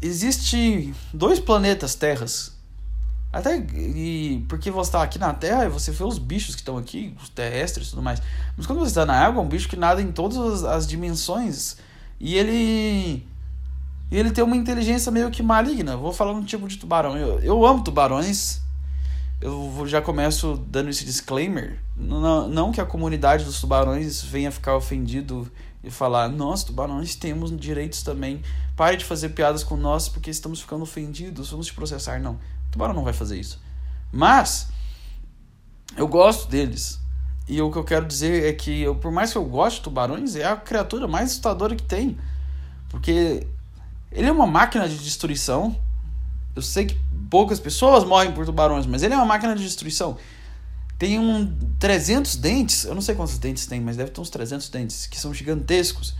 existe 0.00 0.94
dois 1.12 1.38
planetas 1.38 1.94
Terras. 1.94 2.58
Até 3.32 3.58
e 3.58 4.44
porque 4.48 4.70
você 4.70 4.88
está 4.88 5.02
aqui 5.02 5.18
na 5.18 5.32
Terra 5.32 5.66
e 5.66 5.68
você 5.68 5.92
vê 5.92 6.02
os 6.02 6.18
bichos 6.18 6.54
que 6.54 6.62
estão 6.62 6.76
aqui, 6.76 7.14
os 7.22 7.28
terrestres 7.28 7.86
e 7.86 7.90
tudo 7.90 8.02
mais. 8.02 8.20
Mas 8.56 8.66
quando 8.66 8.80
você 8.80 8.88
está 8.88 9.06
na 9.06 9.14
água, 9.14 9.40
é 9.40 9.44
um 9.44 9.48
bicho 9.48 9.68
que 9.68 9.76
nada 9.76 10.02
em 10.02 10.10
todas 10.10 10.64
as 10.64 10.86
dimensões 10.86 11.76
e 12.18 12.36
ele 12.36 13.24
e 14.10 14.18
ele 14.18 14.32
tem 14.32 14.42
uma 14.42 14.56
inteligência 14.56 15.12
meio 15.12 15.30
que 15.30 15.42
maligna. 15.42 15.96
Vou 15.96 16.12
falar 16.12 16.32
um 16.32 16.42
tipo 16.42 16.66
de 16.66 16.76
tubarão. 16.76 17.16
Eu, 17.16 17.38
eu 17.40 17.64
amo 17.64 17.84
tubarões. 17.84 18.60
Eu 19.40 19.84
já 19.86 20.02
começo 20.02 20.60
dando 20.66 20.90
esse 20.90 21.04
disclaimer. 21.04 21.78
Não, 21.96 22.48
não 22.48 22.72
que 22.72 22.80
a 22.80 22.84
comunidade 22.84 23.44
dos 23.44 23.60
tubarões 23.60 24.20
venha 24.20 24.50
ficar 24.50 24.76
ofendido 24.76 25.50
e 25.82 25.90
falar: 25.90 26.28
Nós, 26.28 26.64
tubarões, 26.64 27.14
temos 27.14 27.56
direitos 27.56 28.02
também. 28.02 28.42
Pare 28.76 28.96
de 28.96 29.04
fazer 29.04 29.30
piadas 29.30 29.62
com 29.62 29.76
nós 29.76 30.08
porque 30.08 30.30
estamos 30.30 30.60
ficando 30.60 30.82
ofendidos. 30.82 31.50
Vamos 31.50 31.66
te 31.66 31.72
processar. 31.72 32.20
Não. 32.20 32.36
Tubarão 32.70 32.94
não 32.94 33.04
vai 33.04 33.12
fazer 33.12 33.38
isso. 33.38 33.60
Mas 34.12 34.68
eu 35.96 36.06
gosto 36.06 36.48
deles. 36.48 37.00
E 37.48 37.60
o 37.60 37.70
que 37.70 37.78
eu 37.78 37.84
quero 37.84 38.06
dizer 38.06 38.44
é 38.44 38.52
que, 38.52 38.82
eu, 38.82 38.94
por 38.94 39.10
mais 39.10 39.32
que 39.32 39.38
eu 39.38 39.44
goste 39.44 39.80
de 39.80 39.84
tubarões, 39.84 40.36
é 40.36 40.44
a 40.44 40.56
criatura 40.56 41.08
mais 41.08 41.30
assustadora 41.30 41.74
que 41.74 41.82
tem. 41.82 42.16
Porque 42.88 43.46
ele 44.12 44.28
é 44.28 44.32
uma 44.32 44.46
máquina 44.46 44.88
de 44.88 44.96
destruição. 44.98 45.76
Eu 46.54 46.62
sei 46.62 46.86
que 46.86 47.00
poucas 47.28 47.58
pessoas 47.58 48.04
morrem 48.04 48.32
por 48.32 48.44
tubarões, 48.44 48.86
mas 48.86 49.02
ele 49.02 49.14
é 49.14 49.16
uma 49.16 49.26
máquina 49.26 49.54
de 49.54 49.62
destruição. 49.62 50.16
Tem 50.98 51.18
um 51.18 51.56
300 51.78 52.36
dentes, 52.36 52.84
eu 52.84 52.94
não 52.94 53.00
sei 53.00 53.14
quantos 53.14 53.38
dentes 53.38 53.66
tem, 53.66 53.80
mas 53.80 53.96
deve 53.96 54.10
ter 54.10 54.20
uns 54.20 54.30
300 54.30 54.68
dentes, 54.68 55.06
que 55.06 55.18
são 55.18 55.32
gigantescos. 55.32 56.14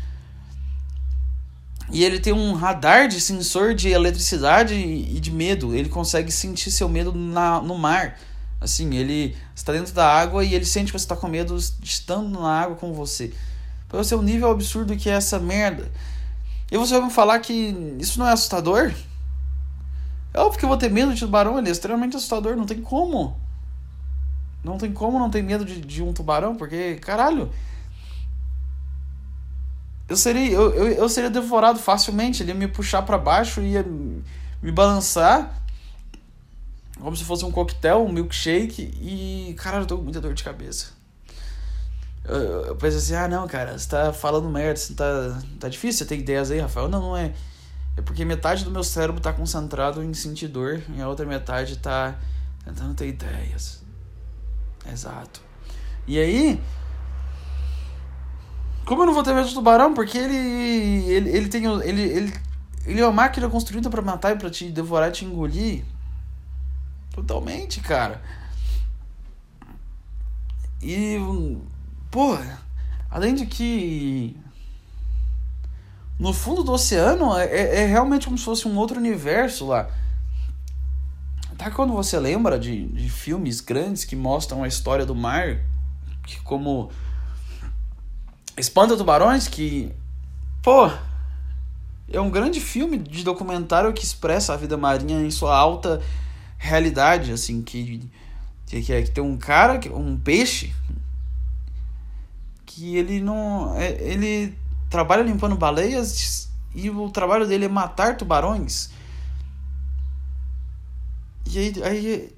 E 1.93 2.05
ele 2.05 2.21
tem 2.21 2.33
um 2.33 2.55
radar 2.55 3.09
de 3.09 3.21
sensor 3.21 3.75
de 3.75 3.89
eletricidade 3.89 4.75
e 4.75 5.19
de 5.19 5.31
medo. 5.31 5.75
Ele 5.75 5.89
consegue 5.89 6.31
sentir 6.31 6.71
seu 6.71 6.89
medo 6.89 7.13
na, 7.13 7.61
no 7.61 7.77
mar. 7.77 8.19
Assim, 8.61 8.95
ele 8.95 9.37
está 9.55 9.73
dentro 9.73 9.93
da 9.93 10.07
água 10.07 10.45
e 10.45 10.55
ele 10.55 10.65
sente 10.65 10.93
que 10.93 10.99
você 10.99 11.05
está 11.05 11.17
com 11.17 11.27
medo 11.27 11.57
estando 11.83 12.41
na 12.41 12.61
água 12.61 12.77
com 12.77 12.93
você. 12.93 13.33
Para 13.89 13.99
você, 13.99 14.15
o 14.15 14.23
nível 14.23 14.51
absurdo 14.51 14.97
que 14.97 15.09
é 15.11 15.15
essa 15.15 15.39
merda. 15.39 15.91
E 16.71 16.77
você 16.77 16.95
vai 16.95 17.09
me 17.09 17.13
falar 17.13 17.41
que 17.41 17.97
isso 17.99 18.19
não 18.19 18.29
é 18.29 18.33
assustador? 18.33 18.93
É 20.33 20.39
óbvio 20.39 20.59
que 20.59 20.65
eu 20.65 20.69
vou 20.69 20.79
ter 20.79 20.91
medo 20.91 21.13
de 21.13 21.21
tubarão, 21.21 21.59
ele 21.59 21.69
é 21.69 21.73
extremamente 21.73 22.17
assustador, 22.17 22.55
não 22.55 22.67
tem 22.67 22.81
como. 22.81 23.37
Não 24.63 24.79
tem 24.79 24.93
como 24.93 25.19
não 25.19 25.29
ter 25.29 25.43
medo 25.43 25.65
de, 25.65 25.81
de 25.81 26.03
um 26.03 26.13
tubarão, 26.13 26.55
porque, 26.55 26.97
caralho, 26.97 27.51
eu 30.11 30.17
seria, 30.17 30.51
eu, 30.51 30.75
eu, 30.75 30.87
eu 30.89 31.09
seria 31.09 31.31
devorado 31.31 31.79
facilmente. 31.79 32.43
Ele 32.43 32.51
ia 32.51 32.55
me 32.55 32.69
puxar 32.69 33.03
para 33.03 33.17
baixo, 33.17 33.63
ia 33.63 33.83
me 34.61 34.73
balançar 34.73 35.61
como 37.01 37.17
se 37.17 37.25
fosse 37.25 37.45
um 37.45 37.51
coquetel, 37.51 38.05
um 38.05 38.13
milkshake 38.13 38.83
e, 39.01 39.55
caralho, 39.55 39.85
eu 39.85 39.87
tô 39.87 39.97
com 39.97 40.05
muita 40.05 40.21
dor 40.21 40.35
de 40.35 40.45
cabeça. 40.45 40.89
Eu, 42.25 42.67
eu 42.67 42.77
pensei 42.77 42.99
assim, 42.99 43.15
ah 43.15 43.29
não, 43.29 43.49
cara, 43.49 43.79
você 43.79 43.89
tá 43.89 44.13
falando 44.13 44.49
merda, 44.49 44.77
você 44.77 44.95
tá, 44.95 45.41
tá 45.59 45.69
difícil 45.69 45.99
você 45.99 46.05
ter 46.05 46.19
ideias 46.19 46.51
aí, 46.51 46.59
Rafael? 46.59 46.89
Não, 46.89 47.01
não 47.01 47.17
é. 47.17 47.33
É 47.97 48.03
porque 48.03 48.25
metade 48.25 48.65
do 48.65 48.71
meu 48.71 48.85
cérebro 48.85 49.21
tá 49.21 49.33
concentrado 49.33 50.03
em 50.03 50.13
sentir 50.13 50.49
dor 50.49 50.83
e 50.95 51.01
a 51.01 51.09
outra 51.09 51.25
metade 51.25 51.79
tá 51.79 52.19
tentando 52.65 52.95
ter 52.95 53.09
ideias. 53.09 53.83
Exato. 54.91 55.41
E 56.07 56.19
aí, 56.19 56.61
como 58.91 59.03
eu 59.03 59.07
não 59.07 59.15
vou 59.15 59.23
ter 59.23 59.33
medo 59.33 59.47
de 59.47 59.55
tubarão? 59.55 59.95
Porque 59.95 60.19
ele. 60.19 60.35
Ele, 60.35 61.31
ele 61.31 61.49
tem. 61.49 61.65
Ele, 61.65 62.03
ele, 62.03 62.35
ele 62.85 63.01
é 63.01 63.05
uma 63.05 63.13
máquina 63.13 63.49
construída 63.49 63.89
para 63.89 64.03
matar 64.03 64.35
e 64.35 64.37
pra 64.37 64.51
te 64.51 64.69
devorar 64.69 65.11
e 65.11 65.13
te 65.13 65.25
engolir. 65.25 65.85
Totalmente, 67.13 67.81
cara. 67.81 68.21
E. 70.83 71.17
Pô, 72.11 72.37
além 73.09 73.33
de 73.33 73.47
que. 73.47 74.37
No 76.19 76.33
fundo 76.33 76.65
do 76.65 76.73
oceano 76.73 77.39
é, 77.39 77.45
é, 77.45 77.83
é 77.83 77.87
realmente 77.87 78.27
como 78.27 78.37
se 78.37 78.45
fosse 78.45 78.67
um 78.67 78.77
outro 78.77 78.99
universo 78.99 79.69
lá. 79.69 79.89
Tá 81.57 81.71
quando 81.71 81.93
você 81.93 82.19
lembra 82.19 82.59
de, 82.59 82.89
de 82.89 83.09
filmes 83.09 83.61
grandes 83.61 84.05
que 84.05 84.17
mostram 84.17 84.65
a 84.65 84.69
história 84.69 85.07
do 85.07 85.15
mar, 85.15 85.61
que 86.27 86.41
como 86.41 86.91
Espanta 88.57 88.97
Tubarões, 88.97 89.49
que. 89.49 89.93
Pô. 90.63 90.91
é 92.13 92.21
um 92.21 92.31
grande 92.31 92.61
filme 92.61 92.99
de 92.99 93.25
documentário 93.25 93.93
que 93.93 94.05
expressa 94.05 94.53
a 94.53 94.57
vida 94.57 94.77
marinha 94.77 95.21
em 95.21 95.31
sua 95.31 95.57
alta 95.57 96.03
realidade, 96.59 97.33
assim, 97.33 97.63
que, 97.63 98.09
que, 98.67 98.93
é, 98.93 99.03
que 99.03 99.11
tem 99.11 99.25
um 99.25 99.39
cara, 99.39 99.81
um 99.95 100.17
peixe, 100.19 100.75
que 102.67 102.97
ele 102.97 103.21
não. 103.21 103.75
É, 103.77 103.93
ele 104.03 104.57
trabalha 104.91 105.23
limpando 105.23 105.57
baleias 105.57 106.51
e 106.75 106.91
o 106.91 107.11
trabalho 107.11 107.47
dele 107.47 107.65
é 107.65 107.69
matar 107.69 108.17
tubarões. 108.17 108.91
E 111.47 111.59
aí, 111.59 111.75
aí, 111.83 112.37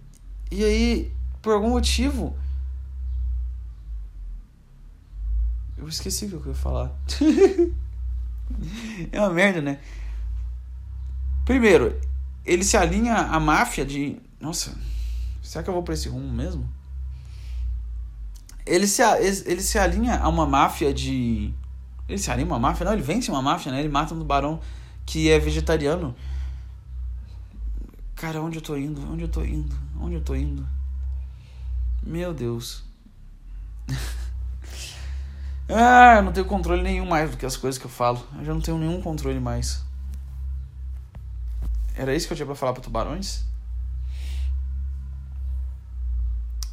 e 0.50 0.64
aí 0.64 1.12
por 1.42 1.52
algum 1.54 1.70
motivo. 1.70 2.34
Eu 5.82 5.88
esqueci 5.88 6.26
o 6.26 6.28
que 6.28 6.34
eu 6.36 6.46
ia 6.46 6.54
falar. 6.54 6.92
é 9.10 9.18
uma 9.18 9.30
merda, 9.30 9.60
né? 9.60 9.80
Primeiro, 11.44 12.00
ele 12.46 12.62
se 12.62 12.76
alinha 12.76 13.16
à 13.16 13.40
máfia 13.40 13.84
de. 13.84 14.16
Nossa, 14.40 14.78
será 15.42 15.64
que 15.64 15.68
eu 15.68 15.74
vou 15.74 15.82
pra 15.82 15.94
esse 15.94 16.08
rumo 16.08 16.32
mesmo? 16.32 16.72
Ele 18.64 18.86
se, 18.86 19.02
ele 19.02 19.60
se 19.60 19.76
alinha 19.76 20.18
a 20.18 20.28
uma 20.28 20.46
máfia 20.46 20.94
de. 20.94 21.52
Ele 22.08 22.18
se 22.18 22.30
alinha 22.30 22.46
a 22.46 22.50
uma 22.50 22.60
máfia? 22.60 22.84
Não, 22.84 22.92
ele 22.92 23.02
vence 23.02 23.28
uma 23.28 23.42
máfia, 23.42 23.72
né? 23.72 23.80
Ele 23.80 23.88
mata 23.88 24.14
um 24.14 24.20
tubarão 24.20 24.60
que 25.04 25.32
é 25.32 25.38
vegetariano. 25.40 26.14
Cara, 28.14 28.40
onde 28.40 28.58
eu 28.58 28.62
tô 28.62 28.76
indo? 28.76 29.00
Onde 29.12 29.24
eu 29.24 29.28
tô 29.28 29.44
indo? 29.44 29.76
Onde 30.00 30.14
eu 30.14 30.20
tô 30.20 30.36
indo? 30.36 30.64
Meu 32.04 32.32
Deus. 32.32 32.84
ah, 35.68 36.16
eu 36.16 36.22
não 36.22 36.32
tenho 36.32 36.46
controle 36.46 36.82
nenhum 36.82 37.06
mais 37.06 37.30
do 37.30 37.36
que 37.36 37.46
as 37.46 37.56
coisas 37.56 37.78
que 37.78 37.86
eu 37.86 37.90
falo. 37.90 38.26
Eu 38.38 38.44
já 38.44 38.54
não 38.54 38.60
tenho 38.60 38.78
nenhum 38.78 39.00
controle 39.00 39.40
mais. 39.40 39.84
Era 41.94 42.14
isso 42.14 42.26
que 42.26 42.32
eu 42.32 42.36
tinha 42.36 42.46
pra 42.46 42.54
falar 42.54 42.72
para 42.72 42.82
tubarões? 42.82 43.44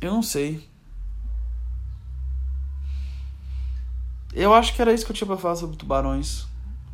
Eu 0.02 0.14
não 0.14 0.24
sei. 0.24 0.68
Eu 4.34 4.54
acho 4.54 4.74
que 4.74 4.82
era 4.82 4.94
isso 4.94 5.06
que 5.06 5.12
eu 5.12 5.16
tinha 5.16 5.28
pra 5.28 5.38
falar 5.38 5.56
sobre 5.56 5.76
tubarões. 5.76 6.46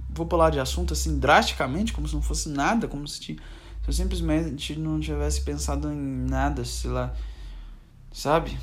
Vou 0.10 0.26
pular 0.26 0.50
de 0.50 0.60
assunto 0.60 0.94
assim 0.94 1.20
drasticamente, 1.20 1.94
como 1.94 2.08
se 2.08 2.16
não 2.16 2.22
fosse 2.22 2.50
nada, 2.50 2.88
como 2.88 3.08
se, 3.08 3.20
se 3.20 3.40
eu 3.86 3.94
simplesmente 3.94 4.76
não 4.78 5.00
tivesse 5.00 5.42
pensado 5.42 5.92
em 5.92 5.96
nada, 5.96 6.64
sei 6.66 6.90
lá. 6.90 7.14
Sabe? 8.12 8.58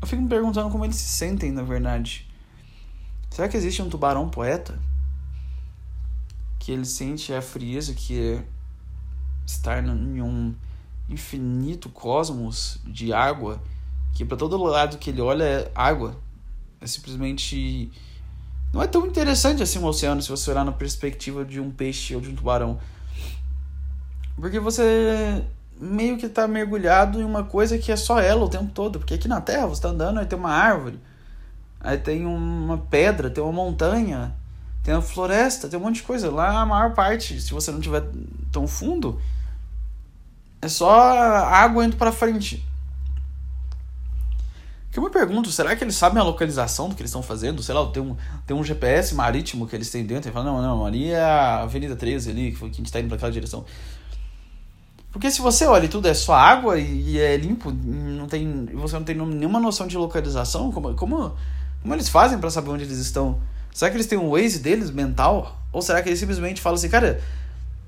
Eu 0.00 0.06
fico 0.06 0.22
me 0.22 0.28
perguntando 0.28 0.70
como 0.70 0.84
eles 0.84 0.96
se 0.96 1.08
sentem, 1.08 1.50
na 1.50 1.62
verdade. 1.62 2.26
Será 3.30 3.48
que 3.48 3.56
existe 3.56 3.82
um 3.82 3.88
tubarão 3.88 4.28
poeta? 4.28 4.78
Que 6.58 6.72
ele 6.72 6.84
sente 6.84 7.32
a 7.32 7.42
frieza 7.42 7.94
que 7.94 8.18
é 8.18 8.44
estar 9.46 9.84
em 9.84 10.20
um 10.20 10.54
infinito 11.08 11.88
cosmos 11.88 12.78
de 12.84 13.12
água, 13.12 13.62
que 14.12 14.24
para 14.24 14.36
todo 14.36 14.56
lado 14.62 14.98
que 14.98 15.10
ele 15.10 15.20
olha 15.20 15.44
é 15.44 15.72
água. 15.74 16.20
É 16.80 16.86
simplesmente. 16.86 17.90
Não 18.72 18.82
é 18.82 18.86
tão 18.86 19.06
interessante 19.06 19.62
assim 19.62 19.78
o 19.78 19.84
oceano 19.86 20.20
se 20.20 20.28
você 20.28 20.50
olhar 20.50 20.64
na 20.64 20.72
perspectiva 20.72 21.44
de 21.44 21.60
um 21.60 21.70
peixe 21.70 22.14
ou 22.14 22.20
de 22.20 22.30
um 22.30 22.34
tubarão. 22.34 22.78
Porque 24.36 24.60
você 24.60 25.44
meio 25.78 26.16
que 26.16 26.28
tá 26.28 26.48
mergulhado 26.48 27.20
em 27.20 27.24
uma 27.24 27.44
coisa 27.44 27.78
que 27.78 27.92
é 27.92 27.96
só 27.96 28.18
ela 28.20 28.44
o 28.44 28.48
tempo 28.48 28.70
todo. 28.72 28.98
Porque 28.98 29.14
aqui 29.14 29.28
na 29.28 29.40
Terra 29.40 29.66
você 29.66 29.82
tá 29.82 29.88
andando, 29.88 30.18
aí 30.18 30.26
tem 30.26 30.38
uma 30.38 30.52
árvore, 30.52 30.98
aí 31.80 31.98
tem 31.98 32.24
uma 32.26 32.78
pedra, 32.78 33.30
tem 33.30 33.42
uma 33.42 33.52
montanha, 33.52 34.34
tem 34.82 34.94
uma 34.94 35.02
floresta, 35.02 35.68
tem 35.68 35.78
um 35.78 35.82
monte 35.82 35.96
de 35.96 36.02
coisa. 36.02 36.30
Lá 36.30 36.60
a 36.60 36.66
maior 36.66 36.94
parte, 36.94 37.40
se 37.40 37.52
você 37.52 37.70
não 37.70 37.80
tiver 37.80 38.04
tão 38.50 38.66
fundo, 38.66 39.20
é 40.60 40.68
só 40.68 40.90
água 41.00 41.84
indo 41.84 41.96
para 41.96 42.12
frente. 42.12 42.64
Que 44.90 44.98
eu 44.98 45.04
me 45.04 45.10
pergunto, 45.10 45.52
será 45.52 45.76
que 45.76 45.84
eles 45.84 45.94
sabem 45.94 46.18
a 46.18 46.24
localização 46.24 46.88
do 46.88 46.94
que 46.94 47.02
eles 47.02 47.10
estão 47.10 47.22
fazendo? 47.22 47.62
Sei 47.62 47.74
lá, 47.74 47.84
tem 47.90 48.02
um, 48.02 48.16
tem 48.46 48.56
um 48.56 48.64
GPS 48.64 49.14
marítimo 49.14 49.66
que 49.66 49.76
eles 49.76 49.90
têm 49.90 50.06
dentro 50.06 50.30
e 50.30 50.32
falam, 50.32 50.56
não, 50.56 50.62
não, 50.62 50.86
ali 50.86 51.10
é 51.10 51.20
a 51.20 51.64
Avenida 51.64 51.94
13 51.94 52.30
ali, 52.30 52.52
que 52.52 52.64
a 52.64 52.68
gente 52.68 52.86
está 52.86 52.98
indo 52.98 53.08
para 53.08 53.16
aquela 53.16 53.30
direção. 53.30 53.66
Porque 55.16 55.30
se 55.30 55.40
você 55.40 55.64
olha 55.64 55.86
e 55.86 55.88
tudo 55.88 56.08
é 56.08 56.12
só 56.12 56.34
água 56.34 56.78
e, 56.78 57.18
é 57.18 57.38
limpo, 57.38 57.72
não 57.72 58.26
tem, 58.26 58.66
você 58.74 58.96
não 58.98 59.02
tem 59.02 59.16
nenhuma 59.16 59.58
noção 59.58 59.86
de 59.86 59.96
localização, 59.96 60.70
como, 60.70 60.94
como, 60.94 61.34
como 61.80 61.94
eles 61.94 62.06
fazem 62.10 62.38
para 62.38 62.50
saber 62.50 62.68
onde 62.68 62.84
eles 62.84 62.98
estão? 62.98 63.40
Será 63.72 63.90
que 63.90 63.96
eles 63.96 64.06
têm 64.06 64.18
um 64.18 64.28
Waze 64.32 64.58
deles 64.58 64.90
mental? 64.90 65.58
Ou 65.72 65.80
será 65.80 66.02
que 66.02 66.10
eles 66.10 66.18
simplesmente 66.18 66.60
falam 66.60 66.74
assim, 66.76 66.90
cara, 66.90 67.18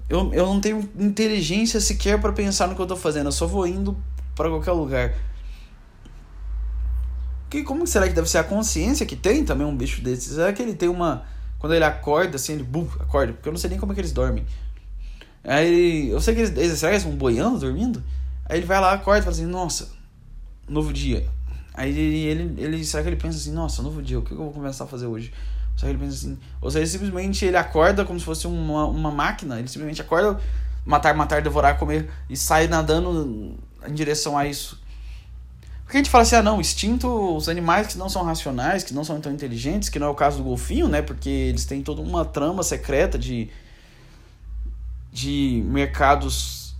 eu, 0.09 0.33
eu 0.33 0.47
não 0.47 0.59
tenho 0.59 0.89
inteligência 0.99 1.83
sequer 1.83 2.19
para 2.19 2.33
pensar 2.33 2.67
no 2.67 2.75
que 2.75 2.81
eu 2.81 2.87
tô 2.87 2.97
fazendo, 2.97 3.27
eu 3.27 3.33
só 3.33 3.47
vou 3.47 3.67
indo 3.67 3.95
para 4.35 4.49
qualquer 4.49 4.73
lugar. 4.73 5.15
Que, 7.51 7.63
como 7.63 7.87
será 7.87 8.09
que 8.09 8.15
deve 8.15 8.31
ser 8.31 8.39
a 8.39 8.45
consciência 8.45 9.05
que 9.05 9.17
tem 9.17 9.45
também 9.45 9.67
um 9.67 9.77
bicho 9.77 10.01
desses? 10.01 10.33
Será 10.33 10.51
que 10.51 10.63
ele 10.63 10.73
tem 10.73 10.89
uma. 10.89 11.25
Quando 11.59 11.75
ele 11.75 11.85
acorda, 11.85 12.37
assim, 12.37 12.55
ele 12.55 12.63
bum, 12.63 12.89
acorda? 12.99 13.35
Porque 13.35 13.51
eu 13.51 13.53
não 13.53 13.59
sei 13.59 13.69
nem 13.69 13.79
como 13.79 13.93
é 13.93 13.95
que 13.95 14.01
eles 14.01 14.13
dormem. 14.13 14.47
Aí 15.49 15.67
ele, 15.67 16.09
eu 16.11 16.21
sei 16.21 16.35
que 16.35 16.41
eles, 16.43 16.55
eles, 16.55 16.83
estão 16.83 17.13
boiando, 17.13 17.59
dormindo? 17.59 18.05
Aí 18.45 18.59
ele 18.59 18.67
vai 18.67 18.79
lá, 18.79 18.93
acorda 18.93 19.21
e 19.21 19.23
fala 19.23 19.35
assim, 19.35 19.47
nossa, 19.47 19.89
novo 20.69 20.93
dia. 20.93 21.27
Aí 21.73 21.89
ele, 21.89 22.25
ele, 22.27 22.63
ele, 22.63 22.85
será 22.85 23.03
que 23.03 23.09
ele 23.09 23.17
pensa 23.17 23.39
assim, 23.39 23.53
nossa, 23.53 23.83
novo 23.83 24.03
dia, 24.03 24.19
o 24.19 24.23
que 24.23 24.33
eu 24.33 24.37
vou 24.37 24.53
começar 24.53 24.85
a 24.85 24.87
fazer 24.87 25.07
hoje? 25.07 25.33
Será 25.75 25.91
que 25.91 25.97
ele 25.97 26.05
pensa 26.05 26.17
assim, 26.17 26.39
ou 26.61 26.71
seja, 26.71 26.87
simplesmente 26.87 27.47
ele 27.47 27.57
acorda 27.57 28.05
como 28.05 28.19
se 28.19 28.27
fosse 28.27 28.47
uma, 28.47 28.85
uma 28.85 29.11
máquina, 29.11 29.59
ele 29.59 29.69
simplesmente 29.69 30.03
acorda, 30.03 30.39
matar, 30.85 31.15
matar, 31.15 31.41
devorar, 31.41 31.79
comer 31.79 32.11
e 32.29 32.37
sai 32.37 32.69
nadando 32.69 33.57
em 33.87 33.95
direção 33.95 34.37
a 34.37 34.47
isso. 34.47 34.79
Porque 35.85 35.97
a 35.97 36.01
gente 36.01 36.11
fala 36.11 36.23
assim, 36.25 36.37
ah 36.37 36.43
não, 36.43 36.61
instinto, 36.61 37.09
os 37.35 37.49
animais 37.49 37.87
que 37.87 37.97
não 37.97 38.11
são 38.11 38.23
racionais, 38.23 38.85
que 38.85 38.93
não 38.93 39.03
são 39.03 39.19
tão 39.19 39.33
inteligentes, 39.33 39.89
que 39.89 39.99
não 39.99 40.09
é 40.09 40.11
o 40.11 40.15
caso 40.15 40.37
do 40.37 40.45
golfinho, 40.45 40.89
né? 40.89 41.01
Porque 41.01 41.31
eles 41.31 41.65
têm 41.65 41.81
toda 41.81 42.03
uma 42.03 42.27
trama 42.27 42.63
secreta 42.63 43.19
de 43.19 43.49
de 45.19 45.65
mercados. 45.67 46.77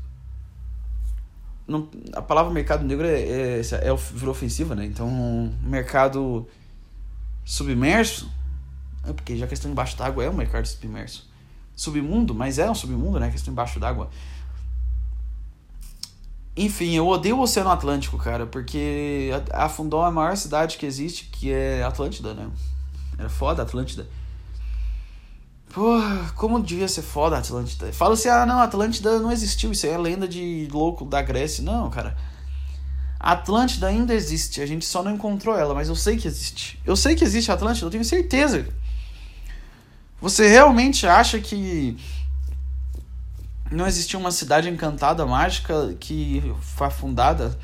Não, 1.67 1.89
a 2.13 2.23
palavra 2.23 2.53
mercado 2.53 2.85
negro 2.85 3.07
é, 3.07 3.21
é, 3.21 3.61
é, 3.61 3.97
virou 4.15 4.31
ofensiva, 4.31 4.75
né? 4.75 4.87
Então, 4.87 5.53
mercado 5.63 6.47
submerso, 7.45 8.31
é 9.05 9.13
porque 9.13 9.37
já 9.37 9.45
a 9.45 9.49
questão 9.49 9.71
embaixo 9.71 9.97
d'água 9.97 10.25
é 10.25 10.31
um 10.31 10.35
mercado 10.35 10.67
submerso. 10.67 11.29
Submundo, 11.75 12.35
mas 12.35 12.59
é 12.59 12.71
um 12.71 12.75
submundo, 12.75 13.19
né? 13.19 13.27
A 13.27 13.31
questão 13.31 13.53
embaixo 13.53 13.81
d'água. 13.81 14.09
Enfim, 16.57 16.95
eu 16.95 17.07
odeio 17.07 17.37
o 17.37 17.41
Oceano 17.41 17.71
Atlântico, 17.71 18.19
cara, 18.19 18.47
porque 18.47 19.31
afundou 19.53 20.03
a 20.03 20.11
maior 20.11 20.37
cidade 20.37 20.77
que 20.77 20.87
existe, 20.87 21.27
que 21.27 21.53
é 21.53 21.83
Atlântida, 21.83 22.35
né? 22.35 22.49
Era 23.19 23.29
foda 23.29 23.63
Atlântida. 23.63 24.07
Como 26.35 26.63
devia 26.63 26.89
ser 26.89 27.03
foda 27.03 27.37
a 27.37 27.39
Atlântida. 27.39 27.93
Fala 27.93 28.15
assim, 28.15 28.29
ah 28.29 28.47
não, 28.47 28.59
Atlântida 28.59 29.19
não 29.19 29.31
existiu, 29.31 29.73
isso 29.73 29.87
aí 29.87 29.93
é 29.93 29.99
lenda 29.99 30.27
de 30.27 30.69
louco 30.73 31.05
da 31.05 31.23
Grécia. 31.23 31.63
Não, 31.63 31.91
cara. 31.91 32.17
A 33.21 33.33
Atlântida 33.33 33.87
ainda 33.89 34.15
existe, 34.15 34.61
a 34.61 34.67
gente 34.67 34.87
só 34.87 35.03
não 35.03 35.13
encontrou 35.13 35.57
ela, 35.57 35.75
mas 35.75 35.89
eu 35.89 35.97
sei 35.97 36.17
que 36.17 36.27
existe. 36.27 36.81
Eu 36.85 36.97
sei 36.97 37.15
que 37.15 37.25
existe 37.25 37.51
a 37.51 37.55
Atlântida, 37.55 37.87
eu 37.87 37.91
tenho 37.91 38.05
certeza. 38.05 38.67
Você 40.21 40.49
realmente 40.49 41.07
acha 41.07 41.39
que 41.39 41.97
não 43.71 43.87
existia 43.87 44.19
uma 44.19 44.33
cidade 44.33 44.69
encantada, 44.69 45.27
mágica, 45.27 45.95
que 46.01 46.55
foi 46.61 46.87
afundada 46.87 47.57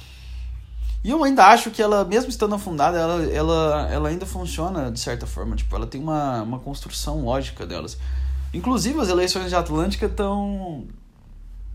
e 1.05 1.11
eu 1.11 1.23
ainda 1.23 1.45
acho 1.49 1.71
que 1.71 1.83
ela, 1.83 2.03
mesmo 2.03 2.31
estando 2.31 2.55
afundada, 2.55 2.97
ela, 2.99 3.23
ela, 3.25 3.89
ela 3.93 4.09
ainda 4.09 4.25
funciona 4.25 4.91
de 4.91 4.99
certa 4.99 5.27
forma. 5.27 5.55
Tipo, 5.55 5.77
ela 5.77 5.87
tem 5.87 6.01
uma, 6.01 6.41
uma 6.41 6.59
construção 6.59 7.23
lógica 7.23 7.67
delas. 7.67 7.99
Inclusive, 8.55 8.99
as 8.99 9.11
eleições 9.11 9.51
de 9.51 9.55
Atlântica 9.55 10.07
estão. 10.07 10.87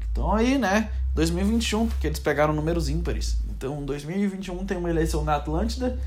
estão 0.07 0.33
aí, 0.33 0.57
né? 0.57 0.89
2021, 1.13 1.87
porque 1.87 2.07
eles 2.07 2.17
pegaram 2.17 2.55
números 2.55 2.89
ímpares. 2.89 3.37
Então, 3.49 3.85
2021 3.85 4.65
tem 4.65 4.77
uma 4.77 4.89
eleição 4.89 5.23
na 5.23 5.35
Atlântida. 5.35 5.99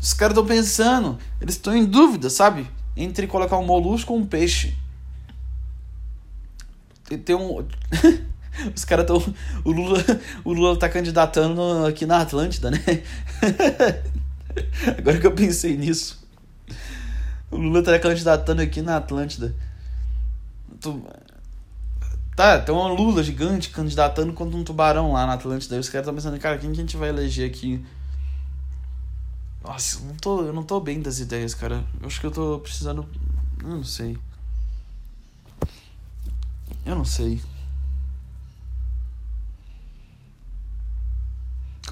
Os 0.00 0.14
caras 0.14 0.36
estão 0.36 0.46
pensando, 0.46 1.18
eles 1.40 1.56
estão 1.56 1.74
em 1.74 1.84
dúvida, 1.84 2.30
sabe? 2.30 2.70
Entre 2.96 3.26
colocar 3.26 3.58
um 3.58 3.66
molusco 3.66 4.12
ou 4.12 4.18
um 4.20 4.26
peixe. 4.26 4.76
Tem, 7.08 7.18
tem 7.18 7.34
um. 7.34 7.66
Os 8.74 8.84
caras 8.84 9.04
estão. 9.04 9.34
O 9.64 9.72
Lula, 9.72 10.04
o 10.44 10.52
Lula 10.52 10.78
tá 10.78 10.88
candidatando 10.88 11.86
aqui 11.86 12.06
na 12.06 12.20
Atlântida, 12.20 12.70
né? 12.70 12.78
Agora 14.96 15.18
que 15.18 15.26
eu 15.26 15.34
pensei 15.34 15.76
nisso. 15.76 16.22
O 17.50 17.56
Lula 17.56 17.82
tá 17.82 17.98
candidatando 17.98 18.62
aqui 18.62 18.82
na 18.82 18.96
Atlântida. 18.96 19.54
Tá, 22.36 22.58
tem 22.58 22.74
uma 22.74 22.88
Lula 22.88 23.22
gigante 23.22 23.70
candidatando 23.70 24.32
contra 24.32 24.56
um 24.56 24.64
tubarão 24.64 25.12
lá 25.12 25.26
na 25.26 25.34
Atlântida. 25.34 25.76
E 25.76 25.78
os 25.78 25.88
caras 25.88 26.04
estão 26.04 26.14
pensando, 26.14 26.40
cara, 26.40 26.58
quem 26.58 26.72
que 26.72 26.78
a 26.78 26.80
gente 26.80 26.96
vai 26.96 27.08
eleger 27.08 27.48
aqui? 27.48 27.84
Nossa, 29.62 29.98
eu 29.98 30.06
não, 30.06 30.14
tô, 30.16 30.42
eu 30.42 30.52
não 30.52 30.62
tô 30.62 30.80
bem 30.80 31.00
das 31.00 31.20
ideias, 31.20 31.54
cara. 31.54 31.84
Eu 32.00 32.06
acho 32.06 32.20
que 32.20 32.26
eu 32.26 32.30
tô 32.30 32.58
precisando. 32.58 33.06
Eu 33.62 33.68
não 33.68 33.84
sei. 33.84 34.18
Eu 36.84 36.96
não 36.96 37.04
sei. 37.04 37.40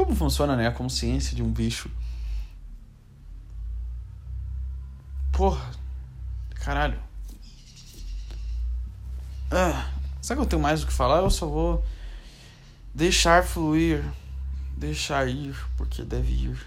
Como 0.05 0.17
funciona, 0.17 0.57
né, 0.57 0.67
a 0.67 0.73
consciência 0.73 1.37
de 1.37 1.45
um 1.45 1.53
bicho? 1.53 1.89
Porra. 5.31 5.71
Caralho. 6.57 7.01
Ah, 9.49 9.93
será 10.21 10.37
que 10.37 10.43
eu 10.43 10.49
tenho 10.49 10.61
mais 10.61 10.83
o 10.83 10.89
que 10.89 10.93
falar? 10.93 11.19
Eu 11.19 11.31
só 11.31 11.47
vou 11.47 11.85
deixar 12.93 13.45
fluir. 13.45 14.05
Deixar 14.77 15.29
ir, 15.29 15.55
porque 15.77 16.03
deve 16.03 16.33
ir. 16.33 16.67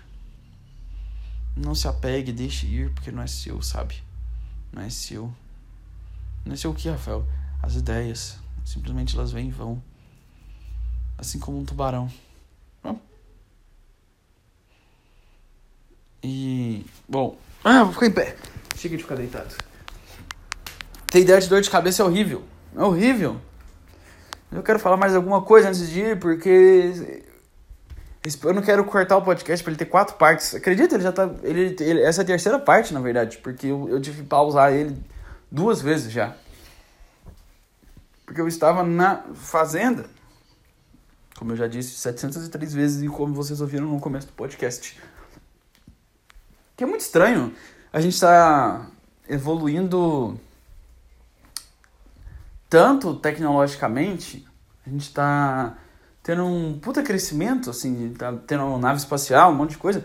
Não 1.57 1.75
se 1.75 1.89
apegue, 1.89 2.31
deixe 2.31 2.65
ir, 2.65 2.89
porque 2.93 3.11
não 3.11 3.21
é 3.21 3.27
seu, 3.27 3.61
sabe? 3.61 4.01
Não 4.71 4.81
é 4.81 4.89
seu. 4.89 5.29
Não 6.45 6.53
é 6.53 6.55
seu 6.55 6.71
o 6.71 6.73
que, 6.73 6.89
Rafael? 6.89 7.27
As 7.61 7.75
ideias. 7.75 8.39
Simplesmente 8.63 9.13
elas 9.13 9.33
vêm 9.33 9.49
e 9.49 9.51
vão. 9.51 9.83
Assim 11.17 11.38
como 11.38 11.59
um 11.59 11.65
tubarão. 11.65 12.09
E. 16.26 16.84
Bom. 17.07 17.38
Ah, 17.63 17.84
vou 17.84 17.93
ficar 17.93 18.07
em 18.07 18.11
pé. 18.11 18.36
Chega 18.76 18.97
de 18.97 19.03
ficar 19.03 19.15
deitado. 19.15 19.55
Ter 21.05 21.19
ideia 21.19 21.39
de 21.39 21.47
dor 21.47 21.61
de 21.61 21.69
cabeça 21.69 22.01
é 22.01 22.05
horrível. 22.05 22.43
É 22.76 22.82
horrível. 22.82 23.39
Eu 24.51 24.63
quero 24.63 24.80
falar 24.80 24.97
mais 24.97 25.15
alguma 25.15 25.43
coisa 25.43 25.69
antes 25.69 25.88
de 25.88 25.99
ir, 25.99 26.19
porque 26.19 27.13
eu 28.43 28.53
não 28.55 28.63
quero 28.63 28.84
cortar 28.86 29.17
o 29.17 29.21
podcast 29.21 29.63
para 29.63 29.71
ele 29.71 29.78
ter 29.78 29.86
quatro 29.86 30.15
partes. 30.15 30.55
Acredita? 30.55 30.95
Ele 30.95 31.03
já 31.03 31.11
tá. 31.11 31.30
Ele, 31.43 31.76
ele, 31.80 32.01
essa 32.01 32.21
é 32.21 32.23
a 32.23 32.26
terceira 32.26 32.57
parte, 32.57 32.91
na 32.91 32.99
verdade, 32.99 33.38
porque 33.38 33.67
eu, 33.67 33.88
eu 33.88 34.01
tive 34.01 34.23
que 34.23 34.28
pausar 34.28 34.73
ele 34.73 34.97
duas 35.51 35.80
vezes 35.80 36.11
já. 36.11 36.36
Porque 38.26 38.41
eu 38.41 38.47
estava 38.47 38.82
na 38.82 39.23
fazenda, 39.36 40.05
como 41.38 41.51
eu 41.51 41.55
já 41.55 41.67
disse, 41.67 41.91
703 41.91 42.73
vezes, 42.73 43.03
e 43.03 43.07
como 43.07 43.32
vocês 43.36 43.61
ouviram 43.61 43.86
no 43.86 43.99
começo 43.99 44.26
do 44.26 44.34
podcast. 44.34 44.97
Que 46.76 46.84
é 46.84 46.88
muito 46.88 47.01
estranho. 47.01 47.53
A 47.91 48.01
gente 48.01 48.13
está 48.13 48.88
evoluindo 49.28 50.39
tanto 52.69 53.15
tecnologicamente, 53.15 54.45
a 54.86 54.89
gente 54.89 55.03
está 55.03 55.78
tendo 56.21 56.43
um 56.43 56.80
puta 56.80 57.03
crescimento, 57.03 57.69
assim, 57.69 58.13
tá 58.17 58.34
tendo 58.47 58.65
uma 58.65 58.80
nave 58.80 58.99
espacial, 58.99 59.51
um 59.51 59.55
monte 59.55 59.71
de 59.71 59.78
coisa. 59.78 60.03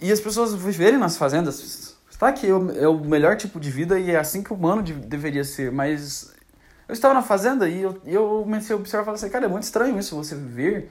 E 0.00 0.12
as 0.12 0.20
pessoas 0.20 0.54
viverem 0.54 0.98
nas 0.98 1.16
fazendas, 1.16 1.96
está 2.10 2.32
que 2.32 2.46
é 2.46 2.86
o 2.86 2.98
melhor 3.00 3.36
tipo 3.36 3.58
de 3.58 3.70
vida 3.70 3.98
e 3.98 4.10
é 4.10 4.18
assim 4.18 4.42
que 4.42 4.52
o 4.52 4.56
humano 4.56 4.82
de, 4.82 4.92
deveria 4.92 5.42
ser, 5.42 5.72
mas 5.72 6.32
eu 6.86 6.92
estava 6.92 7.14
na 7.14 7.22
fazenda 7.22 7.68
e 7.68 7.80
eu, 7.82 8.00
eu 8.04 8.42
comecei 8.44 8.74
a 8.74 8.78
observar 8.78 9.02
e 9.02 9.04
falei 9.06 9.18
assim, 9.18 9.30
cara, 9.30 9.46
é 9.46 9.48
muito 9.48 9.64
estranho 9.64 9.98
isso, 9.98 10.14
você 10.14 10.34
viver 10.34 10.90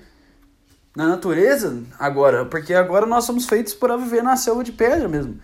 na 0.95 1.07
natureza 1.07 1.83
agora, 1.97 2.45
porque 2.45 2.73
agora 2.73 3.05
nós 3.05 3.23
somos 3.23 3.45
feitos 3.45 3.73
para 3.73 3.95
viver 3.97 4.21
na 4.21 4.35
selva 4.35 4.63
de 4.63 4.71
pedra 4.71 5.07
mesmo. 5.07 5.39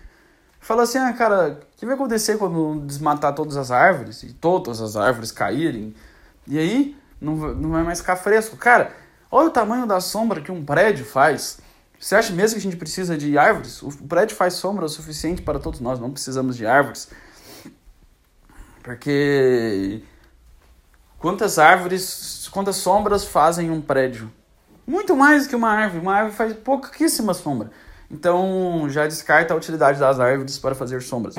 Fala 0.60 0.82
assim, 0.82 0.98
ah, 0.98 1.12
cara, 1.12 1.60
o 1.62 1.78
que 1.78 1.86
vai 1.86 1.94
acontecer 1.94 2.36
quando 2.36 2.80
desmatar 2.84 3.34
todas 3.34 3.56
as 3.56 3.70
árvores 3.70 4.22
e 4.22 4.32
todas 4.32 4.80
as 4.80 4.96
árvores 4.96 5.32
caírem? 5.32 5.94
E 6.46 6.58
aí 6.58 6.96
não, 7.20 7.36
não 7.54 7.70
vai 7.70 7.82
mais 7.82 8.00
ficar 8.00 8.16
fresco. 8.16 8.56
Cara, 8.56 8.92
olha 9.30 9.48
o 9.48 9.52
tamanho 9.52 9.86
da 9.86 10.00
sombra 10.00 10.40
que 10.40 10.52
um 10.52 10.64
prédio 10.64 11.04
faz. 11.04 11.58
Você 11.98 12.14
acha 12.14 12.32
mesmo 12.32 12.54
que 12.54 12.66
a 12.66 12.70
gente 12.70 12.76
precisa 12.76 13.16
de 13.16 13.38
árvores? 13.38 13.82
O 13.82 13.90
prédio 14.06 14.36
faz 14.36 14.54
sombra 14.54 14.84
o 14.84 14.88
suficiente 14.88 15.42
para 15.42 15.58
todos 15.58 15.80
nós, 15.80 15.98
não 15.98 16.10
precisamos 16.10 16.56
de 16.56 16.66
árvores. 16.66 17.08
Porque 18.82 20.02
quantas 21.18 21.58
árvores, 21.58 22.48
quantas 22.52 22.76
sombras 22.76 23.24
fazem 23.24 23.70
um 23.70 23.80
prédio? 23.80 24.30
Muito 24.88 25.14
mais 25.14 25.46
que 25.46 25.54
uma 25.54 25.70
árvore. 25.70 26.00
Uma 26.00 26.14
árvore 26.14 26.34
faz 26.34 26.54
pouquíssima 26.54 27.34
sombra. 27.34 27.70
Então 28.10 28.86
já 28.88 29.06
descarta 29.06 29.52
a 29.52 29.56
utilidade 29.56 30.00
das 30.00 30.18
árvores 30.18 30.58
para 30.58 30.74
fazer 30.74 31.02
sombras. 31.02 31.34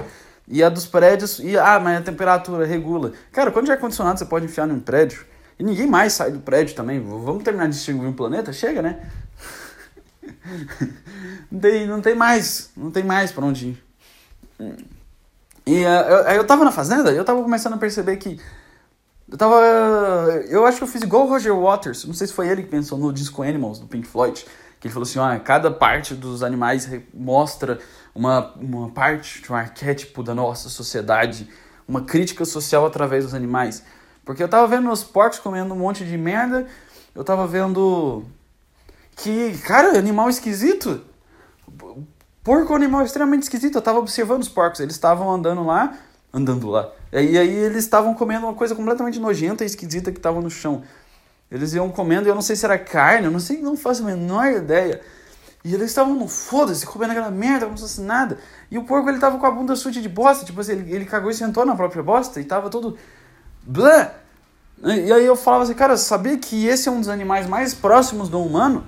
E 0.47 0.63
a 0.63 0.69
dos 0.69 0.85
prédios, 0.85 1.39
e 1.39 1.57
ah, 1.57 1.79
mas 1.79 1.97
a 1.97 2.01
temperatura 2.03 2.63
regula. 2.63 3.11
Cara, 3.31 3.51
quando 3.51 3.65
de 3.65 3.71
ar-condicionado 3.71 4.19
você 4.19 4.25
pode 4.25 4.45
enfiar 4.45 4.67
num 4.67 4.79
prédio, 4.79 5.25
e 5.57 5.63
ninguém 5.63 5.87
mais 5.87 6.13
sai 6.13 6.31
do 6.31 6.39
prédio 6.39 6.75
também. 6.75 6.99
Vamos 6.99 7.43
terminar 7.43 7.67
de 7.67 7.75
extinguir 7.75 8.05
um 8.05 8.13
planeta? 8.13 8.53
Chega, 8.53 8.83
né? 8.83 8.99
não, 11.51 11.59
tem, 11.59 11.87
não 11.87 12.01
tem 12.01 12.15
mais, 12.15 12.69
não 12.77 12.91
tem 12.91 13.03
mais 13.03 13.31
para 13.31 13.45
onde 13.45 13.69
ir. 13.69 13.83
E 15.65 15.83
uh, 15.83 15.87
eu, 15.87 16.17
eu 16.35 16.47
tava 16.47 16.63
na 16.63 16.71
fazenda, 16.71 17.11
eu 17.11 17.25
tava 17.25 17.41
começando 17.41 17.73
a 17.73 17.77
perceber 17.77 18.17
que 18.17 18.39
eu 19.31 19.37
tava. 19.37 19.55
Eu 20.49 20.65
acho 20.65 20.77
que 20.77 20.83
eu 20.83 20.87
fiz 20.87 21.01
igual 21.01 21.25
o 21.25 21.29
Roger 21.29 21.55
Waters. 21.55 22.05
Não 22.05 22.13
sei 22.13 22.27
se 22.27 22.33
foi 22.33 22.47
ele 22.47 22.63
que 22.63 22.69
pensou 22.69 22.97
no 22.97 23.13
disco 23.13 23.43
Animals, 23.43 23.79
do 23.79 23.87
Pink 23.87 24.07
Floyd. 24.07 24.45
Que 24.79 24.87
ele 24.87 24.93
falou 24.93 25.07
assim: 25.07 25.19
ah, 25.19 25.39
cada 25.39 25.69
parte 25.69 26.15
dos 26.15 26.41
animais 26.41 26.89
mostra 27.13 27.79
uma, 28.15 28.53
uma 28.55 28.89
parte 28.89 29.41
de 29.41 29.51
um 29.51 29.55
arquétipo 29.55 30.23
da 30.23 30.33
nossa 30.33 30.69
sociedade, 30.69 31.49
uma 31.87 32.01
crítica 32.01 32.43
social 32.45 32.85
através 32.85 33.23
dos 33.23 33.33
animais. 33.33 33.83
Porque 34.25 34.41
eu 34.41 34.47
tava 34.47 34.67
vendo 34.67 34.91
os 34.91 35.03
porcos 35.03 35.39
comendo 35.39 35.73
um 35.73 35.77
monte 35.77 36.05
de 36.05 36.17
merda, 36.17 36.67
eu 37.15 37.23
tava 37.23 37.45
vendo 37.47 38.23
que, 39.15 39.57
cara, 39.59 39.97
animal 39.97 40.29
esquisito. 40.29 41.01
Porco 42.43 42.71
é 42.71 42.73
um 42.73 42.75
animal 42.75 43.03
extremamente 43.03 43.43
esquisito. 43.43 43.75
Eu 43.75 43.81
tava 43.81 43.99
observando 43.99 44.41
os 44.41 44.49
porcos, 44.49 44.79
eles 44.79 44.95
estavam 44.95 45.29
andando 45.29 45.63
lá, 45.63 45.97
andando 46.33 46.69
lá. 46.69 46.89
E 47.11 47.37
aí 47.37 47.49
eles 47.49 47.83
estavam 47.83 48.13
comendo 48.13 48.45
uma 48.45 48.53
coisa 48.53 48.75
completamente 48.75 49.19
nojenta 49.19 49.63
e 49.63 49.67
esquisita 49.67 50.11
que 50.11 50.19
estava 50.19 50.39
no 50.41 50.49
chão. 50.49 50.83
Eles 51.51 51.73
iam 51.73 51.89
comendo, 51.89 52.29
eu 52.29 52.35
não 52.35 52.41
sei 52.41 52.55
se 52.55 52.63
era 52.63 52.77
carne, 52.77 53.25
eu 53.25 53.31
não 53.31 53.39
sei, 53.39 53.61
não 53.61 53.75
faço 53.75 54.03
a 54.03 54.05
menor 54.05 54.51
ideia. 54.51 55.01
E 55.63 55.73
eles 55.73 55.87
estavam 55.87 56.15
no 56.15 56.27
foda-se, 56.27 56.85
comendo 56.85 57.11
aquela 57.11 57.31
merda 57.31 57.65
como 57.65 57.77
se 57.77 57.83
fosse 57.83 58.01
nada. 58.01 58.37
E 58.69 58.77
o 58.77 58.83
porco 58.83 59.09
ele 59.09 59.19
tava 59.19 59.37
com 59.37 59.45
a 59.45 59.51
bunda 59.51 59.75
suja 59.75 60.01
de 60.01 60.07
bosta, 60.07 60.45
tipo 60.45 60.61
assim, 60.61 60.73
ele, 60.73 60.93
ele 60.93 61.05
cagou 61.05 61.29
e 61.31 61.33
sentou 61.33 61.65
na 61.65 61.75
própria 61.75 62.03
bosta 62.03 62.39
e 62.39 62.43
tava 62.43 62.69
todo. 62.69 62.97
Blá! 63.63 64.13
E 64.81 65.11
aí 65.11 65.25
eu 65.25 65.35
falava 65.35 65.63
assim, 65.63 65.73
cara, 65.73 65.97
sabia 65.97 66.37
que 66.37 66.65
esse 66.65 66.87
é 66.87 66.91
um 66.91 66.99
dos 66.99 67.09
animais 67.09 67.45
mais 67.47 67.73
próximos 67.73 68.29
do 68.29 68.41
humano? 68.41 68.85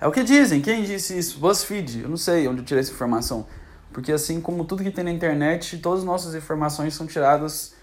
É 0.00 0.06
o 0.06 0.12
que 0.12 0.22
dizem. 0.22 0.60
Quem 0.60 0.84
disse 0.84 1.18
isso? 1.18 1.40
BuzzFeed. 1.40 2.02
Eu 2.02 2.08
não 2.08 2.16
sei 2.16 2.46
onde 2.46 2.60
eu 2.60 2.64
tirei 2.64 2.80
essa 2.80 2.92
informação. 2.92 3.46
Porque 3.92 4.12
assim 4.12 4.40
como 4.40 4.64
tudo 4.64 4.82
que 4.82 4.90
tem 4.90 5.04
na 5.04 5.10
internet, 5.10 5.78
todas 5.78 6.00
as 6.00 6.04
nossas 6.04 6.34
informações 6.34 6.94
são 6.94 7.06
tiradas 7.06 7.74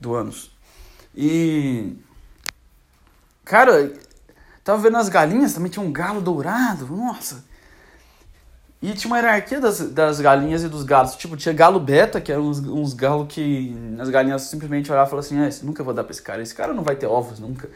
do 0.00 0.14
ânus. 0.14 0.50
E. 1.14 1.96
Cara, 3.44 3.92
tava 4.62 4.82
vendo 4.82 4.96
as 4.98 5.08
galinhas, 5.08 5.54
também 5.54 5.70
tinha 5.70 5.84
um 5.84 5.92
galo 5.92 6.20
dourado, 6.20 6.86
nossa. 6.86 7.44
E 8.80 8.92
tinha 8.92 9.10
uma 9.10 9.18
hierarquia 9.18 9.60
das, 9.60 9.80
das 9.90 10.20
galinhas 10.20 10.62
e 10.62 10.68
dos 10.68 10.84
galos. 10.84 11.16
Tipo, 11.16 11.36
tinha 11.36 11.52
galo 11.52 11.80
beta, 11.80 12.20
que 12.20 12.30
eram 12.30 12.44
uns, 12.44 12.60
uns 12.60 12.94
galos 12.94 13.26
que 13.28 13.76
as 13.98 14.08
galinhas 14.08 14.42
simplesmente 14.42 14.90
olhavam 14.92 15.08
e 15.08 15.10
falavam 15.10 15.46
assim: 15.48 15.62
ah, 15.62 15.66
nunca 15.66 15.82
vou 15.82 15.92
dar 15.92 16.04
pra 16.04 16.12
esse 16.12 16.22
cara, 16.22 16.40
esse 16.40 16.54
cara 16.54 16.72
não 16.72 16.84
vai 16.84 16.94
ter 16.94 17.06
ovos 17.06 17.40
nunca. 17.40 17.68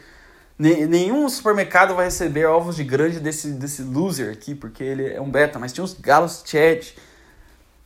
Nenhum 0.57 1.27
supermercado 1.27 1.95
vai 1.95 2.05
receber 2.05 2.45
ovos 2.45 2.75
de 2.75 2.83
grande 2.83 3.19
desse, 3.19 3.49
desse 3.49 3.81
loser 3.81 4.31
aqui, 4.31 4.55
porque 4.55 4.83
ele 4.83 5.11
é 5.11 5.19
um 5.19 5.29
beta. 5.29 5.59
Mas 5.59 5.73
tinha 5.73 5.83
uns 5.83 5.93
galos 5.93 6.43
chat 6.45 6.95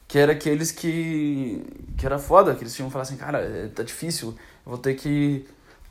que 0.07 0.17
era 0.17 0.31
aqueles 0.31 0.71
que 0.71 1.63
que 1.97 2.05
era 2.05 2.17
foda, 2.19 2.55
que 2.55 2.63
eles 2.63 2.75
tinham 2.75 2.89
falar 2.89 3.03
assim, 3.03 3.17
cara, 3.17 3.39
é, 3.39 3.67
tá 3.67 3.83
difícil, 3.83 4.29
eu 4.65 4.71
vou 4.71 4.77
ter 4.77 4.93
que 4.93 5.45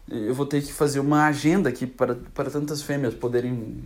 eu 0.09 0.35
vou 0.35 0.47
ter 0.47 0.63
que 0.63 0.73
fazer 0.73 1.01
uma 1.01 1.27
agenda 1.27 1.69
aqui 1.69 1.87
para, 1.87 2.15
para 2.33 2.49
tantas 2.49 2.81
fêmeas 2.81 3.13
poderem 3.13 3.83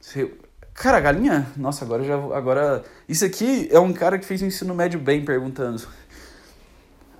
ser... 0.00 0.40
Cara, 0.72 0.98
a 0.98 1.00
galinha, 1.00 1.46
nossa, 1.56 1.84
agora 1.84 2.04
já 2.04 2.14
agora 2.14 2.84
isso 3.08 3.24
aqui 3.24 3.68
é 3.72 3.80
um 3.80 3.92
cara 3.92 4.18
que 4.18 4.24
fez 4.24 4.42
o 4.42 4.44
ensino 4.44 4.74
médio 4.74 5.00
bem 5.00 5.24
perguntando. 5.24 5.82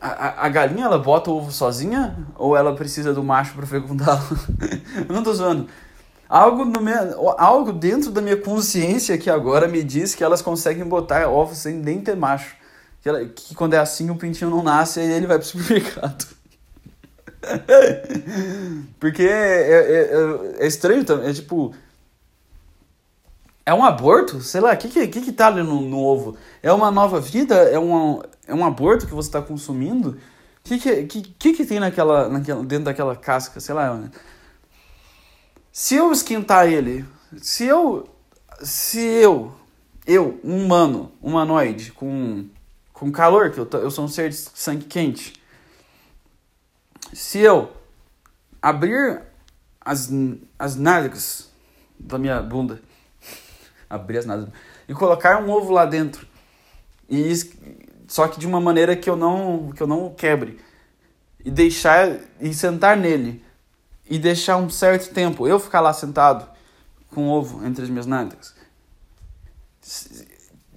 A, 0.01 0.09
a, 0.09 0.47
a 0.47 0.49
galinha 0.49 0.85
ela 0.85 0.99
bota 0.99 1.31
o 1.31 1.39
ovo 1.39 1.51
sozinha 1.51 2.17
ou 2.37 2.57
ela 2.57 2.77
precisa 2.77 3.13
do 3.13 3.25
macho 3.25 3.55
para 3.55 3.67
fecundá-lo? 3.67 4.23
não 5.09 5.23
tô 5.23 5.33
zoando. 5.33 5.69
Algo, 6.29 6.65
no 6.65 6.81
meu, 6.81 7.31
algo 7.39 7.73
dentro 7.73 8.11
da 8.11 8.21
minha 8.21 8.37
consciência 8.37 9.17
que 9.17 9.31
agora 9.31 9.69
me 9.69 9.83
diz 9.83 10.15
que 10.15 10.25
elas 10.25 10.43
conseguem 10.43 10.85
botar 10.85 11.29
ovos 11.29 11.59
sem 11.59 11.75
nem 11.75 12.01
ter 12.01 12.17
macho. 12.17 12.57
Que, 13.01 13.09
ela, 13.09 13.25
que 13.25 13.55
quando 13.55 13.75
é 13.75 13.79
assim 13.79 14.11
o 14.11 14.17
pintinho 14.17 14.51
não 14.51 14.63
nasce 14.63 15.01
e 15.01 15.05
ele 15.05 15.27
vai 15.27 15.39
pro 15.39 15.47
supermercado. 15.49 16.27
Porque 18.99 19.23
é, 19.23 19.71
é, 19.71 20.61
é, 20.61 20.65
é 20.65 20.67
estranho 20.67 21.05
também. 21.05 21.31
É 21.31 21.33
tipo. 21.33 21.73
É 23.65 23.75
um 23.75 23.85
aborto? 23.85 24.41
Sei 24.41 24.61
lá, 24.61 24.73
o 24.73 24.77
que, 24.77 24.89
que, 24.89 25.21
que, 25.21 25.33
tá 25.33 25.49
ali 25.49 25.63
no, 25.63 25.81
no, 25.81 25.99
ovo? 25.99 26.37
É 26.63 26.73
uma 26.73 26.91
nova 26.91 27.21
vida? 27.21 27.55
É 27.55 27.79
um, 27.79 28.23
é 28.47 28.55
um 28.55 28.65
aborto 28.65 29.07
que 29.07 29.15
você 29.15 29.29
está 29.29 29.43
consumindo? 29.43 30.11
O 30.11 30.19
que, 30.63 30.79
que, 30.79 31.03
que, 31.05 31.23
que, 31.23 31.53
que 31.53 31.67
tem 31.67 31.81
naquela, 31.81 32.29
naquela, 32.29 32.65
dentro 32.65 32.85
daquela 32.85 33.17
casca? 33.17 33.59
Sei 33.59 33.75
lá. 33.75 34.09
Se 35.79 35.95
eu 35.95 36.11
esquentar 36.11 36.67
ele, 36.67 37.05
se 37.37 37.67
eu. 37.67 38.09
Se 38.63 38.99
eu, 38.99 39.55
eu, 40.07 40.41
um 40.43 40.65
humano, 40.65 41.13
humanoide, 41.21 41.93
com, 41.93 42.49
com 42.95 43.13
calor, 43.13 43.51
que 43.51 43.59
eu, 43.59 43.69
eu 43.75 43.91
sou 43.91 44.07
um 44.07 44.09
ser 44.09 44.31
de 44.31 44.37
sangue 44.37 44.87
quente, 44.87 45.35
Se 47.13 47.41
eu 47.41 47.71
abrir 48.63 49.21
as, 49.79 50.11
as 50.59 50.77
nádegas 50.77 51.51
da 52.01 52.17
minha 52.17 52.41
bunda, 52.41 52.81
abrir 53.91 54.17
as 54.17 54.25
nádegas, 54.25 54.55
e 54.89 54.95
colocar 54.95 55.43
um 55.45 55.51
ovo 55.51 55.75
lá 55.75 55.85
dentro, 55.85 56.27
e 57.07 57.31
só 58.09 58.27
que 58.29 58.41
de 58.41 58.47
uma 58.47 58.63
maneira 58.63 58.97
que 58.97 59.11
eu 59.11 59.17
não 59.17 59.73
que 59.77 59.83
eu 59.83 59.87
não 59.87 60.09
quebre, 60.15 60.59
e 61.45 61.51
deixar 61.51 62.19
e 62.41 62.55
sentar 62.55 62.97
nele 62.97 63.45
e 64.09 64.19
deixar 64.19 64.57
um 64.57 64.71
certo 64.71 65.13
tempo, 65.13 65.47
eu 65.47 65.59
ficar 65.59 65.81
lá 65.81 65.93
sentado 65.93 66.49
com 67.11 67.29
ovo 67.29 67.67
entre 67.67 67.83
as 67.83 67.91
minhas 67.91 68.07
nádegas. 68.07 68.55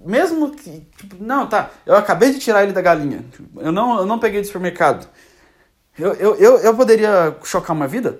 Mesmo 0.04 0.50
que. 0.52 0.80
Tipo, 0.96 1.16
não, 1.22 1.46
tá. 1.46 1.70
Eu 1.84 1.94
acabei 1.94 2.32
de 2.32 2.38
tirar 2.38 2.62
ele 2.62 2.72
da 2.72 2.80
galinha. 2.80 3.24
Eu 3.56 3.70
não, 3.70 3.98
eu 3.98 4.06
não 4.06 4.18
peguei 4.18 4.40
do 4.40 4.46
supermercado. 4.46 5.06
Eu, 5.98 6.14
eu, 6.14 6.34
eu, 6.36 6.58
eu 6.58 6.74
poderia 6.74 7.36
chocar 7.44 7.76
uma 7.76 7.86
vida? 7.86 8.18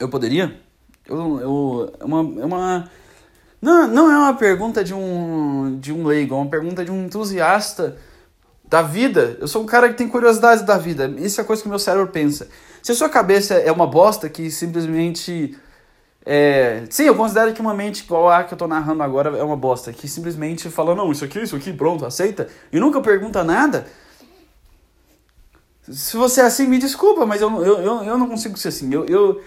Eu 0.00 0.08
poderia? 0.08 0.58
Eu, 1.04 1.40
eu, 1.40 1.94
é 2.00 2.04
uma, 2.04 2.42
é 2.42 2.44
uma. 2.46 2.90
Não, 3.60 3.86
não 3.86 4.10
é 4.10 4.16
uma 4.16 4.34
pergunta 4.34 4.82
de 4.82 4.94
um, 4.94 5.78
de 5.78 5.92
um 5.92 6.06
leigo, 6.06 6.34
é 6.34 6.38
uma 6.38 6.50
pergunta 6.50 6.84
de 6.84 6.90
um 6.90 7.04
entusiasta 7.04 7.98
da 8.68 8.82
vida. 8.82 9.36
Eu 9.40 9.48
sou 9.48 9.62
um 9.62 9.66
cara 9.66 9.88
que 9.88 9.94
tem 9.94 10.08
curiosidade 10.08 10.64
da 10.64 10.76
vida. 10.76 11.06
Isso 11.18 11.40
é 11.40 11.44
a 11.44 11.46
coisa 11.46 11.62
que 11.62 11.68
meu 11.68 11.78
cérebro 11.78 12.08
pensa. 12.08 12.48
Se 12.82 12.92
a 12.92 12.94
sua 12.94 13.08
cabeça 13.08 13.54
é 13.54 13.70
uma 13.70 13.86
bosta 13.86 14.28
que 14.28 14.50
simplesmente. 14.50 15.56
É... 16.24 16.84
Sim, 16.90 17.04
eu 17.04 17.14
considero 17.14 17.52
que 17.52 17.60
uma 17.60 17.72
mente 17.72 18.02
igual 18.02 18.28
a 18.28 18.42
que 18.42 18.52
eu 18.52 18.58
tô 18.58 18.66
narrando 18.66 19.02
agora 19.02 19.36
é 19.36 19.42
uma 19.42 19.56
bosta. 19.56 19.92
Que 19.92 20.08
simplesmente 20.08 20.68
fala, 20.68 20.94
não, 20.94 21.12
isso 21.12 21.24
aqui, 21.24 21.40
isso 21.40 21.56
aqui, 21.56 21.72
pronto, 21.72 22.04
aceita. 22.04 22.48
E 22.72 22.80
nunca 22.80 23.00
pergunta 23.00 23.44
nada. 23.44 23.86
Se 25.88 26.16
você 26.16 26.40
é 26.40 26.44
assim, 26.44 26.66
me 26.66 26.78
desculpa, 26.78 27.24
mas 27.24 27.40
eu, 27.40 27.50
eu, 27.62 27.78
eu, 27.78 28.02
eu 28.02 28.18
não 28.18 28.28
consigo 28.28 28.58
ser 28.58 28.68
assim. 28.68 28.92
Eu, 28.92 29.04
eu, 29.06 29.40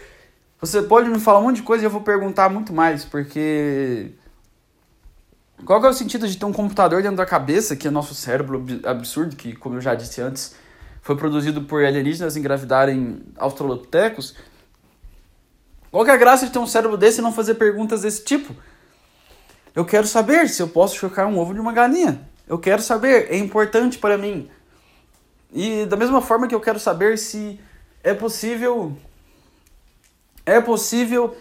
você 0.61 0.81
pode 0.81 1.09
me 1.09 1.19
falar 1.19 1.39
um 1.39 1.43
monte 1.43 1.57
de 1.57 1.63
coisa 1.63 1.83
e 1.83 1.85
eu 1.85 1.89
vou 1.89 1.99
perguntar 1.99 2.49
muito 2.49 2.71
mais, 2.71 3.03
porque 3.03 4.11
qual 5.65 5.79
que 5.79 5.87
é 5.87 5.89
o 5.89 5.93
sentido 5.93 6.27
de 6.27 6.37
ter 6.37 6.45
um 6.45 6.53
computador 6.53 7.01
dentro 7.01 7.17
da 7.17 7.25
cabeça, 7.25 7.75
que 7.75 7.87
é 7.87 7.91
nosso 7.91 8.15
cérebro 8.15 8.65
absurdo, 8.83 9.35
que, 9.35 9.53
como 9.53 9.75
eu 9.75 9.81
já 9.81 9.93
disse 9.95 10.21
antes, 10.21 10.55
foi 11.01 11.15
produzido 11.15 11.63
por 11.63 11.83
alienígenas 11.83 12.37
engravidarem 12.37 13.21
australopitecos? 13.37 14.35
Qual 15.91 16.05
que 16.05 16.11
é 16.11 16.13
a 16.13 16.17
graça 16.17 16.45
de 16.45 16.51
ter 16.51 16.59
um 16.59 16.67
cérebro 16.67 16.97
desse 16.97 17.19
e 17.19 17.21
não 17.21 17.33
fazer 17.33 17.55
perguntas 17.55 18.01
desse 18.01 18.23
tipo? 18.23 18.55
Eu 19.75 19.85
quero 19.85 20.05
saber 20.05 20.47
se 20.49 20.61
eu 20.61 20.67
posso 20.67 20.95
chocar 20.95 21.27
um 21.27 21.37
ovo 21.37 21.53
de 21.53 21.59
uma 21.59 21.73
galinha. 21.73 22.27
Eu 22.47 22.57
quero 22.57 22.81
saber, 22.81 23.31
é 23.31 23.37
importante 23.37 23.97
para 23.97 24.17
mim. 24.17 24.49
E 25.51 25.85
da 25.85 25.97
mesma 25.97 26.21
forma 26.21 26.47
que 26.47 26.55
eu 26.55 26.61
quero 26.61 26.79
saber 26.79 27.17
se 27.17 27.59
é 28.03 28.13
possível. 28.13 28.95
É 30.45 30.59
possível 30.59 31.35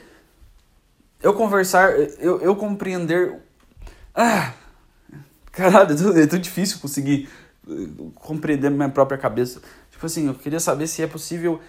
eu 1.23 1.35
conversar, 1.35 1.91
eu, 2.19 2.41
eu 2.41 2.55
compreender 2.57 3.41
ah, 4.21 4.53
caralho, 5.53 5.95
é 6.19 6.27
tão 6.27 6.41
difícil 6.41 6.81
conseguir 6.81 7.29
eh, 7.69 7.73
compreender 8.17 8.69
minha 8.69 8.89
própria 8.89 9.17
cabeça. 9.17 9.63
Tipo 9.93 10.07
assim, 10.07 10.27
eu 10.27 10.35
queria 10.35 10.59
saber 10.59 10.89
se 10.89 11.01
é 11.05 11.07
possível 11.07 11.61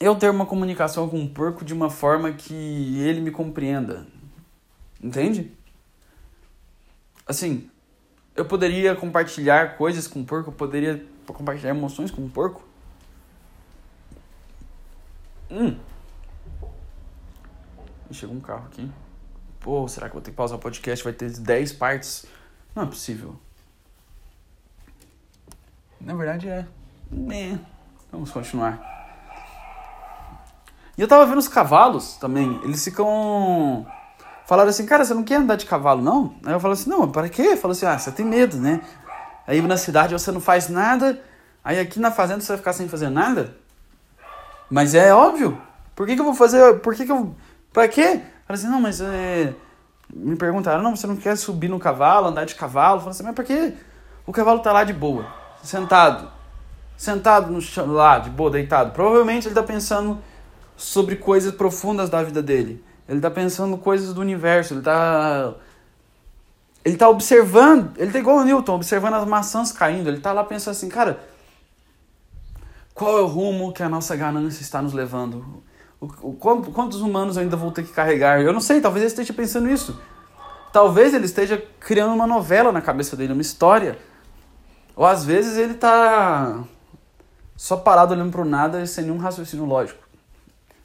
eu 0.00 0.16
ter 0.16 0.30
uma 0.30 0.46
comunicação 0.46 1.06
com 1.06 1.18
um 1.18 1.28
porco 1.28 1.66
de 1.66 1.74
uma 1.74 1.90
forma 1.90 2.32
que 2.32 2.98
ele 2.98 3.20
me 3.20 3.30
compreenda. 3.30 4.06
Entende? 5.02 5.54
Assim, 7.26 7.70
eu 8.34 8.46
poderia 8.46 8.96
compartilhar 8.96 9.76
coisas 9.76 10.08
com 10.08 10.20
um 10.20 10.24
porco, 10.24 10.48
eu 10.48 10.54
poderia 10.54 11.04
compartilhar 11.26 11.72
emoções 11.72 12.10
com 12.10 12.22
um 12.22 12.30
porco. 12.30 12.66
Hum. 15.50 15.76
Chegou 18.10 18.34
um 18.34 18.40
carro 18.40 18.64
aqui. 18.64 18.90
Pô, 19.66 19.88
será 19.88 20.06
que 20.06 20.12
vou 20.12 20.22
ter 20.22 20.30
que 20.30 20.36
pausar 20.36 20.56
o 20.56 20.60
podcast? 20.60 21.02
Vai 21.02 21.12
ter 21.12 21.28
10 21.28 21.72
partes? 21.72 22.24
Não 22.72 22.84
é 22.84 22.86
possível. 22.86 23.34
Na 26.00 26.14
verdade 26.14 26.48
é. 26.48 26.64
é. 27.32 27.58
Vamos 28.12 28.30
continuar. 28.30 28.80
E 30.96 31.00
eu 31.00 31.08
tava 31.08 31.26
vendo 31.26 31.38
os 31.38 31.48
cavalos 31.48 32.14
também. 32.14 32.60
Eles 32.62 32.84
ficam. 32.84 33.84
Falaram 34.46 34.70
assim, 34.70 34.86
cara, 34.86 35.04
você 35.04 35.12
não 35.12 35.24
quer 35.24 35.38
andar 35.38 35.56
de 35.56 35.66
cavalo, 35.66 36.00
não? 36.00 36.36
Aí 36.44 36.52
eu 36.52 36.60
falo 36.60 36.74
assim, 36.74 36.88
não, 36.88 37.10
para 37.10 37.28
quê? 37.28 37.56
Falou 37.56 37.72
assim, 37.72 37.86
ah, 37.86 37.98
você 37.98 38.12
tem 38.12 38.24
medo, 38.24 38.58
né? 38.58 38.80
Aí 39.48 39.60
na 39.60 39.76
cidade 39.76 40.12
você 40.12 40.30
não 40.30 40.40
faz 40.40 40.68
nada, 40.68 41.20
aí 41.64 41.80
aqui 41.80 41.98
na 41.98 42.12
fazenda 42.12 42.40
você 42.40 42.52
vai 42.52 42.58
ficar 42.58 42.72
sem 42.72 42.88
fazer 42.88 43.10
nada? 43.10 43.56
Mas 44.70 44.94
é 44.94 45.12
óbvio. 45.12 45.60
Por 45.96 46.06
que, 46.06 46.14
que 46.14 46.20
eu 46.20 46.24
vou 46.24 46.34
fazer. 46.34 46.78
Por 46.78 46.94
que, 46.94 47.04
que 47.04 47.10
eu. 47.10 47.34
Pra 47.72 47.88
quê? 47.88 48.22
Falei 48.46 48.60
assim, 48.60 48.70
não, 48.70 48.80
mas 48.80 49.00
é... 49.00 49.54
me 50.12 50.36
perguntaram, 50.36 50.82
não, 50.82 50.94
você 50.94 51.06
não 51.06 51.16
quer 51.16 51.36
subir 51.36 51.68
no 51.68 51.78
cavalo, 51.78 52.28
andar 52.28 52.44
de 52.44 52.54
cavalo? 52.54 53.00
Falei 53.00 53.10
assim, 53.10 53.24
mas 53.24 53.34
por 53.34 53.44
que 53.44 53.74
o 54.26 54.32
cavalo 54.32 54.60
tá 54.60 54.72
lá 54.72 54.84
de 54.84 54.92
boa, 54.92 55.26
sentado, 55.62 56.30
sentado 56.96 57.50
no 57.52 57.60
chão, 57.60 57.86
lá, 57.92 58.18
de 58.18 58.30
boa, 58.30 58.50
deitado? 58.50 58.92
Provavelmente 58.92 59.48
ele 59.48 59.54
tá 59.54 59.62
pensando 59.62 60.18
sobre 60.76 61.16
coisas 61.16 61.54
profundas 61.54 62.08
da 62.08 62.22
vida 62.22 62.42
dele. 62.42 62.84
Ele 63.08 63.20
tá 63.20 63.30
pensando 63.30 63.76
coisas 63.78 64.12
do 64.12 64.20
universo, 64.20 64.74
ele 64.74 64.82
tá 64.82 65.54
ele 66.84 66.96
tá 66.96 67.08
observando, 67.08 67.92
ele 67.96 68.12
tá 68.12 68.20
igual 68.20 68.36
o 68.36 68.44
Newton, 68.44 68.76
observando 68.76 69.14
as 69.14 69.26
maçãs 69.26 69.72
caindo, 69.72 70.08
ele 70.08 70.20
tá 70.20 70.32
lá 70.32 70.44
pensando 70.44 70.70
assim, 70.70 70.88
cara, 70.88 71.18
qual 72.94 73.18
é 73.18 73.20
o 73.22 73.26
rumo 73.26 73.72
que 73.72 73.82
a 73.82 73.88
nossa 73.88 74.14
ganância 74.14 74.62
está 74.62 74.80
nos 74.80 74.92
levando? 74.92 75.64
O, 76.00 76.34
quantos 76.34 77.00
humanos 77.00 77.38
ainda 77.38 77.56
vou 77.56 77.72
ter 77.72 77.82
que 77.82 77.92
carregar? 77.92 78.40
Eu 78.40 78.52
não 78.52 78.60
sei, 78.60 78.80
talvez 78.80 79.02
ele 79.02 79.10
esteja 79.10 79.32
pensando 79.32 79.68
isso. 79.70 79.98
Talvez 80.72 81.14
ele 81.14 81.24
esteja 81.24 81.62
criando 81.80 82.12
uma 82.12 82.26
novela 82.26 82.70
na 82.70 82.82
cabeça 82.82 83.16
dele, 83.16 83.32
uma 83.32 83.42
história. 83.42 83.98
Ou 84.94 85.06
às 85.06 85.24
vezes 85.24 85.56
ele 85.56 85.72
está 85.72 86.64
só 87.56 87.78
parado 87.78 88.12
olhando 88.12 88.30
para 88.30 88.42
o 88.42 88.44
nada 88.44 88.84
sem 88.86 89.04
nenhum 89.04 89.16
raciocínio 89.16 89.64
lógico. 89.64 90.06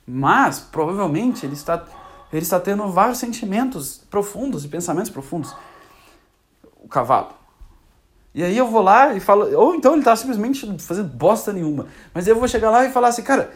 Mas, 0.08 0.60
provavelmente, 0.60 1.46
ele 1.46 1.54
está, 1.54 1.86
ele 2.32 2.42
está 2.42 2.60
tendo 2.60 2.88
vários 2.90 3.18
sentimentos 3.18 4.02
profundos 4.10 4.64
e 4.64 4.70
pensamentos 4.70 5.12
profundos. 5.12 5.54
O 6.78 6.88
cavalo. 6.88 7.34
E 8.34 8.44
aí 8.44 8.58
eu 8.58 8.68
vou 8.68 8.82
lá 8.82 9.14
e 9.14 9.20
falo. 9.20 9.54
Ou 9.58 9.76
então 9.76 9.92
ele 9.92 10.02
está 10.02 10.16
simplesmente 10.16 10.80
fazendo 10.80 11.10
bosta 11.10 11.52
nenhuma. 11.52 11.88
Mas 12.14 12.28
eu 12.28 12.36
vou 12.38 12.48
chegar 12.48 12.72
lá 12.72 12.86
e 12.86 12.92
falar 12.92 13.10
assim, 13.10 13.24
cara 13.24 13.52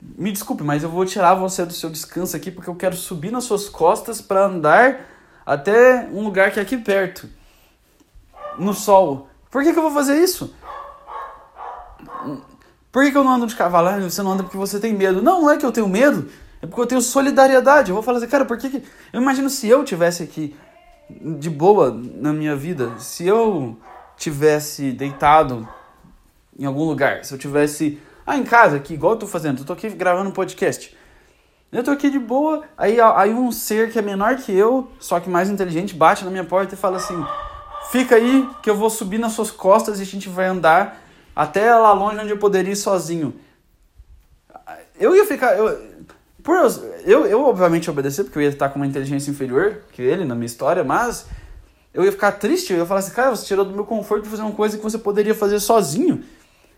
me 0.00 0.32
desculpe, 0.32 0.62
mas 0.62 0.82
eu 0.82 0.88
vou 0.88 1.04
tirar 1.04 1.34
você 1.34 1.64
do 1.64 1.72
seu 1.72 1.90
descanso 1.90 2.36
aqui 2.36 2.50
porque 2.50 2.70
eu 2.70 2.74
quero 2.74 2.96
subir 2.96 3.30
nas 3.30 3.44
suas 3.44 3.68
costas 3.68 4.20
para 4.20 4.46
andar 4.46 5.06
até 5.44 6.08
um 6.12 6.22
lugar 6.22 6.50
que 6.50 6.58
é 6.58 6.62
aqui 6.62 6.78
perto, 6.78 7.28
no 8.58 8.72
sol. 8.72 9.28
Por 9.50 9.62
que, 9.62 9.72
que 9.72 9.78
eu 9.78 9.82
vou 9.82 9.92
fazer 9.92 10.16
isso? 10.18 10.54
Por 12.92 13.04
que, 13.04 13.10
que 13.10 13.18
eu 13.18 13.24
não 13.24 13.32
ando 13.32 13.46
de 13.46 13.56
cavalo? 13.56 13.88
Ah, 13.88 13.98
você 13.98 14.22
não 14.22 14.32
anda 14.32 14.42
porque 14.42 14.56
você 14.56 14.80
tem 14.80 14.94
medo. 14.94 15.22
Não, 15.22 15.42
não 15.42 15.50
é 15.50 15.56
que 15.56 15.66
eu 15.66 15.72
tenho 15.72 15.88
medo, 15.88 16.28
é 16.62 16.66
porque 16.66 16.80
eu 16.80 16.86
tenho 16.86 17.00
solidariedade. 17.00 17.90
Eu 17.90 17.94
vou 17.94 18.02
falar 18.02 18.18
assim, 18.18 18.28
cara, 18.28 18.44
por 18.44 18.58
que, 18.58 18.68
que. 18.68 18.82
Eu 19.12 19.20
imagino 19.20 19.48
se 19.50 19.68
eu 19.68 19.84
tivesse 19.84 20.22
aqui 20.22 20.56
de 21.38 21.50
boa 21.50 21.90
na 21.92 22.32
minha 22.32 22.54
vida, 22.54 22.92
se 22.98 23.26
eu 23.26 23.76
tivesse 24.16 24.92
deitado 24.92 25.68
em 26.58 26.64
algum 26.64 26.84
lugar, 26.84 27.24
se 27.24 27.32
eu 27.32 27.38
tivesse 27.38 28.00
ah, 28.30 28.36
em 28.36 28.44
casa 28.44 28.76
aqui, 28.76 28.94
igual 28.94 29.14
eu 29.14 29.18
tô 29.18 29.26
fazendo, 29.26 29.60
eu 29.60 29.64
tô 29.64 29.72
aqui 29.72 29.88
gravando 29.90 30.30
um 30.30 30.32
podcast. 30.32 30.96
Eu 31.72 31.84
tô 31.84 31.90
aqui 31.90 32.10
de 32.10 32.18
boa, 32.18 32.64
aí, 32.76 33.00
aí 33.00 33.32
um 33.32 33.52
ser 33.52 33.92
que 33.92 33.98
é 33.98 34.02
menor 34.02 34.36
que 34.36 34.52
eu, 34.52 34.90
só 34.98 35.20
que 35.20 35.30
mais 35.30 35.48
inteligente, 35.48 35.94
bate 35.94 36.24
na 36.24 36.30
minha 36.30 36.44
porta 36.44 36.74
e 36.74 36.78
fala 36.78 36.96
assim: 36.96 37.24
Fica 37.90 38.14
aí 38.14 38.48
que 38.62 38.70
eu 38.70 38.76
vou 38.76 38.88
subir 38.88 39.18
nas 39.18 39.32
suas 39.32 39.50
costas 39.50 39.98
e 39.98 40.02
a 40.02 40.06
gente 40.06 40.28
vai 40.28 40.46
andar 40.46 41.02
até 41.34 41.74
lá 41.74 41.92
longe 41.92 42.18
onde 42.18 42.30
eu 42.30 42.38
poderia 42.38 42.72
ir 42.72 42.76
sozinho. 42.76 43.34
Eu 44.98 45.16
ia 45.16 45.26
ficar. 45.26 45.56
Eu, 45.56 45.90
por, 46.42 46.56
eu, 47.04 47.26
eu 47.26 47.42
obviamente 47.42 47.90
obedecer, 47.90 48.24
porque 48.24 48.38
eu 48.38 48.42
ia 48.42 48.48
estar 48.48 48.68
com 48.68 48.76
uma 48.78 48.86
inteligência 48.86 49.30
inferior 49.30 49.80
que 49.92 50.02
ele 50.02 50.24
na 50.24 50.34
minha 50.34 50.46
história, 50.46 50.84
mas 50.84 51.26
eu 51.92 52.04
ia 52.04 52.12
ficar 52.12 52.32
triste, 52.32 52.72
eu 52.72 52.78
ia 52.78 52.86
falar 52.86 53.00
assim, 53.00 53.12
cara, 53.12 53.30
você 53.30 53.44
tirou 53.44 53.64
do 53.64 53.72
meu 53.72 53.84
conforto 53.84 54.22
de 54.22 54.28
fazer 54.28 54.42
uma 54.42 54.52
coisa 54.52 54.76
que 54.76 54.82
você 54.82 54.98
poderia 54.98 55.34
fazer 55.34 55.58
sozinho. 55.58 56.22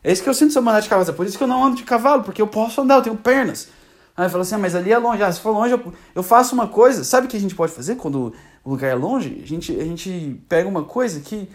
É 0.05 0.11
isso 0.12 0.22
que 0.22 0.28
eu 0.28 0.34
sinto 0.34 0.53
se 0.53 0.59
eu 0.59 0.62
andar 0.62 0.80
de 0.80 0.88
cavalo. 0.88 1.09
É 1.09 1.12
por 1.12 1.26
isso 1.26 1.38
que 1.38 1.44
eu 1.44 1.48
não 1.48 1.64
ando 1.64 1.76
de 1.76 1.84
cavalo, 1.84 2.22
porque 2.22 2.42
eu 2.42 2.46
posso 2.46 2.80
andar, 2.80 2.96
eu 2.96 3.03
tenho 3.03 3.16
pernas. 3.16 3.68
Aí 4.16 4.28
fala 4.28 4.42
assim, 4.42 4.55
ah, 4.55 4.59
mas 4.59 4.74
ali 4.74 4.92
é 4.92 4.98
longe. 4.98 5.22
Ah, 5.22 5.32
se 5.32 5.40
for 5.40 5.53
longe, 5.53 5.72
eu, 5.72 5.92
eu 6.14 6.22
faço 6.22 6.55
uma 6.55 6.66
coisa. 6.66 7.05
Sabe 7.05 7.26
o 7.26 7.30
que 7.30 7.36
a 7.36 7.40
gente 7.40 7.55
pode 7.55 7.72
fazer 7.72 7.96
quando 7.96 8.32
o 8.64 8.70
lugar 8.70 8.88
é 8.90 8.94
longe? 8.94 9.40
A 9.42 9.46
gente, 9.46 9.72
a 9.78 9.84
gente 9.84 10.40
pega 10.48 10.68
uma 10.68 10.84
coisa 10.84 11.20
que 11.20 11.48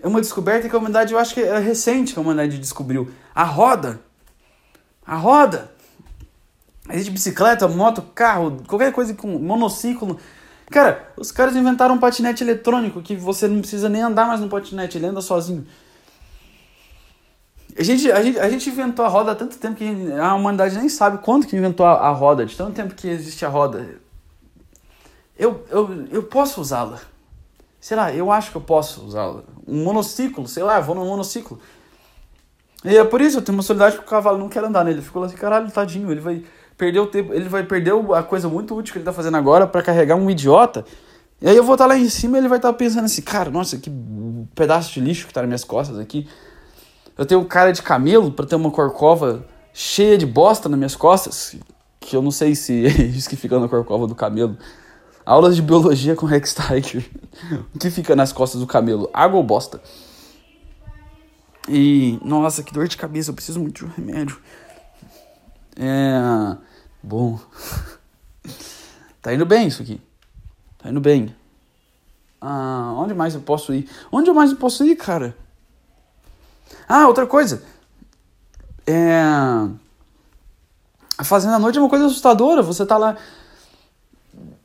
é 0.00 0.06
uma 0.06 0.20
descoberta 0.20 0.68
que 0.68 0.74
a 0.74 0.78
humanidade, 0.78 1.12
eu 1.12 1.18
acho 1.18 1.34
que 1.34 1.40
é 1.40 1.58
recente 1.58 2.12
que 2.12 2.18
a 2.18 2.22
humanidade 2.22 2.58
descobriu. 2.58 3.10
A 3.34 3.44
roda. 3.44 4.00
A 5.06 5.16
roda. 5.16 5.72
Existe 6.90 7.10
bicicleta, 7.10 7.68
moto, 7.68 8.02
carro, 8.14 8.62
qualquer 8.66 8.92
coisa 8.92 9.14
com 9.14 9.38
monociclo. 9.38 10.18
Cara, 10.70 11.12
os 11.16 11.32
caras 11.32 11.56
inventaram 11.56 11.94
um 11.94 11.98
patinete 11.98 12.42
eletrônico 12.42 13.02
que 13.02 13.16
você 13.16 13.48
não 13.48 13.60
precisa 13.60 13.88
nem 13.88 14.02
andar 14.02 14.26
mais 14.26 14.40
no 14.40 14.48
patinete, 14.48 14.98
ele 14.98 15.06
anda 15.06 15.20
sozinho. 15.20 15.66
A 17.78 17.82
gente, 17.82 18.10
a, 18.10 18.20
gente, 18.20 18.38
a 18.40 18.50
gente 18.50 18.68
inventou 18.68 19.04
a 19.04 19.08
roda 19.08 19.30
há 19.30 19.34
tanto 19.36 19.56
tempo 19.56 19.76
que 19.76 20.12
a 20.12 20.34
humanidade 20.34 20.76
nem 20.76 20.88
sabe 20.88 21.18
quanto 21.18 21.46
que 21.46 21.56
inventou 21.56 21.86
a, 21.86 21.92
a 21.92 22.10
roda, 22.10 22.44
de 22.44 22.56
tanto 22.56 22.72
tempo 22.72 22.92
que 22.92 23.06
existe 23.06 23.46
a 23.46 23.48
roda. 23.48 24.00
Eu, 25.38 25.64
eu, 25.70 26.06
eu 26.10 26.22
posso 26.24 26.60
usá-la. 26.60 26.98
Sei 27.80 27.96
lá, 27.96 28.12
eu 28.12 28.32
acho 28.32 28.50
que 28.50 28.56
eu 28.56 28.60
posso 28.60 29.04
usá-la. 29.04 29.44
Um 29.64 29.84
monociclo, 29.84 30.48
sei 30.48 30.64
lá, 30.64 30.80
vou 30.80 30.96
num 30.96 31.06
monociclo. 31.06 31.60
E 32.84 32.96
é 32.96 33.04
por 33.04 33.20
isso, 33.20 33.38
eu 33.38 33.42
tenho 33.42 33.56
uma 33.56 33.62
solidariedade 33.62 34.02
porque 34.02 34.12
o 34.12 34.16
cavalo 34.16 34.38
não 34.38 34.48
quer 34.48 34.64
andar 34.64 34.84
nele. 34.84 34.98
Ele 34.98 35.06
ficou 35.06 35.22
assim, 35.22 35.36
caralho, 35.36 35.70
tadinho, 35.70 36.10
ele 36.10 36.20
vai 36.20 36.42
perder 36.76 36.98
o 36.98 37.06
tempo, 37.06 37.32
ele 37.32 37.48
vai 37.48 37.62
perder 37.62 37.92
a 38.12 38.22
coisa 38.24 38.48
muito 38.48 38.74
útil 38.74 38.92
que 38.92 38.98
ele 38.98 39.04
tá 39.04 39.12
fazendo 39.12 39.36
agora 39.36 39.68
para 39.68 39.82
carregar 39.82 40.16
um 40.16 40.28
idiota. 40.28 40.84
E 41.40 41.48
aí 41.48 41.56
eu 41.56 41.62
vou 41.62 41.76
estar 41.76 41.84
tá 41.84 41.94
lá 41.94 41.96
em 41.96 42.08
cima 42.08 42.38
e 42.38 42.40
ele 42.40 42.48
vai 42.48 42.58
estar 42.58 42.72
tá 42.72 42.76
pensando 42.76 43.04
assim, 43.04 43.22
cara, 43.22 43.50
nossa, 43.50 43.78
que 43.78 43.88
pedaço 44.56 44.92
de 44.92 45.00
lixo 45.00 45.28
que 45.28 45.32
tá 45.32 45.42
nas 45.42 45.48
minhas 45.48 45.64
costas 45.64 45.96
aqui. 45.96 46.26
Eu 47.18 47.26
tenho 47.26 47.44
cara 47.44 47.72
de 47.72 47.82
camelo 47.82 48.30
para 48.30 48.46
ter 48.46 48.54
uma 48.54 48.70
corcova 48.70 49.44
cheia 49.72 50.16
de 50.16 50.24
bosta 50.24 50.68
nas 50.68 50.78
minhas 50.78 50.94
costas, 50.94 51.56
que 51.98 52.14
eu 52.14 52.22
não 52.22 52.30
sei 52.30 52.54
se 52.54 52.86
é 52.86 52.88
isso 52.88 53.28
que 53.28 53.34
fica 53.34 53.58
na 53.58 53.68
corcova 53.68 54.06
do 54.06 54.14
camelo. 54.14 54.56
Aulas 55.26 55.56
de 55.56 55.60
biologia 55.60 56.14
com 56.14 56.24
Rex 56.24 56.54
Tiger. 56.54 57.04
o 57.74 57.78
que 57.78 57.90
fica 57.90 58.14
nas 58.14 58.32
costas 58.32 58.60
do 58.60 58.68
camelo? 58.68 59.10
Água 59.12 59.36
ou 59.36 59.42
bosta? 59.42 59.82
E, 61.68 62.18
nossa, 62.24 62.62
que 62.62 62.72
dor 62.72 62.86
de 62.86 62.96
cabeça, 62.96 63.30
eu 63.30 63.34
preciso 63.34 63.60
muito 63.60 63.84
de 63.84 63.84
um 63.84 63.94
remédio. 63.94 64.40
É. 65.76 66.56
Bom. 67.02 67.38
tá 69.20 69.34
indo 69.34 69.44
bem 69.44 69.66
isso 69.66 69.82
aqui. 69.82 70.00
Tá 70.78 70.88
indo 70.88 71.00
bem. 71.00 71.34
Ah, 72.40 72.94
onde 72.96 73.12
mais 73.12 73.34
eu 73.34 73.40
posso 73.40 73.74
ir? 73.74 73.90
Onde 74.10 74.32
mais 74.32 74.52
eu 74.52 74.56
posso 74.56 74.84
ir, 74.84 74.94
cara? 74.94 75.36
Ah, 76.88 77.06
outra 77.06 77.26
coisa. 77.26 77.62
É. 78.86 79.22
A 81.16 81.24
fazenda 81.24 81.56
à 81.56 81.58
noite 81.58 81.78
é 81.78 81.80
uma 81.80 81.90
coisa 81.90 82.06
assustadora. 82.06 82.62
Você 82.62 82.86
tá 82.86 82.96
lá 82.96 83.16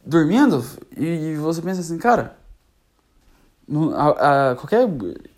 dormindo 0.05 0.63
e 0.95 1.35
você 1.35 1.61
pensa 1.61 1.81
assim, 1.81 1.97
cara. 1.97 2.37
A, 3.95 4.51
a, 4.51 4.55
qualquer 4.55 4.87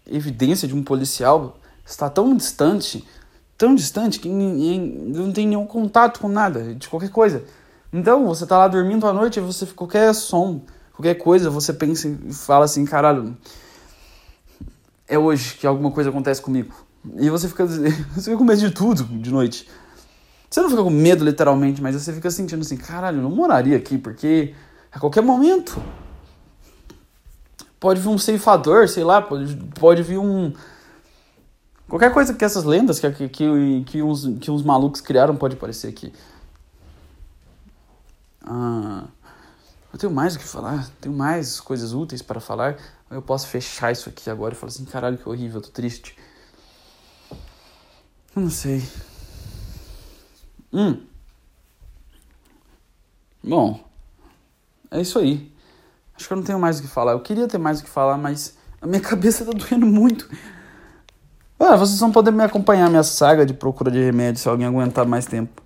evidência 0.08 0.68
de 0.68 0.76
um 0.76 0.84
policial 0.84 1.58
está 1.86 2.10
tão 2.10 2.36
distante, 2.36 3.08
tão 3.58 3.76
distante 3.76 4.20
que 4.20 4.28
não 4.28 5.32
tem 5.32 5.48
nenhum 5.48 5.66
contato 5.66 6.20
com 6.20 6.28
nada, 6.28 6.74
de 6.74 6.90
qualquer 6.90 7.10
coisa. 7.10 7.44
Então, 7.94 8.26
você 8.26 8.46
tá 8.46 8.58
lá 8.58 8.68
dormindo 8.68 9.08
à 9.08 9.14
noite 9.14 9.38
e 9.38 9.42
você 9.42 9.66
qualquer 9.68 10.14
som, 10.14 10.62
qualquer 10.94 11.16
coisa, 11.16 11.50
você 11.50 11.72
pensa 11.72 12.08
e 12.08 12.34
fala 12.34 12.66
assim, 12.66 12.84
caralho, 12.84 13.38
é 15.08 15.18
hoje 15.18 15.56
que 15.56 15.68
alguma 15.68 15.92
coisa 15.92 16.10
acontece 16.10 16.42
comigo. 16.42 16.74
E 17.18 17.30
você 17.30 17.48
fica, 17.48 17.66
você 17.68 18.24
fica 18.24 18.38
com 18.38 18.44
medo 18.44 18.60
de 18.60 18.72
tudo 18.72 19.04
de 19.04 19.32
noite. 19.32 19.68
Você 20.50 20.62
não 20.62 20.70
fica 20.70 20.84
com 20.84 20.90
medo 20.90 21.24
literalmente, 21.24 21.82
mas 21.82 21.96
você 21.96 22.14
fica 22.14 22.32
sentindo 22.32 22.62
assim, 22.62 22.78
caralho, 22.78 23.18
eu 23.18 23.24
não 23.24 23.32
moraria 23.32 23.76
aqui, 23.76 23.98
porque 23.98 24.56
a 24.92 25.00
qualquer 25.00 25.22
momento 25.22 25.82
pode 27.80 28.00
vir 28.00 28.08
um 28.08 28.18
ceifador, 28.18 28.88
sei 28.88 29.04
lá, 29.04 29.22
pode, 29.22 29.56
pode 29.80 30.02
vir 30.02 30.18
um. 30.18 30.54
Qualquer 31.88 32.12
coisa 32.12 32.34
que 32.34 32.44
essas 32.44 32.64
lendas 32.64 33.00
que, 33.00 33.12
que, 33.12 33.30
que, 33.30 33.84
que, 33.86 34.02
uns, 34.02 34.26
que 34.40 34.50
uns 34.50 34.64
malucos 34.64 35.02
criaram 35.02 35.36
pode 35.36 35.56
aparecer 35.56 35.90
aqui. 35.90 36.12
Ah, 38.44 39.04
eu 39.94 40.00
tenho 40.00 40.12
mais 40.12 40.36
o 40.36 40.40
que 40.40 40.46
falar, 40.46 40.90
tenho 41.00 41.16
mais 41.16 41.60
coisas 41.60 41.94
úteis 41.94 42.22
para 42.22 42.40
falar. 42.40 42.78
Eu 43.10 43.22
posso 43.22 43.48
fechar 43.48 43.92
isso 43.92 44.10
aqui 44.10 44.30
agora 44.30 44.54
e 44.54 44.58
falar 44.58 44.72
assim: 44.72 44.86
caralho, 44.86 45.18
que 45.18 45.28
horrível, 45.30 45.60
eu 45.60 45.64
tô 45.64 45.70
triste. 45.70 46.18
Eu 48.36 48.42
não 48.42 48.50
sei. 48.50 48.84
Hum. 50.74 51.02
Bom, 53.44 53.80
é 54.90 55.02
isso 55.02 55.20
aí. 55.20 55.54
Acho 56.16 56.28
que 56.28 56.34
eu 56.34 56.38
não 56.38 56.44
tenho 56.44 56.60
mais 56.60 56.80
o 56.80 56.82
que 56.82 56.88
falar. 56.88 57.12
Eu 57.12 57.20
queria 57.20 57.48
ter 57.48 57.58
mais 57.58 57.80
o 57.80 57.84
que 57.84 57.90
falar, 57.90 58.18
mas 58.18 58.58
a 58.82 58.88
minha 58.88 59.00
cabeça 59.02 59.46
tá 59.46 59.52
doendo 59.52 59.86
muito. 59.86 60.30
Ah, 61.60 61.76
vocês 61.76 62.00
vão 62.00 62.12
poder 62.12 62.32
me 62.32 62.44
acompanhar 62.44 62.90
minha 62.90 63.04
saga 63.04 63.46
de 63.46 63.54
procura 63.54 63.90
de 63.90 64.00
remédio 64.00 64.42
se 64.42 64.50
alguém 64.50 64.68
aguentar 64.68 65.06
mais 65.06 65.26
tempo. 65.26 65.65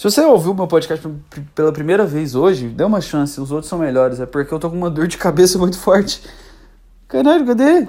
Se 0.00 0.04
você 0.04 0.22
ouviu 0.22 0.54
meu 0.54 0.66
podcast 0.66 1.06
pela 1.54 1.70
primeira 1.70 2.06
vez 2.06 2.34
hoje, 2.34 2.68
dê 2.68 2.82
uma 2.82 3.02
chance, 3.02 3.38
os 3.38 3.52
outros 3.52 3.68
são 3.68 3.78
melhores. 3.78 4.18
É 4.18 4.24
porque 4.24 4.54
eu 4.54 4.58
tô 4.58 4.70
com 4.70 4.76
uma 4.78 4.88
dor 4.88 5.06
de 5.06 5.18
cabeça 5.18 5.58
muito 5.60 5.78
forte. 5.78 6.22
Caralho, 7.06 7.44
cadê? 7.44 7.86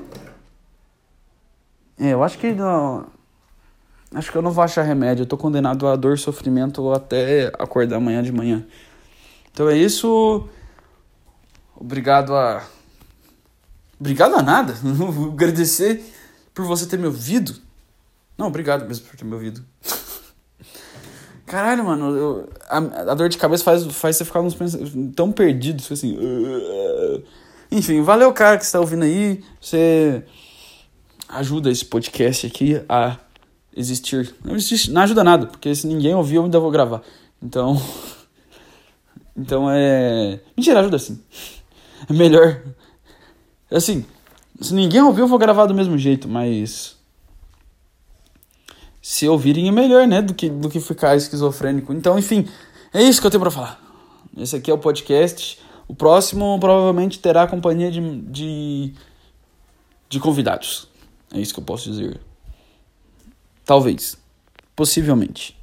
É, 1.97 2.09
eu 2.09 2.22
acho 2.22 2.38
que 2.38 2.51
não. 2.51 3.07
Acho 4.14 4.30
que 4.30 4.38
eu 4.38 4.41
não 4.41 4.51
vou 4.51 4.62
achar 4.62 4.82
remédio. 4.82 5.24
Eu 5.24 5.26
tô 5.26 5.38
condenado 5.38 5.88
a 5.88 5.95
dor 5.95 6.16
e 6.16 6.18
sofrimento 6.18 6.91
até 6.91 7.47
acordar 7.57 7.95
amanhã 7.95 8.22
de 8.22 8.34
manhã. 8.34 8.68
Então 9.53 9.70
é 9.70 9.78
isso. 9.78 10.49
Obrigado 11.78 12.36
a. 12.36 12.62
Obrigado 13.97 14.36
a 14.36 14.41
nada. 14.41 14.74
Agradecer 15.32 16.03
por 16.53 16.66
você 16.66 16.86
ter 16.86 16.99
me 16.99 17.05
ouvido. 17.05 17.55
Não, 18.38 18.47
obrigado 18.47 18.86
mesmo 18.86 19.07
por 19.07 19.16
ter 19.16 19.24
me 19.24 19.34
ouvido. 19.34 19.64
Caralho, 21.52 21.84
mano, 21.84 22.16
eu, 22.16 22.49
a, 22.70 22.78
a, 22.78 23.14
dor 23.14 23.28
de 23.28 23.38
cabeça 23.38 23.62
faz, 23.62 23.84
faz 23.88 24.16
você 24.16 24.24
ficar 24.24 24.39
uns 24.39 24.56
tão 25.14 25.34
perdido, 25.34 25.84
assim. 25.91 26.18
Uh, 26.18 27.22
enfim, 27.70 28.02
valeu, 28.02 28.32
cara, 28.32 28.58
que 28.58 28.64
está 28.64 28.80
ouvindo 28.80 29.04
aí. 29.04 29.43
Você 29.60 30.24
ajuda 31.28 31.70
esse 31.70 31.84
podcast 31.84 32.47
aqui 32.47 32.82
a 32.88 33.18
existir. 33.76 34.34
Não 34.45 34.56
existe, 34.56 34.91
não 34.91 35.02
ajuda 35.02 35.26
nada, 35.26 35.45
porque 35.45 35.76
se 35.76 35.88
ninguém 35.88 36.16
ouvir, 36.16 36.36
eu 36.36 36.45
ainda 36.45 36.58
vou 36.58 36.72
gravar. 36.72 37.02
Então. 37.43 37.76
Então 39.36 39.70
é. 39.72 40.41
Mentira, 40.58 40.82
ajuda 40.82 40.99
sim. 40.99 41.20
É 42.10 42.14
melhor. 42.14 42.62
Assim, 43.72 44.06
se 44.60 44.74
ninguém 44.74 45.02
ouvir, 45.02 45.22
eu 45.22 45.28
vou 45.28 45.39
gravar 45.39 45.66
do 45.66 45.74
mesmo 45.74 45.97
jeito, 45.97 46.28
mas. 46.28 46.97
Se 49.02 49.28
ouvirem 49.28 49.68
é 49.68 49.72
melhor, 49.72 50.08
né? 50.08 50.22
Do 50.22 50.34
que, 50.34 50.49
do 50.49 50.70
que 50.70 50.80
ficar 50.80 51.16
esquizofrênico. 51.16 51.91
Então, 51.93 52.20
enfim, 52.20 52.47
é 52.93 53.02
isso 53.02 53.20
que 53.20 53.28
eu 53.28 53.32
tenho 53.32 53.41
pra 53.41 53.49
falar. 53.49 53.82
Esse 54.38 54.56
aqui 54.56 54.70
é 54.70 54.74
o 54.74 54.78
podcast. 54.78 55.60
O 55.88 55.95
próximo 55.95 56.58
provavelmente 56.60 57.20
terá 57.20 57.47
companhia 57.47 57.91
de, 57.91 58.22
de, 58.22 58.93
de 60.08 60.20
convidados. 60.20 60.88
É 61.34 61.39
isso 61.39 61.54
que 61.54 61.60
eu 61.60 61.64
posso 61.64 61.89
dizer. 61.89 62.20
Talvez. 63.66 64.18
Possivelmente. 64.76 65.58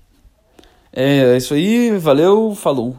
É, 0.92 1.34
é 1.34 1.36
isso 1.36 1.54
aí. 1.54 1.96
Valeu. 1.98 2.54
Falou. 2.54 2.96